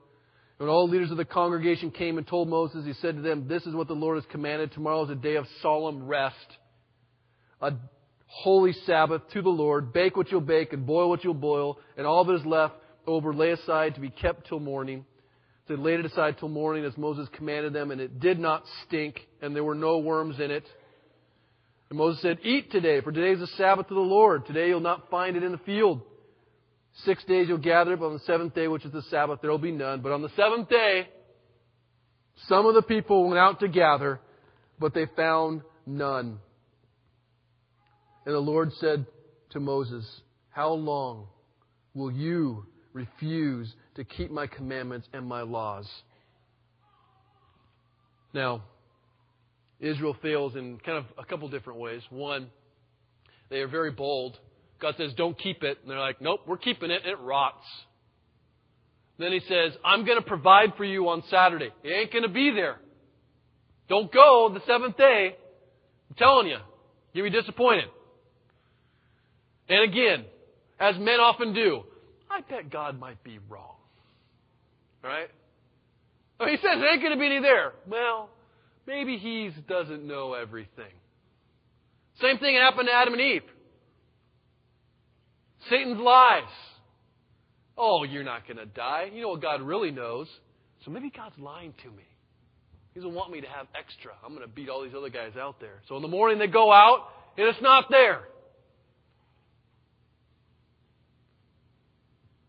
When 0.59 0.69
all 0.69 0.87
the 0.87 0.93
leaders 0.93 1.13
of 1.13 1.17
the 1.17 1.25
congregation 1.25 1.93
came 1.93 2.19
and 2.19 2.27
told 2.27 2.49
Moses, 2.49 2.85
he 2.85 2.93
said 2.95 3.15
to 3.15 3.23
them, 3.23 3.47
This 3.47 3.65
is 3.65 3.75
what 3.75 3.87
the 3.87 3.95
Lord 3.95 4.17
has 4.17 4.27
commanded. 4.31 4.73
Tomorrow 4.73 5.05
is 5.05 5.11
a 5.11 5.15
day 5.15 5.37
of 5.37 5.47
solemn 5.63 6.07
rest, 6.07 6.37
a 7.61 7.75
holy 8.27 8.73
Sabbath 8.85 9.23
to 9.33 9.41
the 9.41 9.49
Lord. 9.49 9.93
Bake 9.93 10.17
what 10.17 10.33
you'll 10.33 10.41
bake 10.41 10.73
and 10.73 10.85
boil 10.85 11.09
what 11.09 11.23
you'll 11.23 11.35
boil, 11.35 11.79
and 11.97 12.07
all 12.07 12.25
that 12.25 12.35
is 12.35 12.45
left 12.45 12.75
over 13.07 13.33
lay 13.33 13.53
aside 13.53 13.95
to 13.95 14.01
be 14.01 14.11
kept 14.11 14.49
till 14.49 14.59
morning. 14.59 15.07
So 15.67 15.77
they 15.77 15.83
laid 15.83 16.01
it 16.01 16.07
aside 16.07 16.39
till 16.39 16.49
morning 16.49 16.85
as 16.85 16.97
Moses 16.99 17.29
commanded 17.37 17.73
them, 17.73 17.93
and 17.93 18.01
it 18.01 18.19
did 18.19 18.41
not 18.41 18.65
stink, 18.87 19.21
and 19.41 19.55
there 19.55 19.65
were 19.65 19.77
no 19.77 19.99
worms 19.99 20.41
in 20.41 20.51
it. 20.51 20.65
And 21.89 21.99
Moses 21.99 22.21
said, 22.21 22.39
Eat 22.43 22.73
today, 22.73 23.01
for 23.01 23.13
today 23.13 23.31
is 23.31 23.41
the 23.41 23.57
Sabbath 23.57 23.87
of 23.91 23.95
the 23.95 24.01
Lord. 24.01 24.45
Today 24.47 24.69
you'll 24.69 24.81
not 24.81 25.09
find 25.09 25.37
it 25.37 25.45
in 25.45 25.53
the 25.53 25.59
field. 25.59 26.03
Six 27.05 27.25
days 27.25 27.49
you'll 27.49 27.59
gather 27.59 27.97
but 27.97 28.07
on 28.07 28.15
the 28.15 28.21
seventh 28.21 28.55
day, 28.55 28.69
which 28.69 28.85
is 28.85 28.93
the 28.93 29.03
Sabbath, 29.03 29.41
there 29.41 29.51
will 29.51 29.59
be 29.59 29.73
none. 29.73 30.01
But 30.01 30.13
on 30.13 30.23
the 30.23 30.31
seventh 30.31 30.69
day, 30.69 31.09
some 32.47 32.67
of 32.67 32.75
the 32.75 32.83
people 32.83 33.29
went 33.29 33.39
out 33.39 33.61
to 33.61 33.69
gather, 33.69 34.21
but 34.79 34.95
they 34.95 35.07
found 35.17 35.63
none. 35.87 36.39
And 38.27 38.35
the 38.35 38.41
Lord 38.41 38.73
said 38.75 39.07
to 39.51 39.61
Moses, 39.61 40.05
How 40.51 40.73
long 40.73 41.29
will 41.95 42.11
you 42.11 42.67
refuse 42.93 43.73
to 43.95 44.05
keep 44.05 44.31
my 44.31 44.47
commandments 44.47 45.09
and 45.13 45.27
my 45.27 45.43
laws? 45.43 45.89
Now, 48.35 48.63
Israel 49.81 50.17
fails 50.21 50.57
in 50.57 50.79
kind 50.79 50.99
of 50.99 51.05
a 51.17 51.25
couple 51.25 51.49
different 51.49 51.79
ways. 51.79 52.03
One, 52.11 52.51
they 53.49 53.61
are 53.61 53.69
very 53.69 53.93
bold. 53.93 54.39
God 54.81 54.95
says, 54.97 55.13
don't 55.15 55.39
keep 55.39 55.63
it. 55.63 55.79
And 55.83 55.91
they're 55.91 55.99
like, 55.99 56.21
nope, 56.21 56.41
we're 56.47 56.57
keeping 56.57 56.91
it, 56.91 57.03
it 57.05 57.19
rots. 57.21 57.65
Then 59.19 59.33
he 59.33 59.41
says, 59.41 59.73
I'm 59.85 60.05
going 60.05 60.19
to 60.19 60.25
provide 60.25 60.75
for 60.77 60.85
you 60.85 61.09
on 61.09 61.25
Saturday. 61.29 61.71
It 61.83 61.89
ain't 61.89 62.13
going 62.13 62.23
to 62.23 62.29
be 62.29 62.53
there. 62.55 62.77
Don't 63.89 64.13
go 64.13 64.51
the 64.53 64.61
seventh 64.67 64.97
day. 64.97 65.37
I'm 66.11 66.17
telling 66.17 66.47
you, 66.47 66.59
you'll 67.13 67.31
be 67.31 67.31
disappointed. 67.31 67.87
And 69.69 69.91
again, 69.91 70.25
as 70.79 70.97
men 70.99 71.21
often 71.21 71.53
do, 71.53 71.83
I 72.31 72.41
bet 72.43 72.71
God 72.71 72.99
might 72.99 73.23
be 73.25 73.39
wrong. 73.49 73.75
Right? 75.03 75.29
He 76.41 76.57
says 76.57 76.63
there 76.63 76.93
ain't 76.93 77.03
going 77.03 77.15
to 77.15 77.19
be 77.19 77.27
any 77.27 77.41
there. 77.41 77.73
Well, 77.89 78.31
maybe 78.87 79.19
he 79.19 79.51
doesn't 79.69 80.07
know 80.07 80.35
everything. 80.35 80.93
Same 82.21 82.39
thing 82.39 82.55
happened 82.55 82.89
to 82.89 82.95
Adam 82.95 83.15
and 83.15 83.23
Eve. 83.23 83.43
Satan's 85.69 85.99
lies. 85.99 86.43
Oh, 87.77 88.05
you're 88.05 88.25
not 88.25 88.47
going 88.47 88.57
to 88.57 88.67
die. 88.67 89.11
You 89.13 89.23
know 89.23 89.31
what 89.31 89.43
God 89.43 89.63
really 89.63 89.91
knows. 89.91 90.29
So 90.85 90.91
maybe 90.91 91.11
God's 91.11 91.39
lying 91.39 91.75
to 91.83 91.91
me. 91.91 92.05
He 92.95 93.01
doesn't 93.01 93.15
want 93.15 93.31
me 93.31 93.41
to 93.41 93.49
have 93.49 93.67
extra. 93.79 94.13
I'm 94.25 94.35
going 94.35 94.47
to 94.47 94.53
beat 94.53 94.69
all 94.69 94.83
these 94.83 94.95
other 94.97 95.11
guys 95.11 95.37
out 95.37 95.61
there. 95.61 95.81
So 95.89 95.97
in 95.97 96.03
the 96.03 96.09
morning 96.09 96.39
they 96.39 96.47
go 96.47 96.73
out 96.73 97.09
and 97.37 97.47
it's 97.47 97.63
not 97.63 97.87
there. 97.91 98.23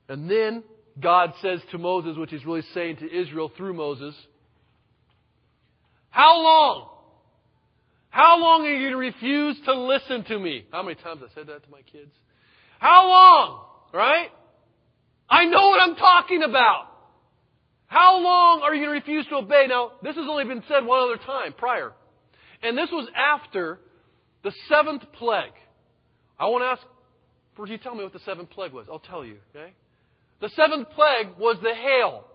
And 0.07 0.29
then 0.29 0.63
God 0.99 1.33
says 1.41 1.59
to 1.71 1.77
Moses, 1.77 2.17
which 2.17 2.31
he's 2.31 2.45
really 2.45 2.63
saying 2.73 2.97
to 2.97 3.15
Israel 3.15 3.51
through 3.55 3.73
Moses, 3.73 4.15
How 6.09 6.41
long? 6.41 6.89
How 8.09 8.39
long 8.39 8.65
are 8.65 8.69
you 8.73 8.89
going 8.89 8.91
to 8.91 8.97
refuse 8.97 9.57
to 9.65 9.73
listen 9.73 10.23
to 10.25 10.39
me? 10.39 10.65
How 10.71 10.81
many 10.81 10.95
times 10.95 11.21
I 11.23 11.33
said 11.35 11.47
that 11.47 11.63
to 11.63 11.69
my 11.69 11.81
kids? 11.83 12.11
How 12.79 13.07
long? 13.07 13.65
Right? 13.93 14.29
I 15.29 15.45
know 15.45 15.69
what 15.69 15.81
I'm 15.81 15.95
talking 15.95 16.43
about. 16.43 16.87
How 17.87 18.19
long 18.19 18.61
are 18.61 18.73
you 18.73 18.85
going 18.85 18.99
to 18.99 18.99
refuse 18.99 19.25
to 19.27 19.35
obey? 19.35 19.65
Now, 19.67 19.91
this 20.01 20.15
has 20.15 20.25
only 20.29 20.45
been 20.45 20.63
said 20.67 20.85
one 20.85 21.01
other 21.01 21.17
time 21.17 21.53
prior. 21.53 21.91
And 22.61 22.77
this 22.77 22.89
was 22.91 23.07
after 23.15 23.79
the 24.43 24.51
seventh 24.67 25.03
plague. 25.13 25.53
I 26.39 26.47
want 26.47 26.63
to 26.63 26.67
ask, 26.67 26.81
first 27.57 27.71
you 27.71 27.77
to 27.77 27.83
tell 27.83 27.95
me 27.95 28.03
what 28.03 28.13
the 28.13 28.19
seventh 28.19 28.49
plague 28.51 28.73
was. 28.73 28.87
I'll 28.91 28.99
tell 28.99 29.25
you, 29.25 29.37
okay? 29.55 29.73
The 30.39 30.49
seventh 30.49 30.89
plague 30.91 31.29
was 31.37 31.57
the 31.61 31.73
hail. 31.73 32.25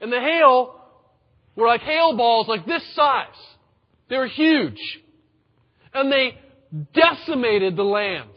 And 0.00 0.12
the 0.12 0.20
hail 0.20 0.80
were 1.56 1.66
like 1.66 1.82
hail 1.82 2.16
balls 2.16 2.48
like 2.48 2.66
this 2.66 2.82
size. 2.94 3.26
They 4.08 4.16
were 4.16 4.28
huge. 4.28 4.80
And 5.92 6.10
they 6.10 6.38
decimated 6.94 7.76
the 7.76 7.82
land. 7.82 8.30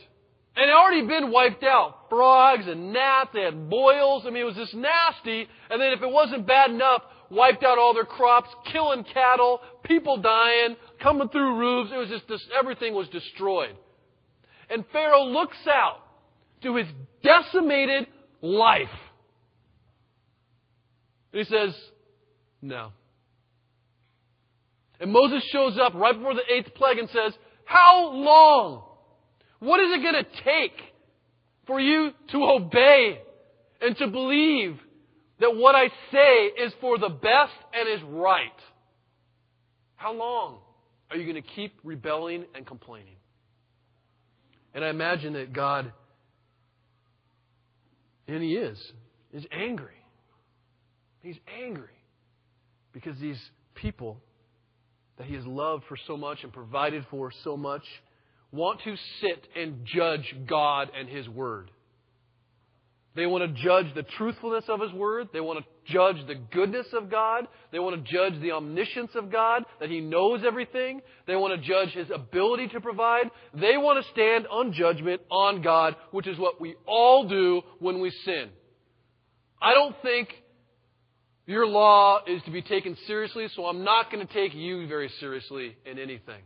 And 0.56 0.70
it 0.70 0.74
already 0.74 1.06
been 1.08 1.32
wiped 1.32 1.64
out. 1.64 2.10
Frogs 2.10 2.68
and 2.68 2.94
gnats, 2.94 3.32
they 3.34 3.42
had 3.42 3.70
boils. 3.70 4.24
I 4.26 4.30
mean, 4.30 4.44
it 4.44 4.46
was 4.46 4.56
just 4.56 4.76
nasty. 4.76 5.48
And 5.70 5.82
then 5.82 5.94
if 5.94 6.04
it 6.04 6.10
wasn't 6.10 6.46
bad 6.46 6.70
enough, 6.70 7.02
wiped 7.32 7.64
out 7.64 7.80
all 7.80 7.94
their 7.96 8.06
crops, 8.06 8.50
killing 8.72 9.04
cattle, 9.04 9.62
people 9.84 10.18
dying, 10.18 10.76
coming 11.02 11.30
through 11.30 11.58
roofs. 11.58 11.92
It 11.92 11.98
was 11.98 12.10
just, 12.10 12.28
this, 12.28 12.46
everything 12.58 12.94
was 12.94 13.08
destroyed. 13.10 13.76
And 14.70 14.86
Pharaoh 14.92 15.26
looks 15.26 15.58
out 15.68 15.98
to 16.62 16.76
his 16.76 16.88
decimated 17.24 18.08
life. 18.42 18.88
And 21.32 21.40
he 21.40 21.52
says, 21.52 21.76
no. 22.62 22.92
And 25.00 25.12
Moses 25.12 25.44
shows 25.52 25.80
up 25.82 25.96
right 25.96 26.16
before 26.16 26.36
the 26.36 26.54
eighth 26.54 26.76
plague 26.76 27.00
and 27.00 27.10
says, 27.10 27.34
how 27.66 28.12
long? 28.14 28.84
What 29.64 29.80
is 29.80 29.94
it 29.94 30.02
going 30.02 30.26
to 30.26 30.44
take 30.44 30.78
for 31.68 31.80
you 31.80 32.12
to 32.32 32.44
obey 32.44 33.22
and 33.80 33.96
to 33.96 34.08
believe 34.08 34.78
that 35.40 35.56
what 35.56 35.74
I 35.74 35.88
say 36.12 36.64
is 36.66 36.74
for 36.82 36.98
the 36.98 37.08
best 37.08 37.54
and 37.74 37.88
is 37.88 38.02
right? 38.10 38.50
How 39.96 40.12
long 40.12 40.58
are 41.10 41.16
you 41.16 41.24
going 41.24 41.42
to 41.42 41.50
keep 41.56 41.80
rebelling 41.82 42.44
and 42.54 42.68
complaining? 42.68 43.16
And 44.74 44.84
I 44.84 44.90
imagine 44.90 45.32
that 45.34 45.54
God, 45.54 45.94
and 48.28 48.44
He 48.44 48.56
is, 48.56 48.78
is 49.32 49.46
angry. 49.50 49.96
He's 51.22 51.38
angry 51.58 51.88
because 52.92 53.18
these 53.18 53.40
people 53.76 54.18
that 55.18 55.26
He 55.26 55.36
has 55.36 55.46
loved 55.46 55.86
for 55.88 55.96
so 56.06 56.18
much 56.18 56.40
and 56.44 56.52
provided 56.52 57.06
for 57.10 57.32
so 57.46 57.56
much 57.56 57.84
want 58.54 58.82
to 58.84 58.96
sit 59.20 59.48
and 59.56 59.86
judge 59.86 60.36
God 60.48 60.90
and 60.98 61.10
His 61.10 61.28
Word. 61.28 61.72
They 63.16 63.26
want 63.26 63.44
to 63.44 63.62
judge 63.62 63.94
the 63.94 64.04
truthfulness 64.04 64.66
of 64.70 64.80
His 64.80 64.92
Word. 64.94 65.30
They 65.34 65.42
want 65.42 65.60
to 65.60 65.92
judge 65.92 66.16
the 66.28 66.36
goodness 66.36 66.88
of 66.94 67.12
God. 67.12 67.48
They 67.72 67.80
want 67.80 68.04
to 68.04 68.12
judge 68.12 68.40
the 68.42 68.54
omniscience 68.54 69.12
of 69.16 69.32
God, 69.32 69.64
that 69.80 69.90
He 69.90 70.02
knows 70.02 70.42
everything. 70.46 71.02
They 71.28 71.36
want 71.36 71.60
to 71.60 71.68
judge 71.68 71.90
His 71.90 72.10
ability 72.10 72.70
to 72.70 72.82
provide. 72.82 73.30
They 73.54 73.78
want 73.78 74.04
to 74.04 74.12
stand 74.12 74.48
on 74.48 74.74
judgment 74.74 75.22
on 75.30 75.62
God, 75.62 75.96
which 76.12 76.28
is 76.28 76.40
what 76.40 76.62
we 76.62 76.76
all 76.88 77.28
do 77.28 77.62
when 77.80 78.02
we 78.02 78.12
sin. 78.24 78.50
I 79.62 79.74
don't 79.74 79.96
think 80.02 80.30
your 81.46 81.68
law 81.68 82.22
is 82.26 82.42
to 82.44 82.52
be 82.52 82.62
taken 82.62 82.98
seriously, 83.06 83.48
so 83.56 83.66
I'm 83.66 83.84
not 83.84 84.12
going 84.12 84.26
to 84.26 84.34
take 84.34 84.54
you 84.54 84.88
very 84.88 85.10
seriously 85.20 85.76
in 85.86 86.00
anything. 86.00 86.42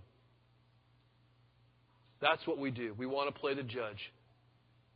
That's 2.22 2.46
what 2.48 2.58
we 2.58 2.72
do. 2.72 2.94
We 2.98 3.06
want 3.06 3.34
to 3.34 3.40
play 3.40 3.54
the 3.54 3.64
judge. 3.64 4.12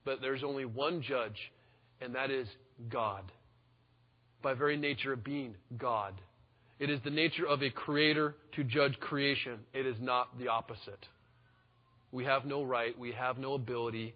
But 0.04 0.22
there's 0.22 0.44
only 0.44 0.66
one 0.66 1.02
judge, 1.02 1.38
and 2.00 2.16
that 2.16 2.32
is 2.32 2.48
God. 2.90 3.24
By 4.42 4.54
very 4.56 4.78
nature 4.78 5.14
of 5.14 5.24
being 5.24 5.56
God. 5.78 6.16
It 6.80 6.90
is 6.90 7.00
the 7.04 7.12
nature 7.12 7.48
of 7.48 7.62
a 7.62 7.70
creator 7.70 8.36
to 8.56 8.64
judge 8.64 9.00
creation. 9.00 9.60
It 9.72 9.86
is 9.86 9.98
not 10.00 10.40
the 10.40 10.48
opposite. 10.48 11.06
We 12.12 12.26
have 12.26 12.44
no 12.44 12.64
right, 12.64 12.98
we 12.98 13.12
have 13.12 13.38
no 13.38 13.54
ability. 13.54 14.16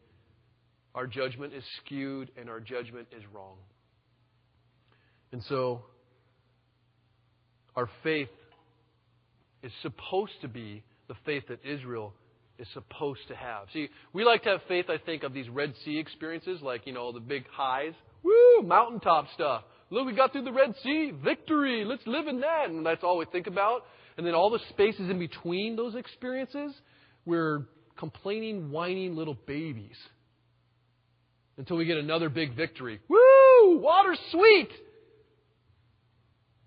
Our 0.95 1.06
judgment 1.06 1.53
is 1.53 1.64
skewed, 1.78 2.32
and 2.38 2.49
our 2.49 2.60
judgment 2.60 3.08
is 3.16 3.24
wrong. 3.34 3.58
And 5.32 5.43
so, 5.43 5.84
our 7.76 7.89
faith 8.03 8.30
is 9.62 9.72
supposed 9.82 10.34
to 10.41 10.47
be 10.47 10.84
the 11.08 11.16
faith 11.26 11.43
that 11.49 11.60
Israel 11.64 12.14
is 12.60 12.68
supposed 12.74 13.28
to 13.28 13.36
have. 13.36 13.68
See, 13.74 13.89
we 14.14 14.24
like 14.24 14.43
to 14.43 14.49
have 14.49 14.62
faith, 14.68 14.86
I 14.89 14.97
think, 14.97 15.24
of 15.24 15.34
these 15.34 15.49
Red 15.49 15.74
Sea 15.84 15.99
experiences, 15.99 16.62
like, 16.62 16.86
you 16.86 16.93
know, 16.93 17.12
the 17.12 17.20
big 17.20 17.45
highs. 17.51 17.93
Woo, 18.24 18.64
mountaintop 18.64 19.28
stuff. 19.34 19.64
Look, 19.89 20.08
we 20.08 20.14
got 20.14 20.32
through 20.32 20.45
the 20.45 20.51
Red 20.51 20.74
Sea. 20.84 21.12
Victory. 21.24 21.86
Let's 21.86 22.06
live 22.08 22.28
in 22.28 22.39
that. 22.41 22.70
And 22.70 22.86
that's 22.86 23.03
all 23.03 23.18
we 23.18 23.26
think 23.26 23.47
about. 23.47 23.84
And 24.18 24.26
then 24.26 24.34
all 24.34 24.49
the 24.49 24.60
spaces 24.70 25.10
in 25.10 25.20
between 25.20 25.76
those 25.76 25.95
experiences, 25.95 26.74
we're 27.26 27.68
complaining, 27.97 28.72
whining 28.72 29.16
little 29.16 29.38
babies. 29.45 29.97
Until 31.58 31.78
we 31.78 31.86
get 31.86 31.97
another 31.97 32.30
big 32.30 32.56
victory. 32.56 32.99
Woo! 33.08 33.80
Water's 33.80 34.20
sweet! 34.32 34.70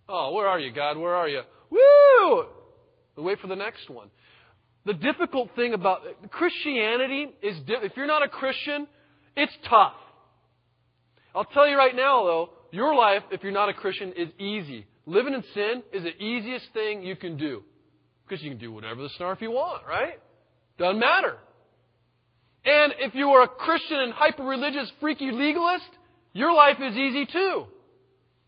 Oh, 0.08 0.32
where 0.32 0.46
are 0.46 0.58
you, 0.58 0.72
God? 0.72 0.96
Where 0.96 1.14
are 1.14 1.28
you? 1.28 1.42
Woo! 1.70 2.46
We 3.16 3.22
wait 3.22 3.40
for 3.40 3.48
the 3.48 3.56
next 3.56 3.90
one. 3.90 4.08
The 4.88 4.94
difficult 4.94 5.50
thing 5.54 5.74
about 5.74 6.00
Christianity 6.30 7.26
is 7.42 7.58
if 7.66 7.92
you're 7.94 8.06
not 8.06 8.24
a 8.24 8.28
Christian, 8.28 8.86
it's 9.36 9.52
tough. 9.68 9.92
I'll 11.34 11.44
tell 11.44 11.68
you 11.68 11.76
right 11.76 11.94
now, 11.94 12.24
though, 12.24 12.50
your 12.70 12.94
life, 12.94 13.22
if 13.30 13.42
you're 13.42 13.52
not 13.52 13.68
a 13.68 13.74
Christian, 13.74 14.14
is 14.16 14.30
easy. 14.38 14.86
Living 15.04 15.34
in 15.34 15.44
sin 15.52 15.82
is 15.92 16.04
the 16.04 16.16
easiest 16.16 16.72
thing 16.72 17.02
you 17.02 17.16
can 17.16 17.36
do. 17.36 17.62
Because 18.26 18.42
you 18.42 18.48
can 18.48 18.58
do 18.58 18.72
whatever 18.72 19.02
the 19.02 19.10
snarf 19.20 19.42
you 19.42 19.50
want, 19.50 19.82
right? 19.86 20.18
Doesn't 20.78 20.98
matter. 20.98 21.36
And 22.64 22.94
if 23.00 23.14
you 23.14 23.28
are 23.28 23.42
a 23.42 23.48
Christian 23.48 24.00
and 24.00 24.14
hyper 24.14 24.42
religious, 24.42 24.90
freaky 25.00 25.30
legalist, 25.30 25.90
your 26.32 26.54
life 26.54 26.78
is 26.80 26.96
easy 26.96 27.26
too. 27.26 27.64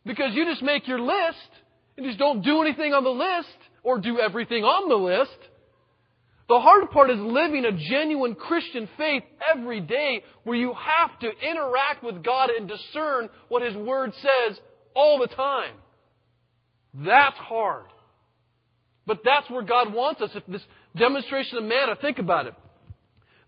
Because 0.06 0.32
you 0.32 0.46
just 0.46 0.62
make 0.62 0.88
your 0.88 1.02
list 1.02 1.50
and 1.98 2.06
just 2.06 2.18
don't 2.18 2.40
do 2.40 2.62
anything 2.62 2.94
on 2.94 3.04
the 3.04 3.10
list 3.10 3.58
or 3.82 3.98
do 3.98 4.18
everything 4.18 4.64
on 4.64 4.88
the 4.88 4.96
list. 4.96 5.49
The 6.50 6.58
hard 6.58 6.90
part 6.90 7.10
is 7.10 7.18
living 7.20 7.64
a 7.64 7.70
genuine 7.70 8.34
Christian 8.34 8.88
faith 8.98 9.22
every 9.54 9.80
day 9.80 10.24
where 10.42 10.56
you 10.56 10.74
have 10.74 11.16
to 11.20 11.30
interact 11.48 12.02
with 12.02 12.24
God 12.24 12.50
and 12.50 12.68
discern 12.68 13.28
what 13.48 13.62
His 13.62 13.76
Word 13.76 14.12
says 14.20 14.58
all 14.92 15.20
the 15.20 15.28
time. 15.28 15.74
That's 16.92 17.36
hard. 17.36 17.84
But 19.06 19.20
that's 19.24 19.48
where 19.48 19.62
God 19.62 19.94
wants 19.94 20.22
us. 20.22 20.30
If 20.34 20.44
this 20.48 20.62
demonstration 20.96 21.56
of 21.58 21.62
manna, 21.62 21.94
think 22.00 22.18
about 22.18 22.46
it. 22.46 22.54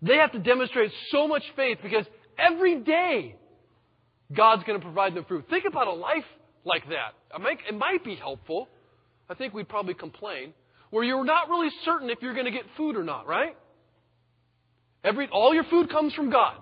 They 0.01 0.15
have 0.15 0.31
to 0.31 0.39
demonstrate 0.39 0.93
so 1.09 1.27
much 1.27 1.43
faith 1.57 1.79
because 1.83 2.05
every 2.39 2.79
day 2.83 3.35
God's 4.33 4.63
going 4.63 4.79
to 4.79 4.85
provide 4.85 5.13
them 5.13 5.25
fruit. 5.25 5.43
Think 5.49 5.65
about 5.67 5.87
a 5.87 5.93
life 5.93 6.23
like 6.63 6.87
that. 6.87 7.15
It 7.67 7.77
might 7.77 8.05
be 8.05 8.15
helpful. 8.15 8.69
I 9.29 9.33
think 9.33 9.53
we'd 9.53 9.67
probably 9.67 9.93
complain. 9.93 10.53
Where 10.93 11.03
you're 11.03 11.25
not 11.25 11.49
really 11.49 11.71
certain 11.85 12.11
if 12.11 12.19
you're 12.21 12.35
going 12.35 12.45
to 12.45 12.51
get 12.51 12.65
food 12.77 12.95
or 12.95 13.03
not, 13.03 13.25
right? 13.25 13.57
Every, 15.03 15.27
all 15.29 15.51
your 15.51 15.63
food 15.63 15.89
comes 15.89 16.13
from 16.13 16.29
God. 16.29 16.55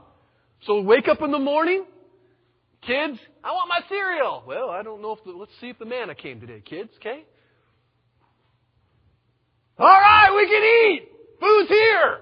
So 0.66 0.80
wake 0.80 1.10
up 1.10 1.22
in 1.22 1.32
the 1.32 1.40
morning, 1.40 1.84
kids, 2.82 3.20
I 3.44 3.52
want 3.52 3.68
my 3.68 3.82
cereal. 3.90 4.44
Well, 4.48 4.70
I 4.70 4.84
don't 4.84 5.02
know 5.02 5.12
if 5.12 5.22
the, 5.26 5.32
let's 5.32 5.52
see 5.60 5.68
if 5.68 5.78
the 5.80 5.86
manna 5.86 6.16
came 6.16 6.40
today, 6.40 6.64
kids, 6.64 6.92
okay? 6.96 7.26
All 9.78 9.86
right, 9.86 10.34
we 10.34 10.48
can 10.48 10.64
eat. 10.64 11.10
Food's 11.42 11.70
here. 11.70 12.20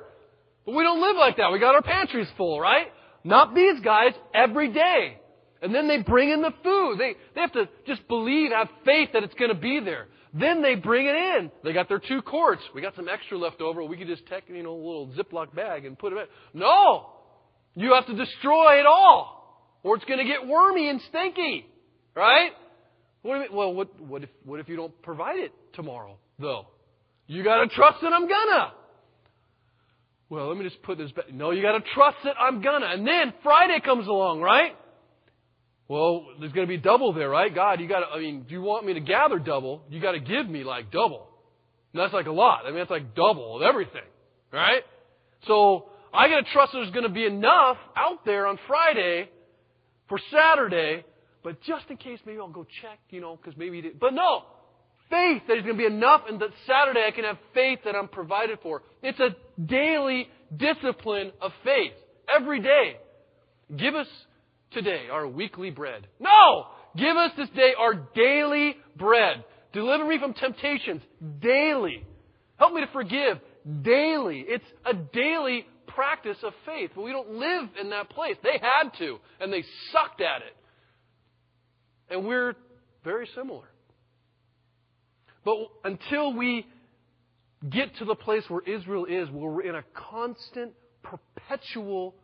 But 0.66 0.74
we 0.74 0.82
don't 0.82 1.02
live 1.02 1.16
like 1.16 1.38
that. 1.38 1.52
We 1.52 1.60
got 1.60 1.76
our 1.76 1.84
pantries 1.84 2.28
full, 2.36 2.60
right? 2.60 2.88
Not 3.24 3.54
these 3.54 3.82
guys 3.82 4.14
every 4.34 4.74
day. 4.74 5.20
And 5.62 5.76
then 5.76 5.88
they 5.88 5.98
bring 6.02 6.32
in 6.32 6.42
the 6.42 6.54
food. 6.64 6.98
They, 6.98 7.14
they 7.36 7.42
have 7.42 7.52
to 7.52 7.70
just 7.86 8.08
believe, 8.08 8.50
have 8.52 8.70
faith 8.84 9.10
that 9.14 9.22
it's 9.22 9.36
going 9.36 9.54
to 9.54 9.62
be 9.62 9.80
there. 9.80 10.08
Then 10.34 10.62
they 10.62 10.76
bring 10.76 11.08
it 11.08 11.16
in. 11.16 11.52
They 11.64 11.74
got 11.74 11.90
their 11.90 12.00
two 12.00 12.22
quarts. 12.22 12.62
We 12.76 12.82
got 12.82 12.96
some 12.96 13.10
extra 13.10 13.38
left 13.38 13.62
over. 13.62 13.84
We 13.84 13.98
could 13.98 14.08
just 14.08 14.26
take, 14.28 14.44
you 14.48 14.62
know, 14.62 14.74
a 14.74 14.76
little 14.76 15.14
Ziploc 15.18 15.56
bag 15.56 15.86
and 15.86 15.98
put 15.98 16.14
it 16.14 16.18
in. 16.18 16.60
No! 16.60 17.10
You 17.76 17.94
have 17.94 18.06
to 18.08 18.16
destroy 18.16 18.80
it 18.80 18.86
all. 18.86 19.80
Or 19.84 19.96
it's 19.96 20.06
going 20.06 20.20
to 20.20 20.26
get 20.26 20.48
wormy 20.48 20.90
and 20.90 21.02
stinky. 21.10 21.66
Right? 22.16 22.52
What 23.22 23.36
do 23.36 23.42
you 23.42 23.50
mean? 23.50 23.58
Well, 23.58 23.74
what, 23.74 24.00
what, 24.02 24.24
if, 24.24 24.30
what 24.44 24.60
if 24.60 24.70
you 24.70 24.76
don't 24.76 25.02
provide 25.02 25.40
it 25.40 25.52
tomorrow, 25.74 26.18
though? 26.38 26.68
You 27.28 27.44
got 27.44 27.64
to 27.64 27.68
trust 27.68 28.00
that 28.02 28.12
I'm 28.14 28.28
gonna. 28.28 28.74
Well, 30.30 30.48
let 30.48 30.58
me 30.58 30.64
just 30.64 30.82
put 30.84 30.98
this 30.98 31.12
back. 31.12 31.34
No, 31.34 31.52
you 31.52 31.62
got 31.62 31.74
to 31.74 31.84
trust 31.94 32.18
that 32.24 32.36
I'm 32.40 32.62
gonna. 32.62 32.88
And 32.88 33.06
then 33.06 33.34
Friday 33.44 33.80
comes 33.84 34.08
along, 34.08 34.42
right? 34.42 34.72
Well, 35.90 36.28
there's 36.40 36.54
going 36.54 36.68
to 36.68 36.72
be 36.72 36.78
double 36.78 37.14
there, 37.14 37.30
right? 37.30 37.54
God, 37.54 37.82
you 37.82 37.88
got 37.88 38.02
to, 38.02 38.06
I 38.06 38.20
mean, 38.20 38.44
do 38.44 38.54
you 38.54 38.62
want 38.62 38.86
me 38.86 38.94
to 38.94 39.00
gather 39.00 39.40
double? 39.40 39.82
You 39.90 40.00
got 40.00 40.12
to 40.12 40.20
give 40.20 40.48
me 40.48 40.64
like 40.64 40.92
double. 40.92 41.28
And 41.92 42.02
that's 42.02 42.14
like 42.14 42.28
a 42.28 42.32
lot. 42.32 42.62
I 42.66 42.70
mean, 42.70 42.78
that's 42.78 42.92
like 42.92 43.16
double 43.16 43.58
of 43.58 43.64
everything, 43.64 44.04
right? 44.54 44.84
So, 45.48 45.90
I 46.14 46.28
got 46.30 46.46
to 46.46 46.52
trust 46.54 46.74
there's 46.74 46.92
going 46.92 47.04
to 47.04 47.10
be 47.10 47.26
enough 47.26 47.78
out 47.96 48.24
there 48.24 48.46
on 48.46 48.60
Friday 48.68 49.30
for 50.08 50.20
Saturday, 50.32 51.06
but 51.44 51.62
just 51.64 51.86
in 51.90 51.98
case, 51.98 52.20
maybe 52.26 52.40
I'll 52.40 52.50
go 52.50 52.66
check, 52.82 53.00
you 53.10 53.22
know, 53.22 53.36
because 53.36 53.58
maybe, 53.58 53.82
did. 53.82 54.00
but 54.00 54.14
no, 54.14 54.44
faith 55.10 55.44
that 55.48 55.54
there's 55.54 55.64
going 55.64 55.78
to 55.78 55.80
be 55.80 55.86
enough 55.86 56.22
and 56.28 56.40
that 56.40 56.50
Saturday 56.68 57.04
I 57.08 57.12
can 57.12 57.24
have 57.26 57.38
faith 57.54 57.80
that 57.86 57.96
I'm 57.96 58.08
provided 58.08 58.60
for. 58.62 58.84
It's 59.02 59.20
a 59.20 59.36
daily 59.64 60.28
discipline 60.56 61.32
of 61.42 61.52
faith. 61.64 61.94
Every 62.36 62.60
day. 62.60 62.98
Give 63.76 63.96
us 63.96 64.08
today 64.72 65.08
our 65.12 65.28
weekly 65.28 65.70
bread. 65.70 66.08
No! 66.20 66.68
Give 66.96 67.16
us 67.16 67.32
this 67.38 67.50
day 67.50 67.74
our 67.78 67.94
daily 68.16 68.76
bread. 68.98 69.44
Deliver 69.74 70.06
me 70.06 70.18
from 70.20 70.34
temptations 70.34 71.02
daily. 71.40 72.06
Help 72.58 72.74
me 72.74 72.82
to 72.82 72.92
forgive 72.92 73.40
daily. 73.82 74.44
It's 74.48 74.66
a 74.86 74.94
daily 74.94 75.66
practice 75.88 76.38
of 76.44 76.54
faith, 76.66 76.92
but 76.96 77.04
we 77.04 77.12
don't 77.12 77.32
live 77.32 77.70
in 77.80 77.92
that 77.92 78.10
place. 78.10 78.36
They 78.44 78.60
had 78.60 78.90
to, 79.00 79.18
and 79.40 79.52
they 79.52 79.64
sucked 79.92 80.22
at 80.22 80.42
it. 80.42 80.56
And 82.10 82.26
we're 82.26 82.56
very 83.04 83.28
similar. 83.36 83.70
But 85.46 85.58
until 85.84 86.34
we 86.34 86.66
get 87.70 87.96
to 87.98 88.06
the 88.06 88.16
place 88.16 88.44
where 88.48 88.62
Israel 88.62 89.06
is, 89.06 89.30
where 89.30 89.52
we're 89.52 89.64
in 89.64 89.76
a 89.76 89.84
constant, 90.12 90.74
perpetual 91.04 92.16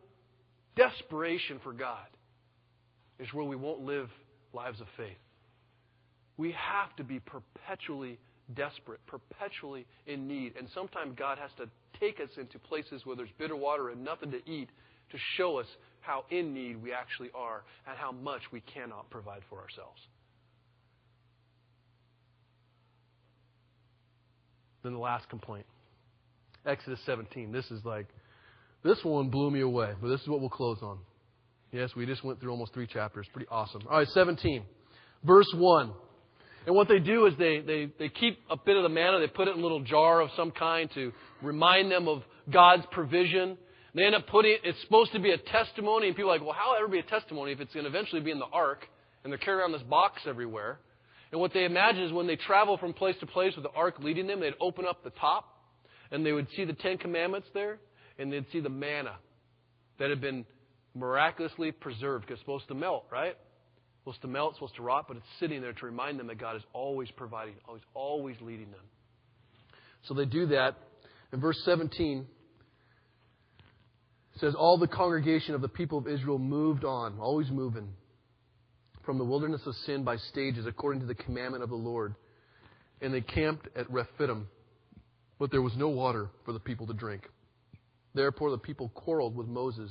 desperation 0.76 1.60
for 1.62 1.72
God, 1.72 2.06
is 3.18 3.32
where 3.32 3.44
we 3.44 3.56
won't 3.56 3.80
live 3.80 4.08
lives 4.52 4.80
of 4.80 4.86
faith. 4.96 5.16
We 6.36 6.52
have 6.52 6.94
to 6.96 7.04
be 7.04 7.20
perpetually 7.20 8.18
desperate, 8.54 9.00
perpetually 9.06 9.86
in 10.06 10.28
need. 10.28 10.54
And 10.58 10.68
sometimes 10.74 11.14
God 11.16 11.38
has 11.38 11.50
to 11.58 11.68
take 11.98 12.20
us 12.20 12.28
into 12.38 12.58
places 12.58 13.04
where 13.04 13.16
there's 13.16 13.30
bitter 13.38 13.56
water 13.56 13.90
and 13.90 14.04
nothing 14.04 14.30
to 14.32 14.50
eat 14.50 14.68
to 15.10 15.18
show 15.36 15.58
us 15.58 15.66
how 16.00 16.24
in 16.30 16.52
need 16.52 16.82
we 16.82 16.92
actually 16.92 17.30
are 17.34 17.62
and 17.88 17.96
how 17.96 18.12
much 18.12 18.42
we 18.52 18.60
cannot 18.60 19.08
provide 19.10 19.40
for 19.48 19.60
ourselves. 19.60 20.00
Then 24.82 24.92
the 24.92 24.98
last 24.98 25.28
complaint 25.28 25.66
Exodus 26.66 26.98
17. 27.06 27.52
This 27.52 27.70
is 27.70 27.84
like, 27.84 28.06
this 28.82 28.98
one 29.04 29.30
blew 29.30 29.50
me 29.50 29.60
away, 29.60 29.92
but 30.00 30.08
this 30.08 30.20
is 30.20 30.28
what 30.28 30.40
we'll 30.40 30.50
close 30.50 30.78
on. 30.82 30.98
Yes, 31.72 31.90
we 31.96 32.06
just 32.06 32.24
went 32.24 32.40
through 32.40 32.50
almost 32.50 32.72
three 32.72 32.86
chapters. 32.86 33.26
Pretty 33.32 33.48
awesome. 33.50 33.82
All 33.90 33.98
right, 33.98 34.08
17. 34.08 34.62
Verse 35.24 35.50
1. 35.54 35.92
And 36.66 36.74
what 36.74 36.88
they 36.88 36.98
do 36.98 37.26
is 37.26 37.34
they, 37.38 37.60
they, 37.60 37.92
they 37.98 38.08
keep 38.08 38.38
a 38.50 38.56
bit 38.56 38.76
of 38.76 38.82
the 38.82 38.88
manna, 38.88 39.20
they 39.20 39.28
put 39.28 39.46
it 39.46 39.54
in 39.54 39.60
a 39.60 39.62
little 39.62 39.82
jar 39.82 40.20
of 40.20 40.30
some 40.36 40.50
kind 40.50 40.90
to 40.94 41.12
remind 41.40 41.92
them 41.92 42.08
of 42.08 42.22
God's 42.50 42.84
provision. 42.90 43.56
They 43.94 44.04
end 44.04 44.16
up 44.16 44.26
putting 44.26 44.52
it, 44.52 44.60
it's 44.64 44.80
supposed 44.82 45.12
to 45.12 45.20
be 45.20 45.30
a 45.30 45.38
testimony, 45.38 46.08
and 46.08 46.16
people 46.16 46.30
are 46.30 46.34
like, 46.34 46.44
well, 46.44 46.56
how 46.58 46.70
will 46.70 46.78
ever 46.78 46.88
be 46.88 46.98
a 46.98 47.04
testimony 47.04 47.52
if 47.52 47.60
it's 47.60 47.72
going 47.72 47.84
to 47.84 47.90
eventually 47.90 48.20
be 48.20 48.32
in 48.32 48.40
the 48.40 48.46
ark, 48.52 48.84
and 49.22 49.32
they're 49.32 49.38
carrying 49.38 49.60
around 49.60 49.72
this 49.72 49.82
box 49.82 50.22
everywhere? 50.26 50.78
And 51.30 51.40
what 51.40 51.52
they 51.52 51.64
imagine 51.64 52.02
is 52.02 52.12
when 52.12 52.26
they 52.26 52.36
travel 52.36 52.78
from 52.78 52.92
place 52.92 53.16
to 53.20 53.26
place 53.26 53.54
with 53.54 53.64
the 53.64 53.70
ark 53.70 53.96
leading 54.00 54.26
them, 54.26 54.40
they'd 54.40 54.54
open 54.60 54.86
up 54.86 55.04
the 55.04 55.10
top, 55.10 55.44
and 56.10 56.26
they 56.26 56.32
would 56.32 56.48
see 56.56 56.64
the 56.64 56.72
Ten 56.72 56.98
Commandments 56.98 57.48
there, 57.54 57.78
and 58.18 58.32
they'd 58.32 58.46
see 58.52 58.60
the 58.60 58.68
manna 58.68 59.16
that 59.98 60.10
had 60.10 60.20
been 60.20 60.44
miraculously 60.96 61.72
preserved 61.72 62.22
because 62.22 62.34
it's 62.34 62.42
supposed 62.42 62.68
to 62.68 62.74
melt, 62.74 63.04
right? 63.10 63.30
It's 63.30 64.00
supposed 64.00 64.22
to 64.22 64.28
melt, 64.28 64.54
supposed 64.54 64.76
to 64.76 64.82
rot, 64.82 65.06
but 65.08 65.16
it's 65.16 65.26
sitting 65.38 65.60
there 65.60 65.72
to 65.72 65.86
remind 65.86 66.18
them 66.18 66.26
that 66.28 66.38
God 66.38 66.56
is 66.56 66.62
always 66.72 67.10
providing, 67.10 67.54
always, 67.68 67.82
always 67.94 68.36
leading 68.40 68.70
them. 68.70 68.80
So 70.04 70.14
they 70.14 70.24
do 70.24 70.46
that. 70.48 70.76
In 71.32 71.40
verse 71.40 71.60
17, 71.64 72.26
it 74.34 74.40
says, 74.40 74.54
All 74.54 74.78
the 74.78 74.88
congregation 74.88 75.54
of 75.54 75.60
the 75.60 75.68
people 75.68 75.98
of 75.98 76.08
Israel 76.08 76.38
moved 76.38 76.84
on, 76.84 77.18
always 77.20 77.50
moving, 77.50 77.88
from 79.04 79.18
the 79.18 79.24
wilderness 79.24 79.62
of 79.66 79.74
sin 79.86 80.04
by 80.04 80.16
stages, 80.16 80.66
according 80.66 81.00
to 81.00 81.06
the 81.06 81.14
commandment 81.14 81.62
of 81.62 81.70
the 81.70 81.76
Lord. 81.76 82.14
And 83.02 83.12
they 83.12 83.20
camped 83.20 83.68
at 83.76 83.90
Rephidim, 83.90 84.48
but 85.38 85.50
there 85.50 85.62
was 85.62 85.76
no 85.76 85.88
water 85.88 86.30
for 86.44 86.52
the 86.52 86.60
people 86.60 86.86
to 86.86 86.94
drink. 86.94 87.28
Therefore 88.14 88.50
the 88.50 88.58
people 88.58 88.88
quarreled 88.88 89.36
with 89.36 89.46
Moses 89.46 89.90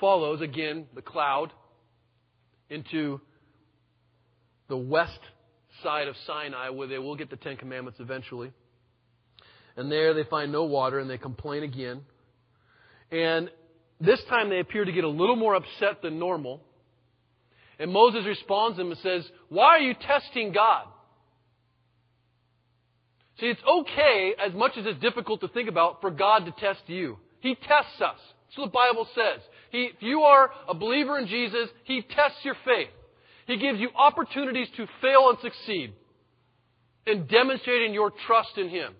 follows 0.00 0.40
again 0.40 0.86
the 0.94 1.02
cloud 1.02 1.52
into 2.70 3.20
the 4.68 4.76
west 4.76 5.20
side 5.82 6.08
of 6.08 6.16
Sinai 6.26 6.70
where 6.70 6.88
they 6.88 6.98
will 6.98 7.16
get 7.16 7.30
the 7.30 7.36
Ten 7.36 7.56
Commandments 7.56 8.00
eventually. 8.00 8.52
And 9.76 9.92
there 9.92 10.14
they 10.14 10.24
find 10.24 10.50
no 10.50 10.64
water 10.64 10.98
and 10.98 11.08
they 11.08 11.18
complain 11.18 11.62
again. 11.62 12.00
And 13.10 13.50
this 14.00 14.20
time 14.28 14.48
they 14.48 14.60
appear 14.60 14.84
to 14.84 14.92
get 14.92 15.04
a 15.04 15.08
little 15.08 15.36
more 15.36 15.54
upset 15.54 16.02
than 16.02 16.18
normal. 16.18 16.62
And 17.78 17.92
Moses 17.92 18.24
responds 18.26 18.76
to 18.76 18.82
them 18.82 18.90
and 18.90 19.00
says, 19.00 19.30
Why 19.48 19.66
are 19.66 19.78
you 19.80 19.94
testing 19.94 20.52
God? 20.52 20.86
See, 23.38 23.46
it's 23.46 23.60
okay, 23.62 24.34
as 24.44 24.54
much 24.54 24.72
as 24.78 24.86
it's 24.86 25.00
difficult 25.00 25.42
to 25.42 25.48
think 25.48 25.68
about, 25.68 26.00
for 26.00 26.10
God 26.10 26.46
to 26.46 26.52
test 26.52 26.80
you. 26.86 27.18
He 27.40 27.54
tests 27.54 28.00
us. 28.00 28.16
That's 28.46 28.58
what 28.58 28.66
the 28.66 28.70
Bible 28.70 29.06
says. 29.14 29.42
He, 29.76 29.90
if 29.94 30.00
you 30.00 30.20
are 30.20 30.50
a 30.68 30.74
believer 30.74 31.18
in 31.18 31.26
Jesus, 31.26 31.68
He 31.84 32.00
tests 32.00 32.38
your 32.44 32.56
faith. 32.64 32.88
He 33.46 33.58
gives 33.58 33.78
you 33.78 33.90
opportunities 33.94 34.68
to 34.78 34.86
fail 35.02 35.28
and 35.28 35.38
succeed 35.40 35.92
in 37.06 37.26
demonstrating 37.26 37.92
your 37.92 38.10
trust 38.26 38.56
in 38.56 38.70
Him. 38.70 38.94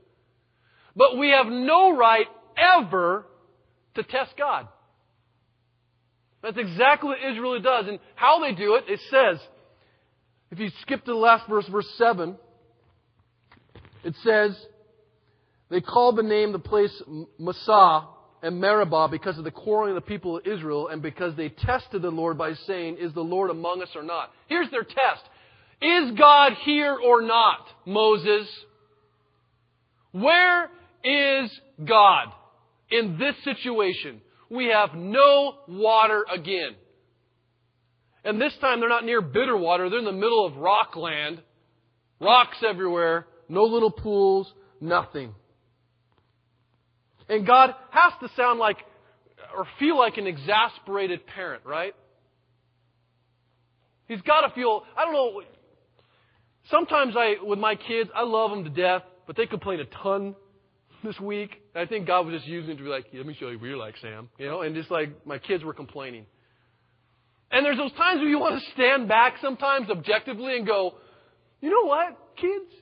But 0.94 1.16
we 1.16 1.30
have 1.30 1.46
no 1.46 1.96
right 1.96 2.26
ever 2.58 3.24
to 3.94 4.02
test 4.02 4.34
God. 4.36 4.68
That's 6.42 6.58
exactly 6.58 7.08
what 7.08 7.18
Israel 7.32 7.60
does. 7.60 7.86
And 7.88 7.98
how 8.14 8.40
they 8.40 8.52
do 8.52 8.74
it, 8.74 8.84
it 8.86 9.00
says, 9.10 9.40
if 10.50 10.58
you 10.58 10.68
skip 10.82 11.04
to 11.06 11.12
the 11.12 11.16
last 11.16 11.48
verse, 11.48 11.66
verse 11.68 11.88
7, 11.96 12.36
it 14.04 14.14
says, 14.22 14.54
they 15.70 15.80
called 15.80 16.16
the 16.16 16.22
name 16.22 16.52
the 16.52 16.58
place 16.58 17.02
Massah 17.38 18.08
and 18.42 18.60
Meribah 18.60 19.08
because 19.10 19.38
of 19.38 19.44
the 19.44 19.50
quarreling 19.50 19.96
of 19.96 20.02
the 20.02 20.08
people 20.08 20.38
of 20.38 20.46
Israel 20.46 20.88
and 20.88 21.02
because 21.02 21.34
they 21.36 21.48
tested 21.48 22.02
the 22.02 22.10
Lord 22.10 22.38
by 22.38 22.54
saying, 22.66 22.96
Is 22.98 23.12
the 23.12 23.20
Lord 23.20 23.50
among 23.50 23.82
us 23.82 23.88
or 23.94 24.02
not? 24.02 24.30
Here's 24.46 24.70
their 24.70 24.84
test. 24.84 25.22
Is 25.80 26.12
God 26.18 26.52
here 26.64 26.96
or 26.96 27.22
not, 27.22 27.66
Moses? 27.84 28.48
Where 30.12 30.70
is 31.04 31.50
God 31.84 32.28
in 32.90 33.18
this 33.18 33.34
situation? 33.44 34.20
We 34.48 34.66
have 34.66 34.94
no 34.94 35.54
water 35.68 36.24
again. 36.32 36.76
And 38.24 38.40
this 38.40 38.54
time 38.60 38.80
they're 38.80 38.88
not 38.88 39.04
near 39.04 39.20
bitter 39.20 39.56
water, 39.56 39.90
they're 39.90 39.98
in 39.98 40.04
the 40.04 40.12
middle 40.12 40.46
of 40.46 40.56
rock 40.56 40.96
land. 40.96 41.42
Rocks 42.18 42.56
everywhere, 42.66 43.26
no 43.48 43.64
little 43.64 43.90
pools, 43.90 44.50
nothing. 44.80 45.34
And 47.28 47.46
God 47.46 47.74
has 47.90 48.12
to 48.20 48.34
sound 48.36 48.58
like 48.58 48.78
or 49.56 49.66
feel 49.78 49.98
like 49.98 50.16
an 50.18 50.26
exasperated 50.26 51.26
parent, 51.26 51.64
right? 51.64 51.94
He's 54.06 54.20
got 54.22 54.42
to 54.42 54.54
feel, 54.54 54.82
I 54.96 55.04
don't 55.04 55.14
know, 55.14 55.42
sometimes 56.70 57.14
I, 57.16 57.36
with 57.42 57.58
my 57.58 57.74
kids, 57.74 58.10
I 58.14 58.22
love 58.22 58.50
them 58.50 58.64
to 58.64 58.70
death, 58.70 59.02
but 59.26 59.36
they 59.36 59.46
complain 59.46 59.80
a 59.80 59.84
ton 59.84 60.36
this 61.02 61.18
week. 61.18 61.50
I 61.74 61.86
think 61.86 62.06
God 62.06 62.26
was 62.26 62.36
just 62.36 62.46
using 62.46 62.72
it 62.72 62.76
to 62.76 62.82
be 62.84 62.88
like, 62.88 63.06
let 63.12 63.26
me 63.26 63.36
show 63.38 63.48
you 63.48 63.58
what 63.58 63.66
you're 63.66 63.76
like, 63.76 63.96
Sam. 64.00 64.28
You 64.38 64.46
know, 64.46 64.62
and 64.62 64.74
just 64.74 64.90
like 64.90 65.26
my 65.26 65.38
kids 65.38 65.64
were 65.64 65.74
complaining. 65.74 66.26
And 67.50 67.64
there's 67.64 67.76
those 67.76 67.92
times 67.92 68.20
where 68.20 68.28
you 68.28 68.38
want 68.38 68.60
to 68.60 68.70
stand 68.72 69.08
back 69.08 69.34
sometimes 69.40 69.88
objectively 69.90 70.56
and 70.56 70.66
go, 70.66 70.94
you 71.60 71.70
know 71.70 71.86
what, 71.86 72.16
kids? 72.36 72.72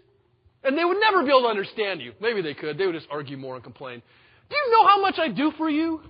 And 0.63 0.77
they 0.77 0.85
would 0.85 0.99
never 1.01 1.23
be 1.23 1.29
able 1.29 1.43
to 1.43 1.49
understand 1.49 2.01
you. 2.01 2.13
Maybe 2.21 2.41
they 2.41 2.55
could. 2.55 2.79
They 2.79 2.87
would 2.87 2.95
just 2.95 3.09
argue 3.11 3.37
more 3.37 3.55
and 3.55 3.63
complain. 3.63 4.03
Do 4.51 4.57
you 4.57 4.71
know 4.71 4.87
how 4.87 5.01
much 5.01 5.17
I 5.19 5.29
do 5.29 5.53
for 5.57 5.69
you? 5.69 6.01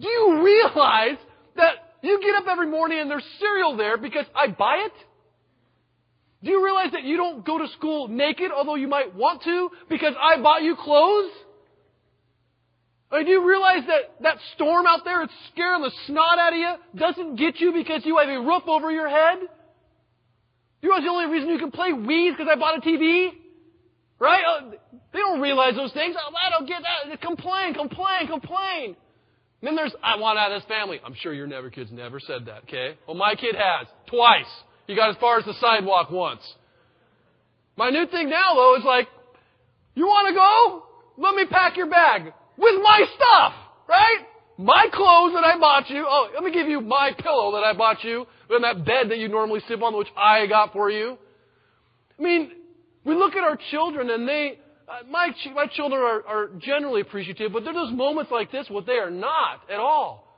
Do 0.00 0.08
you 0.08 0.42
realize 0.42 1.18
that 1.56 1.74
you 2.02 2.20
get 2.20 2.34
up 2.34 2.44
every 2.48 2.68
morning 2.68 2.98
and 3.00 3.10
there's 3.10 3.24
cereal 3.38 3.76
there 3.76 3.96
because 3.96 4.26
I 4.34 4.48
buy 4.48 4.86
it? 4.86 4.92
Do 6.42 6.50
you 6.50 6.64
realize 6.64 6.90
that 6.92 7.04
you 7.04 7.16
don't 7.16 7.44
go 7.46 7.58
to 7.58 7.68
school 7.68 8.08
naked, 8.08 8.50
although 8.50 8.74
you 8.74 8.88
might 8.88 9.14
want 9.14 9.42
to, 9.44 9.70
because 9.88 10.14
I 10.20 10.40
bought 10.42 10.62
you 10.62 10.74
clothes? 10.76 11.30
I 13.12 13.18
mean, 13.18 13.26
do 13.26 13.30
you 13.32 13.48
realize 13.48 13.86
that 13.86 14.22
that 14.22 14.38
storm 14.54 14.86
out 14.86 15.04
there, 15.04 15.22
it's 15.22 15.32
scaring 15.52 15.82
the 15.82 15.92
snot 16.06 16.38
out 16.38 16.52
of 16.52 16.58
you, 16.58 16.74
doesn't 16.98 17.36
get 17.36 17.60
you 17.60 17.72
because 17.72 18.04
you 18.04 18.18
have 18.18 18.28
a 18.28 18.40
roof 18.40 18.64
over 18.66 18.90
your 18.90 19.08
head? 19.08 19.38
Do 19.40 20.88
you 20.88 20.88
realize 20.88 21.04
the 21.04 21.10
only 21.10 21.26
reason 21.26 21.50
you 21.50 21.58
can 21.58 21.70
play 21.70 21.90
Wii 21.90 22.30
is 22.30 22.36
because 22.36 22.48
I 22.50 22.58
bought 22.58 22.78
a 22.78 22.80
TV? 22.80 23.28
Right? 24.22 24.44
Uh, 24.46 24.70
they 25.12 25.18
don't 25.18 25.40
realize 25.40 25.74
those 25.74 25.92
things. 25.92 26.14
Oh, 26.16 26.32
I 26.46 26.50
don't 26.50 26.68
get 26.68 26.82
that. 26.82 27.20
Complain, 27.20 27.74
complain, 27.74 28.28
complain. 28.28 28.94
And 29.60 29.66
then 29.66 29.74
there's, 29.74 29.92
I 30.00 30.16
want 30.16 30.38
out 30.38 30.52
of 30.52 30.62
this 30.62 30.68
family. 30.68 31.00
I'm 31.04 31.14
sure 31.14 31.34
your 31.34 31.48
never 31.48 31.70
kid's 31.70 31.90
never 31.90 32.20
said 32.20 32.46
that, 32.46 32.62
okay? 32.68 32.96
Well, 33.08 33.16
my 33.16 33.34
kid 33.34 33.56
has. 33.56 33.88
Twice. 34.06 34.46
He 34.86 34.94
got 34.94 35.10
as 35.10 35.16
far 35.16 35.40
as 35.40 35.44
the 35.44 35.54
sidewalk 35.54 36.12
once. 36.12 36.40
My 37.76 37.90
new 37.90 38.06
thing 38.06 38.30
now, 38.30 38.54
though, 38.54 38.76
is 38.78 38.84
like, 38.84 39.08
you 39.96 40.06
want 40.06 40.28
to 40.28 40.34
go? 40.34 40.84
Let 41.20 41.34
me 41.34 41.44
pack 41.50 41.76
your 41.76 41.90
bag 41.90 42.32
with 42.56 42.80
my 42.80 43.04
stuff, 43.16 43.54
right? 43.88 44.18
My 44.56 44.86
clothes 44.92 45.32
that 45.34 45.44
I 45.44 45.58
bought 45.58 45.90
you. 45.90 46.06
Oh, 46.08 46.28
let 46.32 46.44
me 46.44 46.52
give 46.52 46.68
you 46.68 46.80
my 46.80 47.10
pillow 47.18 47.50
that 47.52 47.64
I 47.64 47.72
bought 47.72 48.04
you, 48.04 48.24
and 48.50 48.62
that 48.62 48.84
bed 48.84 49.10
that 49.10 49.18
you 49.18 49.26
normally 49.26 49.62
sleep 49.66 49.82
on, 49.82 49.98
which 49.98 50.08
I 50.16 50.46
got 50.46 50.72
for 50.72 50.90
you. 50.90 51.18
I 52.20 52.22
mean, 52.22 52.52
we 53.04 53.14
look 53.14 53.34
at 53.34 53.42
our 53.42 53.58
children 53.70 54.10
and 54.10 54.28
they, 54.28 54.58
uh, 54.88 55.06
my, 55.10 55.30
my 55.54 55.66
children 55.66 56.00
are, 56.00 56.26
are 56.26 56.50
generally 56.58 57.00
appreciative, 57.00 57.52
but 57.52 57.64
there 57.64 57.72
are 57.72 57.86
those 57.86 57.96
moments 57.96 58.30
like 58.30 58.52
this 58.52 58.68
where 58.70 58.82
they 58.82 58.92
are 58.92 59.10
not 59.10 59.62
at 59.70 59.78
all. 59.78 60.28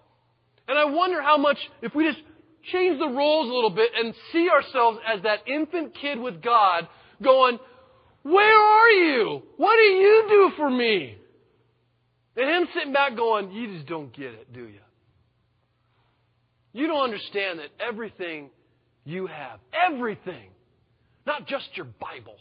And 0.67 0.79
I 0.79 0.85
wonder 0.87 1.21
how 1.21 1.37
much, 1.37 1.59
if 1.83 1.95
we 1.95 2.05
just 2.05 2.21
change 2.73 2.99
the 2.99 3.09
roles 3.09 3.51
a 3.51 3.53
little 3.53 3.71
bit 3.71 3.91
and 3.97 4.15
see 4.33 4.49
ourselves 4.49 4.99
as 5.07 5.23
that 5.23 5.47
infant 5.47 5.95
kid 6.01 6.19
with 6.19 6.43
God 6.43 6.89
going, 7.23 7.59
Where 8.23 8.61
are 8.61 8.89
you? 8.89 9.43
What 9.57 9.77
do 9.77 9.83
you 9.83 10.25
do 10.29 10.53
for 10.57 10.71
me? 10.71 11.19
And 12.37 12.49
him 12.49 12.69
sitting 12.75 12.93
back 12.93 13.17
going, 13.17 13.53
You 13.53 13.75
just 13.75 13.87
don't 13.87 14.15
get 14.17 14.33
it, 14.33 14.53
do 14.53 14.61
you? 14.61 14.81
You 16.73 16.87
don't 16.89 17.05
understand 17.05 17.61
that 17.61 17.69
everything 17.79 18.51
you 19.05 19.27
have, 19.27 19.61
everything, 19.73 20.51
not 21.27 21.47
just 21.47 21.69
your 21.75 21.87
Bible, 21.87 22.37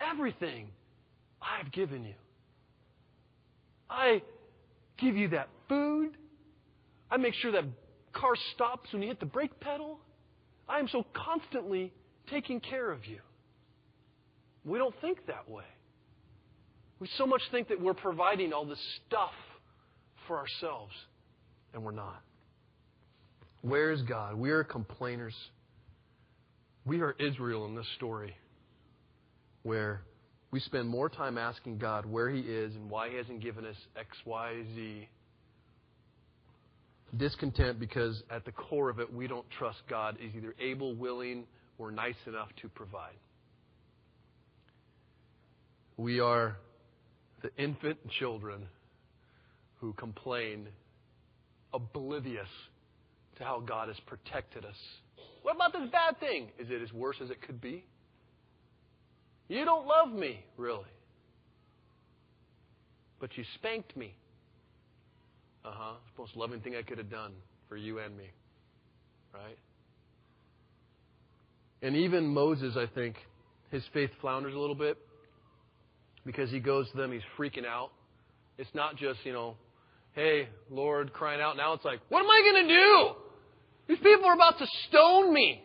Everything 0.00 0.68
I've 1.40 1.70
given 1.72 2.04
you. 2.04 2.14
I 3.88 4.22
give 4.98 5.16
you 5.16 5.28
that 5.28 5.48
food. 5.68 6.16
I 7.10 7.16
make 7.16 7.34
sure 7.34 7.52
that 7.52 7.64
car 8.12 8.32
stops 8.54 8.92
when 8.92 9.02
you 9.02 9.08
hit 9.08 9.20
the 9.20 9.26
brake 9.26 9.58
pedal. 9.60 9.98
I 10.68 10.78
am 10.78 10.88
so 10.88 11.04
constantly 11.12 11.92
taking 12.30 12.60
care 12.60 12.90
of 12.90 13.06
you. 13.06 13.18
We 14.64 14.78
don't 14.78 14.94
think 15.00 15.26
that 15.26 15.48
way. 15.48 15.64
We 17.00 17.08
so 17.18 17.26
much 17.26 17.42
think 17.50 17.68
that 17.68 17.80
we're 17.80 17.92
providing 17.92 18.52
all 18.52 18.64
this 18.64 18.80
stuff 19.06 19.32
for 20.26 20.38
ourselves, 20.38 20.94
and 21.74 21.82
we're 21.82 21.92
not. 21.92 22.22
Where 23.60 23.90
is 23.90 24.00
God? 24.02 24.36
We 24.36 24.50
are 24.50 24.64
complainers. 24.64 25.34
We 26.86 27.00
are 27.00 27.14
Israel 27.18 27.66
in 27.66 27.74
this 27.74 27.86
story 27.96 28.34
where 29.64 30.02
we 30.52 30.60
spend 30.60 30.88
more 30.88 31.08
time 31.08 31.36
asking 31.36 31.78
God 31.78 32.06
where 32.06 32.30
He 32.30 32.40
is 32.40 32.72
and 32.76 32.88
why 32.88 33.10
He 33.10 33.16
hasn't 33.16 33.42
given 33.42 33.66
us 33.66 33.76
X, 33.98 34.16
Y, 34.24 34.62
Z. 34.76 35.08
Discontent 37.16 37.80
because 37.80 38.22
at 38.30 38.44
the 38.44 38.52
core 38.52 38.88
of 38.88 39.00
it, 39.00 39.12
we 39.12 39.26
don't 39.26 39.46
trust 39.58 39.78
God 39.90 40.16
is 40.22 40.30
either 40.36 40.54
able, 40.60 40.94
willing, 40.94 41.44
or 41.78 41.90
nice 41.90 42.14
enough 42.26 42.48
to 42.62 42.68
provide. 42.68 43.16
We 45.96 46.20
are 46.20 46.56
the 47.42 47.50
infant 47.56 47.98
children 48.18 48.66
who 49.80 49.92
complain, 49.94 50.68
oblivious 51.72 52.48
to 53.38 53.44
how 53.44 53.60
God 53.60 53.88
has 53.88 53.96
protected 54.06 54.64
us. 54.64 54.76
What 55.42 55.56
about 55.56 55.72
this 55.72 55.88
bad 55.90 56.18
thing? 56.20 56.48
Is 56.58 56.68
it 56.70 56.80
as 56.82 56.92
worse 56.92 57.16
as 57.22 57.30
it 57.30 57.42
could 57.42 57.60
be? 57.60 57.84
You 59.48 59.64
don't 59.64 59.86
love 59.86 60.12
me, 60.12 60.44
really. 60.56 60.84
But 63.20 63.36
you 63.36 63.44
spanked 63.56 63.96
me. 63.96 64.14
Uh 65.64 65.72
huh. 65.72 65.94
Most 66.18 66.36
loving 66.36 66.60
thing 66.60 66.74
I 66.76 66.82
could 66.82 66.98
have 66.98 67.10
done 67.10 67.32
for 67.68 67.76
you 67.76 67.98
and 67.98 68.16
me. 68.16 68.30
Right? 69.32 69.58
And 71.82 71.96
even 71.96 72.26
Moses, 72.26 72.76
I 72.76 72.86
think, 72.94 73.16
his 73.70 73.82
faith 73.92 74.10
flounders 74.20 74.54
a 74.54 74.58
little 74.58 74.74
bit 74.74 74.96
because 76.24 76.50
he 76.50 76.60
goes 76.60 76.90
to 76.90 76.96
them, 76.96 77.12
he's 77.12 77.22
freaking 77.38 77.66
out. 77.66 77.90
It's 78.56 78.70
not 78.74 78.96
just, 78.96 79.18
you 79.24 79.32
know, 79.32 79.56
hey, 80.12 80.48
Lord, 80.70 81.12
crying 81.12 81.40
out. 81.40 81.56
Now 81.56 81.72
it's 81.74 81.84
like, 81.84 82.00
what 82.08 82.20
am 82.20 82.30
I 82.30 82.40
going 82.52 82.68
to 82.68 82.74
do? 82.74 83.08
These 83.88 83.98
people 83.98 84.26
are 84.26 84.34
about 84.34 84.58
to 84.58 84.66
stone 84.88 85.32
me. 85.32 85.62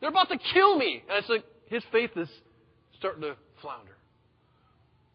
They're 0.00 0.10
about 0.10 0.28
to 0.28 0.38
kill 0.52 0.76
me. 0.76 1.02
And 1.08 1.18
it's 1.18 1.28
like, 1.28 1.44
his 1.68 1.82
faith 1.92 2.10
is 2.16 2.28
starting 2.98 3.22
to 3.22 3.36
flounder. 3.60 3.96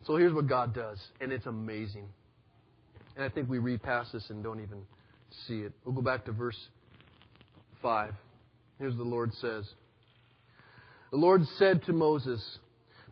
So 0.05 0.17
here's 0.17 0.33
what 0.33 0.47
God 0.47 0.73
does, 0.73 0.99
and 1.21 1.31
it's 1.31 1.45
amazing. 1.45 2.05
And 3.15 3.23
I 3.23 3.29
think 3.29 3.49
we 3.49 3.59
read 3.59 3.81
past 3.81 4.11
this 4.13 4.29
and 4.29 4.43
don't 4.43 4.61
even 4.61 4.81
see 5.47 5.59
it. 5.59 5.71
We'll 5.85 5.95
go 5.95 6.01
back 6.01 6.25
to 6.25 6.31
verse 6.31 6.57
5. 7.81 8.13
Here's 8.79 8.93
what 8.93 9.03
the 9.03 9.09
Lord 9.09 9.33
says 9.35 9.69
The 11.11 11.17
Lord 11.17 11.45
said 11.57 11.83
to 11.85 11.93
Moses, 11.93 12.59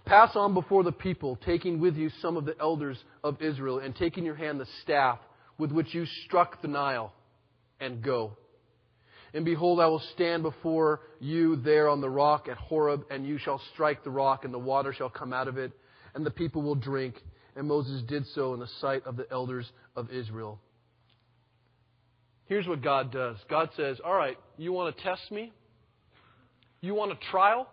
Pass 0.05 0.35
on 0.35 0.53
before 0.53 0.83
the 0.83 0.91
people, 0.91 1.37
taking 1.45 1.79
with 1.79 1.95
you 1.95 2.09
some 2.21 2.35
of 2.35 2.45
the 2.45 2.55
elders 2.59 2.97
of 3.23 3.41
Israel, 3.41 3.79
and 3.79 3.95
taking 3.95 4.23
in 4.23 4.25
your 4.25 4.35
hand 4.35 4.59
the 4.59 4.67
staff 4.81 5.19
with 5.57 5.71
which 5.71 5.93
you 5.93 6.05
struck 6.25 6.61
the 6.61 6.67
Nile, 6.67 7.13
and 7.79 8.01
go. 8.01 8.35
And 9.33 9.45
behold, 9.45 9.79
I 9.79 9.87
will 9.87 10.03
stand 10.13 10.43
before 10.43 11.01
you 11.19 11.55
there 11.55 11.87
on 11.87 12.01
the 12.01 12.09
rock 12.09 12.47
at 12.49 12.57
Horeb, 12.57 13.05
and 13.09 13.25
you 13.25 13.37
shall 13.37 13.61
strike 13.73 14.03
the 14.03 14.09
rock, 14.09 14.43
and 14.43 14.53
the 14.53 14.59
water 14.59 14.93
shall 14.93 15.09
come 15.09 15.31
out 15.31 15.47
of 15.47 15.57
it, 15.57 15.71
and 16.13 16.25
the 16.25 16.31
people 16.31 16.61
will 16.61 16.75
drink. 16.75 17.15
And 17.55 17.67
Moses 17.67 18.01
did 18.03 18.25
so 18.27 18.53
in 18.53 18.59
the 18.59 18.69
sight 18.79 19.03
of 19.05 19.15
the 19.15 19.27
elders 19.31 19.69
of 19.95 20.11
Israel. 20.11 20.59
Here's 22.45 22.67
what 22.67 22.81
God 22.81 23.11
does 23.13 23.37
God 23.49 23.69
says, 23.77 23.97
All 24.03 24.13
right, 24.13 24.37
you 24.57 24.73
want 24.73 24.95
to 24.95 25.03
test 25.03 25.31
me? 25.31 25.53
You 26.81 26.93
want 26.93 27.13
a 27.13 27.31
trial? 27.31 27.67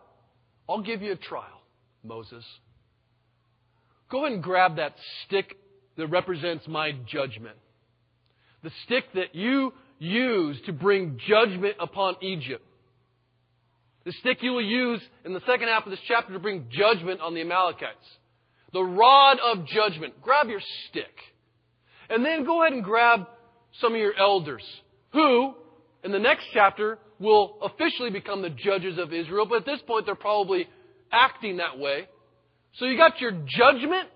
I'll 0.68 0.82
give 0.82 1.02
you 1.02 1.12
a 1.12 1.16
trial, 1.16 1.62
Moses. 2.04 2.44
Go 4.10 4.24
ahead 4.24 4.34
and 4.34 4.42
grab 4.42 4.76
that 4.76 4.94
stick 5.26 5.56
that 5.96 6.06
represents 6.06 6.68
my 6.68 6.92
judgment. 7.06 7.56
The 8.62 8.70
stick 8.84 9.04
that 9.14 9.34
you 9.34 9.72
use 9.98 10.56
to 10.66 10.72
bring 10.72 11.18
judgment 11.26 11.76
upon 11.80 12.16
Egypt. 12.22 12.64
The 14.04 14.12
stick 14.20 14.38
you 14.42 14.52
will 14.52 14.64
use 14.64 15.00
in 15.24 15.34
the 15.34 15.42
second 15.46 15.68
half 15.68 15.84
of 15.84 15.90
this 15.90 16.00
chapter 16.08 16.32
to 16.32 16.38
bring 16.38 16.66
judgment 16.70 17.20
on 17.20 17.34
the 17.34 17.40
Amalekites. 17.40 18.06
The 18.72 18.82
rod 18.82 19.38
of 19.40 19.66
judgment. 19.66 20.20
Grab 20.22 20.48
your 20.48 20.60
stick. 20.88 21.12
And 22.08 22.24
then 22.24 22.44
go 22.44 22.62
ahead 22.62 22.72
and 22.72 22.84
grab 22.84 23.26
some 23.80 23.94
of 23.94 24.00
your 24.00 24.14
elders 24.14 24.62
who, 25.12 25.54
in 26.04 26.12
the 26.12 26.18
next 26.18 26.46
chapter, 26.52 26.98
will 27.18 27.58
officially 27.62 28.10
become 28.10 28.42
the 28.42 28.50
judges 28.50 28.98
of 28.98 29.12
Israel, 29.12 29.46
but 29.46 29.56
at 29.56 29.66
this 29.66 29.80
point 29.86 30.06
they're 30.06 30.14
probably 30.14 30.68
acting 31.12 31.58
that 31.58 31.78
way. 31.78 32.08
So 32.76 32.84
you 32.84 32.96
got 32.96 33.20
your 33.20 33.32
judgment, 33.32 34.08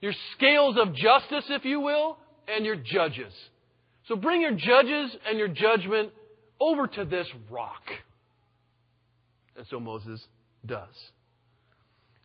your 0.00 0.12
scales 0.36 0.76
of 0.78 0.94
justice, 0.94 1.44
if 1.48 1.64
you 1.64 1.80
will, 1.80 2.18
and 2.46 2.64
your 2.64 2.76
judges. 2.76 3.32
So 4.08 4.16
bring 4.16 4.40
your 4.40 4.54
judges 4.54 5.14
and 5.28 5.38
your 5.38 5.48
judgment 5.48 6.10
over 6.58 6.86
to 6.86 7.04
this 7.04 7.26
rock. 7.50 7.82
And 9.54 9.66
so 9.68 9.78
Moses 9.78 10.24
does. 10.64 10.94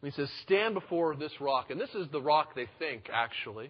And 0.01 0.11
he 0.11 0.15
says, 0.15 0.29
Stand 0.43 0.75
before 0.75 1.15
this 1.15 1.33
rock. 1.41 1.71
And 1.71 1.79
this 1.79 1.93
is 1.93 2.07
the 2.11 2.21
rock 2.21 2.55
they 2.55 2.67
think, 2.79 3.09
actually. 3.13 3.69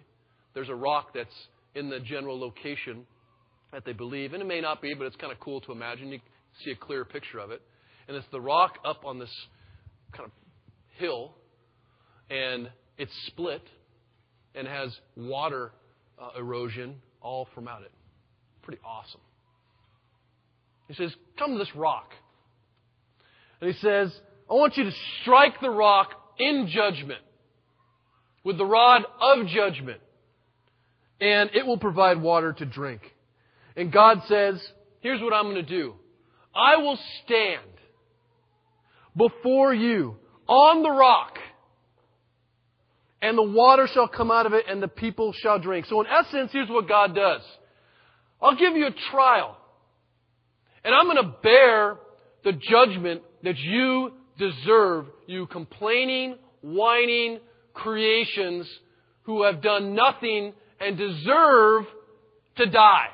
There's 0.54 0.68
a 0.68 0.74
rock 0.74 1.08
that's 1.12 1.34
in 1.74 1.90
the 1.90 1.98
general 1.98 2.38
location 2.38 3.04
that 3.72 3.84
they 3.84 3.92
believe. 3.92 4.32
And 4.32 4.40
it 4.40 4.46
may 4.46 4.60
not 4.60 4.80
be, 4.80 4.94
but 4.94 5.06
it's 5.06 5.16
kind 5.16 5.32
of 5.32 5.40
cool 5.40 5.60
to 5.62 5.72
imagine. 5.72 6.08
You 6.08 6.20
see 6.64 6.70
a 6.70 6.76
clear 6.76 7.04
picture 7.04 7.40
of 7.40 7.50
it. 7.50 7.62
And 8.06 8.16
it's 8.16 8.26
the 8.30 8.40
rock 8.40 8.78
up 8.84 9.04
on 9.04 9.18
this 9.18 9.32
kind 10.12 10.26
of 10.26 10.32
hill. 10.98 11.34
And 12.30 12.70
it's 12.96 13.12
split 13.26 13.62
and 14.54 14.68
has 14.68 14.96
water 15.16 15.72
uh, 16.16 16.38
erosion 16.38 16.96
all 17.20 17.48
from 17.54 17.66
out 17.66 17.82
it. 17.82 17.90
Pretty 18.64 18.80
awesome. 18.84 19.20
He 20.88 20.94
says, 20.94 21.14
Come 21.38 21.52
to 21.52 21.58
this 21.58 21.74
rock. 21.76 22.10
And 23.60 23.72
he 23.72 23.78
says, 23.78 24.12
I 24.50 24.54
want 24.54 24.76
you 24.76 24.84
to 24.84 24.92
strike 25.20 25.60
the 25.60 25.70
rock 25.70 26.10
in 26.38 26.68
judgment 26.68 27.20
with 28.42 28.58
the 28.58 28.64
rod 28.64 29.02
of 29.20 29.46
judgment, 29.46 30.00
and 31.20 31.50
it 31.54 31.66
will 31.66 31.78
provide 31.78 32.20
water 32.20 32.52
to 32.52 32.64
drink. 32.64 33.00
And 33.76 33.92
God 33.92 34.22
says, 34.28 34.60
Here's 35.00 35.20
what 35.20 35.34
I'm 35.34 35.44
going 35.44 35.56
to 35.56 35.62
do 35.62 35.94
I 36.54 36.76
will 36.76 36.98
stand 37.24 37.60
before 39.16 39.74
you 39.74 40.16
on 40.48 40.82
the 40.82 40.90
rock, 40.90 41.38
and 43.20 43.36
the 43.36 43.42
water 43.42 43.88
shall 43.92 44.08
come 44.08 44.30
out 44.30 44.46
of 44.46 44.54
it, 44.54 44.64
and 44.68 44.82
the 44.82 44.88
people 44.88 45.34
shall 45.34 45.58
drink. 45.58 45.84
So, 45.86 46.00
in 46.00 46.06
essence, 46.06 46.50
here's 46.52 46.70
what 46.70 46.88
God 46.88 47.14
does 47.14 47.42
I'll 48.40 48.56
give 48.56 48.76
you 48.76 48.86
a 48.86 48.94
trial, 49.10 49.56
and 50.84 50.94
I'm 50.94 51.06
going 51.06 51.24
to 51.24 51.34
bear 51.42 51.96
the 52.44 52.52
judgment 52.52 53.22
that 53.42 53.56
you 53.58 54.12
deserve, 54.38 55.06
you 55.26 55.46
complaining, 55.46 56.36
whining 56.62 57.40
creations 57.72 58.68
who 59.22 59.44
have 59.44 59.62
done 59.62 59.94
nothing 59.94 60.52
and 60.80 60.96
deserve 60.96 61.84
to 62.56 62.66
die. 62.66 63.08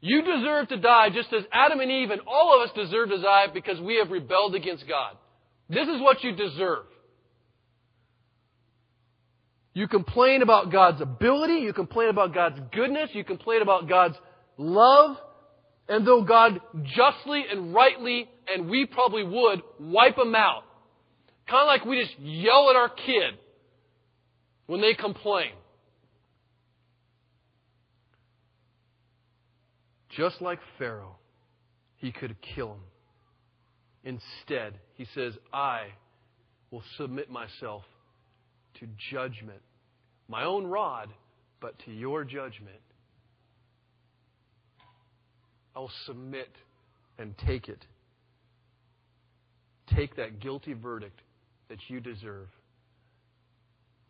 You 0.00 0.22
deserve 0.22 0.68
to 0.68 0.78
die 0.78 1.10
just 1.10 1.32
as 1.32 1.44
Adam 1.52 1.80
and 1.80 1.90
Eve 1.90 2.10
and 2.10 2.22
all 2.26 2.56
of 2.56 2.68
us 2.68 2.74
deserve 2.74 3.10
to 3.10 3.20
die 3.20 3.46
because 3.52 3.80
we 3.80 3.96
have 3.96 4.10
rebelled 4.10 4.54
against 4.54 4.88
God. 4.88 5.16
This 5.68 5.86
is 5.88 6.00
what 6.00 6.24
you 6.24 6.34
deserve. 6.34 6.86
You 9.72 9.86
complain 9.86 10.42
about 10.42 10.72
God's 10.72 11.00
ability, 11.00 11.54
you 11.54 11.72
complain 11.72 12.08
about 12.08 12.34
God's 12.34 12.60
goodness, 12.72 13.10
you 13.12 13.24
complain 13.24 13.62
about 13.62 13.88
God's 13.88 14.16
love, 14.56 15.16
and 15.88 16.06
though 16.06 16.22
God 16.22 16.60
justly 16.82 17.44
and 17.50 17.72
rightly, 17.72 18.28
and 18.52 18.68
we 18.68 18.86
probably 18.86 19.22
would, 19.22 19.62
wipe 19.78 20.16
them 20.16 20.34
out. 20.34 20.62
Kind 21.48 21.62
of 21.62 21.66
like 21.66 21.84
we 21.84 22.00
just 22.00 22.18
yell 22.18 22.68
at 22.70 22.76
our 22.76 22.88
kid 22.88 23.38
when 24.66 24.80
they 24.80 24.94
complain. 24.94 25.52
Just 30.16 30.40
like 30.40 30.58
Pharaoh, 30.78 31.16
he 31.96 32.10
could 32.10 32.36
kill 32.54 32.74
him. 32.74 32.80
Instead, 34.02 34.74
he 34.94 35.06
says, 35.14 35.34
I 35.52 35.88
will 36.70 36.82
submit 36.96 37.30
myself 37.30 37.84
to 38.78 38.86
judgment. 39.10 39.60
My 40.28 40.44
own 40.44 40.66
rod, 40.66 41.08
but 41.60 41.78
to 41.86 41.90
your 41.90 42.24
judgment. 42.24 42.80
I 45.74 45.80
will 45.80 45.90
submit 46.06 46.50
and 47.18 47.36
take 47.46 47.68
it. 47.68 47.84
Take 49.94 50.16
that 50.16 50.40
guilty 50.40 50.72
verdict 50.72 51.20
that 51.68 51.78
you 51.88 52.00
deserve 52.00 52.48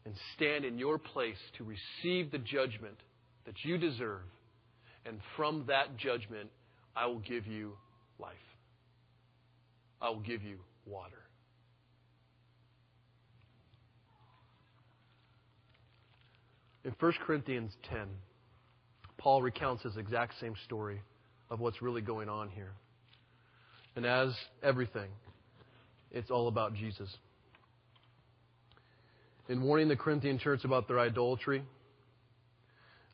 and 0.04 0.14
stand 0.36 0.64
in 0.64 0.78
your 0.78 0.98
place 0.98 1.36
to 1.58 1.64
receive 1.64 2.30
the 2.30 2.38
judgment 2.38 2.96
that 3.46 3.54
you 3.62 3.78
deserve. 3.78 4.22
And 5.06 5.18
from 5.36 5.64
that 5.68 5.96
judgment, 5.96 6.50
I 6.96 7.06
will 7.06 7.20
give 7.20 7.46
you 7.46 7.72
life. 8.18 8.34
I 10.00 10.10
will 10.10 10.20
give 10.20 10.42
you 10.42 10.58
water. 10.86 11.22
In 16.90 16.96
1 16.98 17.12
Corinthians 17.24 17.70
10, 17.88 18.00
Paul 19.16 19.42
recounts 19.42 19.84
his 19.84 19.96
exact 19.96 20.34
same 20.40 20.54
story 20.64 21.00
of 21.48 21.60
what's 21.60 21.80
really 21.80 22.00
going 22.00 22.28
on 22.28 22.48
here. 22.48 22.72
And 23.94 24.04
as 24.04 24.34
everything, 24.60 25.08
it's 26.10 26.32
all 26.32 26.48
about 26.48 26.74
Jesus. 26.74 27.08
In 29.48 29.62
warning 29.62 29.86
the 29.86 29.94
Corinthian 29.94 30.40
church 30.40 30.64
about 30.64 30.88
their 30.88 30.98
idolatry, 30.98 31.62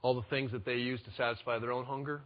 all 0.00 0.14
the 0.14 0.26
things 0.30 0.52
that 0.52 0.64
they 0.64 0.76
use 0.76 1.02
to 1.02 1.10
satisfy 1.14 1.58
their 1.58 1.72
own 1.72 1.84
hunger, 1.84 2.22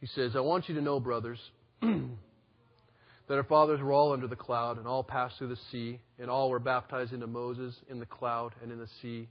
he 0.00 0.06
says, 0.06 0.34
I 0.34 0.40
want 0.40 0.66
you 0.66 0.74
to 0.76 0.80
know, 0.80 0.98
brothers, 0.98 1.40
that 1.82 1.98
our 3.28 3.44
fathers 3.44 3.82
were 3.82 3.92
all 3.92 4.14
under 4.14 4.28
the 4.28 4.34
cloud 4.34 4.78
and 4.78 4.86
all 4.86 5.04
passed 5.04 5.36
through 5.36 5.48
the 5.48 5.58
sea, 5.70 6.00
and 6.18 6.30
all 6.30 6.48
were 6.48 6.58
baptized 6.58 7.12
into 7.12 7.26
Moses 7.26 7.74
in 7.90 8.00
the 8.00 8.06
cloud 8.06 8.54
and 8.62 8.72
in 8.72 8.78
the 8.78 8.88
sea, 9.02 9.28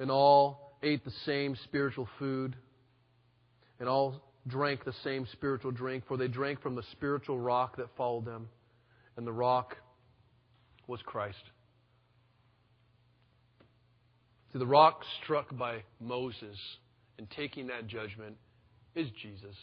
and 0.00 0.10
all 0.10 0.76
ate 0.82 1.04
the 1.04 1.12
same 1.24 1.54
spiritual 1.64 2.08
food, 2.18 2.56
and 3.78 3.88
all 3.88 4.22
drank 4.48 4.84
the 4.84 4.94
same 5.04 5.26
spiritual 5.32 5.70
drink, 5.70 6.04
for 6.08 6.16
they 6.16 6.26
drank 6.26 6.60
from 6.62 6.74
the 6.74 6.82
spiritual 6.90 7.38
rock 7.38 7.76
that 7.76 7.86
followed 7.96 8.24
them, 8.24 8.48
and 9.16 9.26
the 9.26 9.32
rock 9.32 9.76
was 10.86 11.00
Christ. 11.02 11.42
See, 14.52 14.58
the 14.58 14.66
rock 14.66 15.04
struck 15.22 15.56
by 15.56 15.84
Moses 16.00 16.56
in 17.18 17.26
taking 17.26 17.68
that 17.68 17.86
judgment 17.86 18.36
is 18.94 19.08
Jesus. 19.22 19.54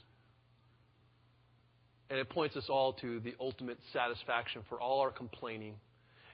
And 2.10 2.20
it 2.20 2.30
points 2.30 2.56
us 2.56 2.66
all 2.70 2.94
to 2.94 3.20
the 3.20 3.34
ultimate 3.40 3.80
satisfaction 3.92 4.62
for 4.70 4.80
all 4.80 5.02
our 5.02 5.12
complaining. 5.12 5.74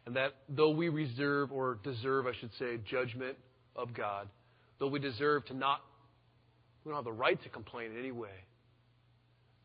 And 0.05 0.17
that 0.17 0.35
though 0.49 0.69
we 0.69 0.89
reserve, 0.89 1.51
or 1.51 1.79
deserve, 1.83 2.27
I 2.27 2.33
should 2.39 2.51
say, 2.59 2.77
judgment 2.85 3.37
of 3.75 3.93
God, 3.93 4.27
though 4.79 4.87
we 4.87 4.99
deserve 4.99 5.45
to 5.45 5.53
not 5.53 5.81
we 6.83 6.89
don't 6.89 6.97
have 6.97 7.05
the 7.05 7.11
right 7.11 7.41
to 7.43 7.49
complain 7.49 7.91
in 7.91 7.99
any 7.99 8.11
way. 8.11 8.43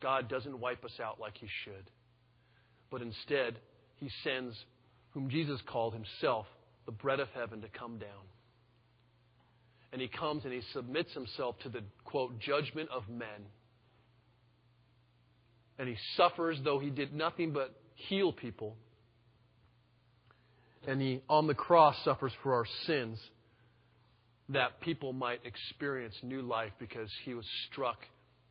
God 0.01 0.29
doesn't 0.29 0.59
wipe 0.59 0.85
us 0.85 0.99
out 1.03 1.19
like 1.19 1.37
He 1.37 1.47
should. 1.65 1.89
But 2.89 3.01
instead, 3.01 3.57
He 3.97 4.09
sends 4.23 4.55
whom 5.11 5.29
Jesus 5.29 5.59
called 5.67 5.93
Himself 5.93 6.45
the 6.85 6.91
bread 6.91 7.19
of 7.19 7.27
heaven 7.35 7.61
to 7.61 7.67
come 7.67 7.97
down. 7.97 8.09
And 9.91 10.01
He 10.01 10.07
comes 10.07 10.45
and 10.45 10.53
He 10.53 10.61
submits 10.73 11.13
Himself 11.13 11.59
to 11.63 11.69
the, 11.69 11.81
quote, 12.05 12.39
judgment 12.39 12.89
of 12.89 13.09
men. 13.09 13.47
And 15.77 15.89
He 15.89 15.97
suffers, 16.15 16.57
though 16.63 16.79
He 16.79 16.89
did 16.89 17.13
nothing 17.13 17.51
but 17.51 17.75
heal 17.95 18.31
people. 18.31 18.77
And 20.87 21.01
He, 21.01 21.21
on 21.29 21.47
the 21.47 21.53
cross, 21.53 21.97
suffers 22.05 22.31
for 22.41 22.53
our 22.53 22.65
sins 22.85 23.19
that 24.49 24.81
people 24.81 25.13
might 25.13 25.39
experience 25.45 26.15
new 26.23 26.41
life 26.41 26.71
because 26.79 27.09
he 27.23 27.33
was 27.33 27.45
struck 27.69 27.97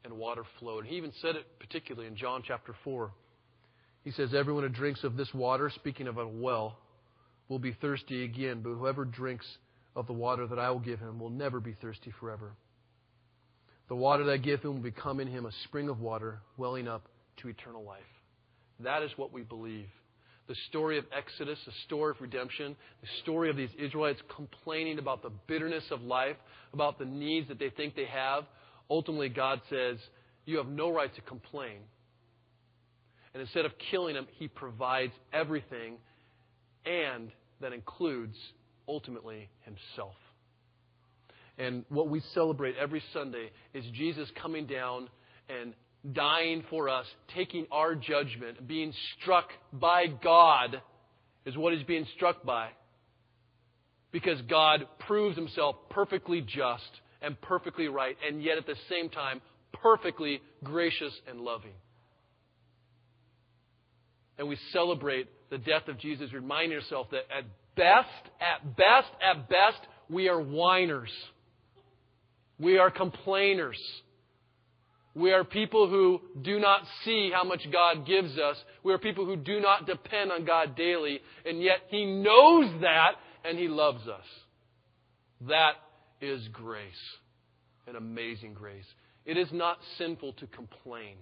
and 0.04 0.12
water 0.14 0.44
flowed. 0.58 0.86
He 0.86 0.96
even 0.96 1.12
said 1.20 1.36
it 1.36 1.46
particularly 1.58 2.06
in 2.06 2.16
John 2.16 2.42
chapter 2.46 2.74
4. 2.84 3.10
He 4.04 4.12
says, 4.12 4.32
Everyone 4.32 4.62
who 4.62 4.68
drinks 4.68 5.02
of 5.04 5.16
this 5.16 5.32
water, 5.34 5.70
speaking 5.74 6.06
of 6.06 6.18
a 6.18 6.26
well, 6.26 6.78
will 7.48 7.58
be 7.58 7.72
thirsty 7.72 8.24
again, 8.24 8.60
but 8.62 8.70
whoever 8.70 9.04
drinks 9.04 9.46
of 9.96 10.06
the 10.06 10.12
water 10.12 10.46
that 10.46 10.58
I 10.58 10.70
will 10.70 10.78
give 10.78 11.00
him 11.00 11.18
will 11.18 11.30
never 11.30 11.60
be 11.60 11.74
thirsty 11.80 12.12
forever. 12.20 12.52
The 13.88 13.96
water 13.96 14.24
that 14.24 14.32
I 14.32 14.36
give 14.36 14.62
him 14.62 14.74
will 14.74 14.82
become 14.82 15.18
in 15.18 15.26
him 15.28 15.46
a 15.46 15.52
spring 15.64 15.88
of 15.88 16.00
water 16.00 16.40
welling 16.56 16.86
up 16.86 17.06
to 17.38 17.48
eternal 17.48 17.82
life. 17.82 18.02
That 18.80 19.02
is 19.02 19.10
what 19.16 19.32
we 19.32 19.42
believe 19.42 19.88
the 20.48 20.56
story 20.68 20.98
of 20.98 21.04
Exodus, 21.16 21.58
the 21.66 21.72
story 21.84 22.10
of 22.10 22.20
redemption, 22.20 22.74
the 23.02 23.08
story 23.22 23.50
of 23.50 23.56
these 23.56 23.70
Israelites 23.78 24.20
complaining 24.34 24.98
about 24.98 25.22
the 25.22 25.30
bitterness 25.46 25.84
of 25.90 26.02
life, 26.02 26.36
about 26.72 26.98
the 26.98 27.04
needs 27.04 27.48
that 27.48 27.58
they 27.58 27.70
think 27.70 27.94
they 27.94 28.06
have. 28.06 28.44
Ultimately, 28.90 29.28
God 29.28 29.60
says, 29.68 29.98
You 30.46 30.56
have 30.56 30.68
no 30.68 30.90
right 30.90 31.14
to 31.14 31.20
complain. 31.20 31.80
And 33.34 33.42
instead 33.42 33.66
of 33.66 33.72
killing 33.90 34.14
them, 34.14 34.26
He 34.38 34.48
provides 34.48 35.12
everything, 35.34 35.98
and 36.86 37.30
that 37.60 37.74
includes, 37.74 38.36
ultimately, 38.88 39.50
Himself. 39.64 40.14
And 41.58 41.84
what 41.90 42.08
we 42.08 42.20
celebrate 42.32 42.76
every 42.76 43.02
Sunday 43.12 43.50
is 43.74 43.84
Jesus 43.92 44.30
coming 44.40 44.66
down 44.66 45.08
and 45.48 45.74
dying 46.12 46.64
for 46.70 46.88
us, 46.88 47.06
taking 47.34 47.66
our 47.70 47.94
judgment, 47.94 48.66
being 48.66 48.92
struck 49.20 49.48
by 49.72 50.06
God 50.06 50.80
is 51.44 51.56
what 51.56 51.74
he's 51.74 51.86
being 51.86 52.06
struck 52.16 52.44
by. 52.44 52.68
Because 54.12 54.40
God 54.42 54.86
proves 55.06 55.36
himself 55.36 55.76
perfectly 55.90 56.40
just 56.40 56.90
and 57.20 57.40
perfectly 57.40 57.88
right, 57.88 58.16
and 58.26 58.42
yet 58.42 58.58
at 58.58 58.66
the 58.66 58.76
same 58.88 59.10
time, 59.10 59.40
perfectly 59.72 60.40
gracious 60.62 61.12
and 61.28 61.40
loving. 61.40 61.72
And 64.38 64.48
we 64.48 64.56
celebrate 64.72 65.28
the 65.50 65.58
death 65.58 65.88
of 65.88 65.98
Jesus, 65.98 66.32
reminding 66.32 66.78
ourselves 66.78 67.10
that 67.10 67.24
at 67.36 67.44
best, 67.74 68.08
at 68.40 68.76
best, 68.76 69.08
at 69.22 69.48
best, 69.48 69.80
we 70.08 70.28
are 70.28 70.40
whiners. 70.40 71.10
We 72.58 72.78
are 72.78 72.90
complainers. 72.90 73.78
We 75.18 75.32
are 75.32 75.42
people 75.42 75.88
who 75.88 76.20
do 76.42 76.60
not 76.60 76.82
see 77.04 77.30
how 77.34 77.42
much 77.42 77.66
God 77.72 78.06
gives 78.06 78.38
us. 78.38 78.56
We 78.84 78.92
are 78.92 78.98
people 78.98 79.26
who 79.26 79.36
do 79.36 79.60
not 79.60 79.86
depend 79.86 80.30
on 80.30 80.44
God 80.44 80.76
daily, 80.76 81.20
and 81.44 81.60
yet 81.60 81.78
He 81.88 82.04
knows 82.04 82.80
that 82.82 83.12
and 83.44 83.58
He 83.58 83.66
loves 83.68 84.06
us. 84.06 84.24
That 85.48 85.72
is 86.20 86.46
grace, 86.52 86.82
an 87.86 87.96
amazing 87.96 88.54
grace. 88.54 88.84
It 89.26 89.36
is 89.36 89.48
not 89.52 89.78
sinful 89.98 90.34
to 90.34 90.46
complain. 90.46 91.16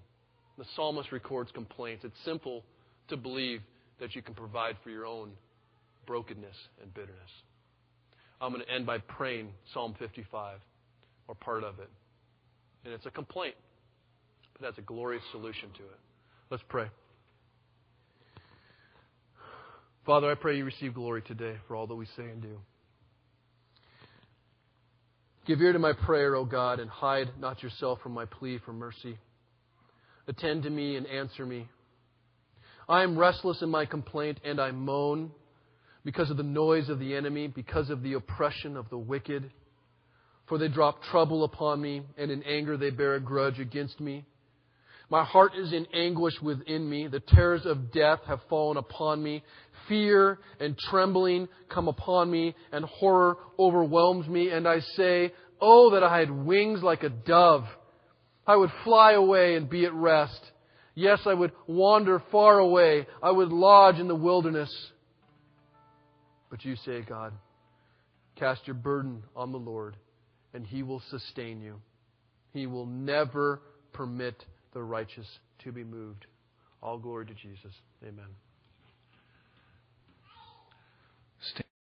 The 0.58 0.64
psalmist 0.74 1.10
records 1.10 1.50
complaints. 1.52 2.04
It's 2.04 2.24
simple 2.24 2.64
to 3.08 3.16
believe 3.16 3.60
that 4.00 4.14
you 4.14 4.22
can 4.22 4.34
provide 4.34 4.76
for 4.82 4.90
your 4.90 5.06
own 5.06 5.30
brokenness 6.06 6.56
and 6.82 6.92
bitterness. 6.92 7.30
I'm 8.40 8.52
going 8.52 8.62
to 8.62 8.70
end 8.70 8.84
by 8.84 8.98
praying 8.98 9.48
Psalm 9.72 9.94
55, 9.98 10.58
or 11.28 11.34
part 11.34 11.64
of 11.64 11.78
it. 11.78 11.88
And 12.84 12.92
it's 12.92 13.06
a 13.06 13.10
complaint, 13.10 13.54
but 14.56 14.66
that's 14.66 14.78
a 14.78 14.82
glorious 14.82 15.22
solution 15.32 15.68
to 15.76 15.82
it. 15.82 15.98
Let's 16.50 16.62
pray. 16.68 16.86
Father, 20.06 20.30
I 20.30 20.34
pray 20.34 20.56
you 20.56 20.64
receive 20.64 20.94
glory 20.94 21.20
today 21.20 21.56
for 21.66 21.76
all 21.76 21.86
that 21.88 21.94
we 21.94 22.06
say 22.16 22.24
and 22.24 22.40
do. 22.40 22.58
Give 25.46 25.60
ear 25.60 25.72
to 25.72 25.78
my 25.78 25.92
prayer, 25.92 26.34
O 26.34 26.44
God, 26.44 26.80
and 26.80 26.88
hide 26.88 27.30
not 27.38 27.62
yourself 27.62 28.00
from 28.02 28.12
my 28.12 28.24
plea 28.24 28.58
for 28.64 28.72
mercy. 28.72 29.18
Attend 30.26 30.62
to 30.62 30.70
me 30.70 30.96
and 30.96 31.06
answer 31.06 31.44
me. 31.44 31.68
I 32.88 33.02
am 33.02 33.18
restless 33.18 33.62
in 33.62 33.68
my 33.68 33.84
complaint, 33.84 34.40
and 34.44 34.60
I 34.60 34.70
moan 34.70 35.32
because 36.04 36.30
of 36.30 36.36
the 36.36 36.42
noise 36.42 36.88
of 36.88 36.98
the 36.98 37.14
enemy, 37.14 37.48
because 37.48 37.90
of 37.90 38.02
the 38.02 38.14
oppression 38.14 38.76
of 38.76 38.88
the 38.90 38.98
wicked. 38.98 39.50
For 40.48 40.56
they 40.56 40.68
drop 40.68 41.02
trouble 41.02 41.44
upon 41.44 41.80
me, 41.80 42.02
and 42.16 42.30
in 42.30 42.42
anger 42.44 42.76
they 42.76 42.90
bear 42.90 43.16
a 43.16 43.20
grudge 43.20 43.58
against 43.60 44.00
me. 44.00 44.24
My 45.08 45.24
heart 45.24 45.52
is 45.56 45.72
in 45.72 45.86
anguish 45.94 46.34
within 46.42 46.88
me. 46.88 47.06
The 47.06 47.20
terrors 47.20 47.64
of 47.64 47.92
death 47.92 48.20
have 48.26 48.40
fallen 48.48 48.76
upon 48.76 49.22
me. 49.22 49.44
Fear 49.88 50.40
and 50.58 50.76
trembling 50.76 51.48
come 51.68 51.86
upon 51.86 52.30
me, 52.30 52.56
and 52.72 52.84
horror 52.84 53.36
overwhelms 53.58 54.26
me. 54.26 54.50
And 54.50 54.66
I 54.66 54.80
say, 54.96 55.32
Oh, 55.60 55.90
that 55.90 56.02
I 56.02 56.18
had 56.18 56.30
wings 56.30 56.82
like 56.82 57.02
a 57.02 57.08
dove! 57.08 57.64
I 58.46 58.56
would 58.56 58.70
fly 58.84 59.12
away 59.12 59.54
and 59.56 59.70
be 59.70 59.84
at 59.84 59.94
rest. 59.94 60.40
Yes, 60.94 61.20
I 61.26 61.34
would 61.34 61.52
wander 61.66 62.22
far 62.30 62.58
away. 62.58 63.06
I 63.22 63.30
would 63.30 63.52
lodge 63.52 63.98
in 63.98 64.08
the 64.08 64.14
wilderness. 64.14 64.72
But 66.50 66.64
you 66.64 66.76
say, 66.84 67.02
God, 67.02 67.32
cast 68.36 68.66
your 68.66 68.74
burden 68.74 69.22
on 69.34 69.52
the 69.52 69.58
Lord, 69.58 69.96
and 70.54 70.66
he 70.66 70.82
will 70.82 71.02
sustain 71.10 71.60
you. 71.60 71.80
He 72.52 72.66
will 72.66 72.86
never 72.86 73.60
permit 73.92 74.44
the 74.76 74.82
righteous 74.82 75.38
to 75.58 75.72
be 75.72 75.82
moved. 75.82 76.26
All 76.82 76.98
glory 76.98 77.24
to 77.24 77.32
Jesus. 77.32 77.72
Amen. 78.06 78.28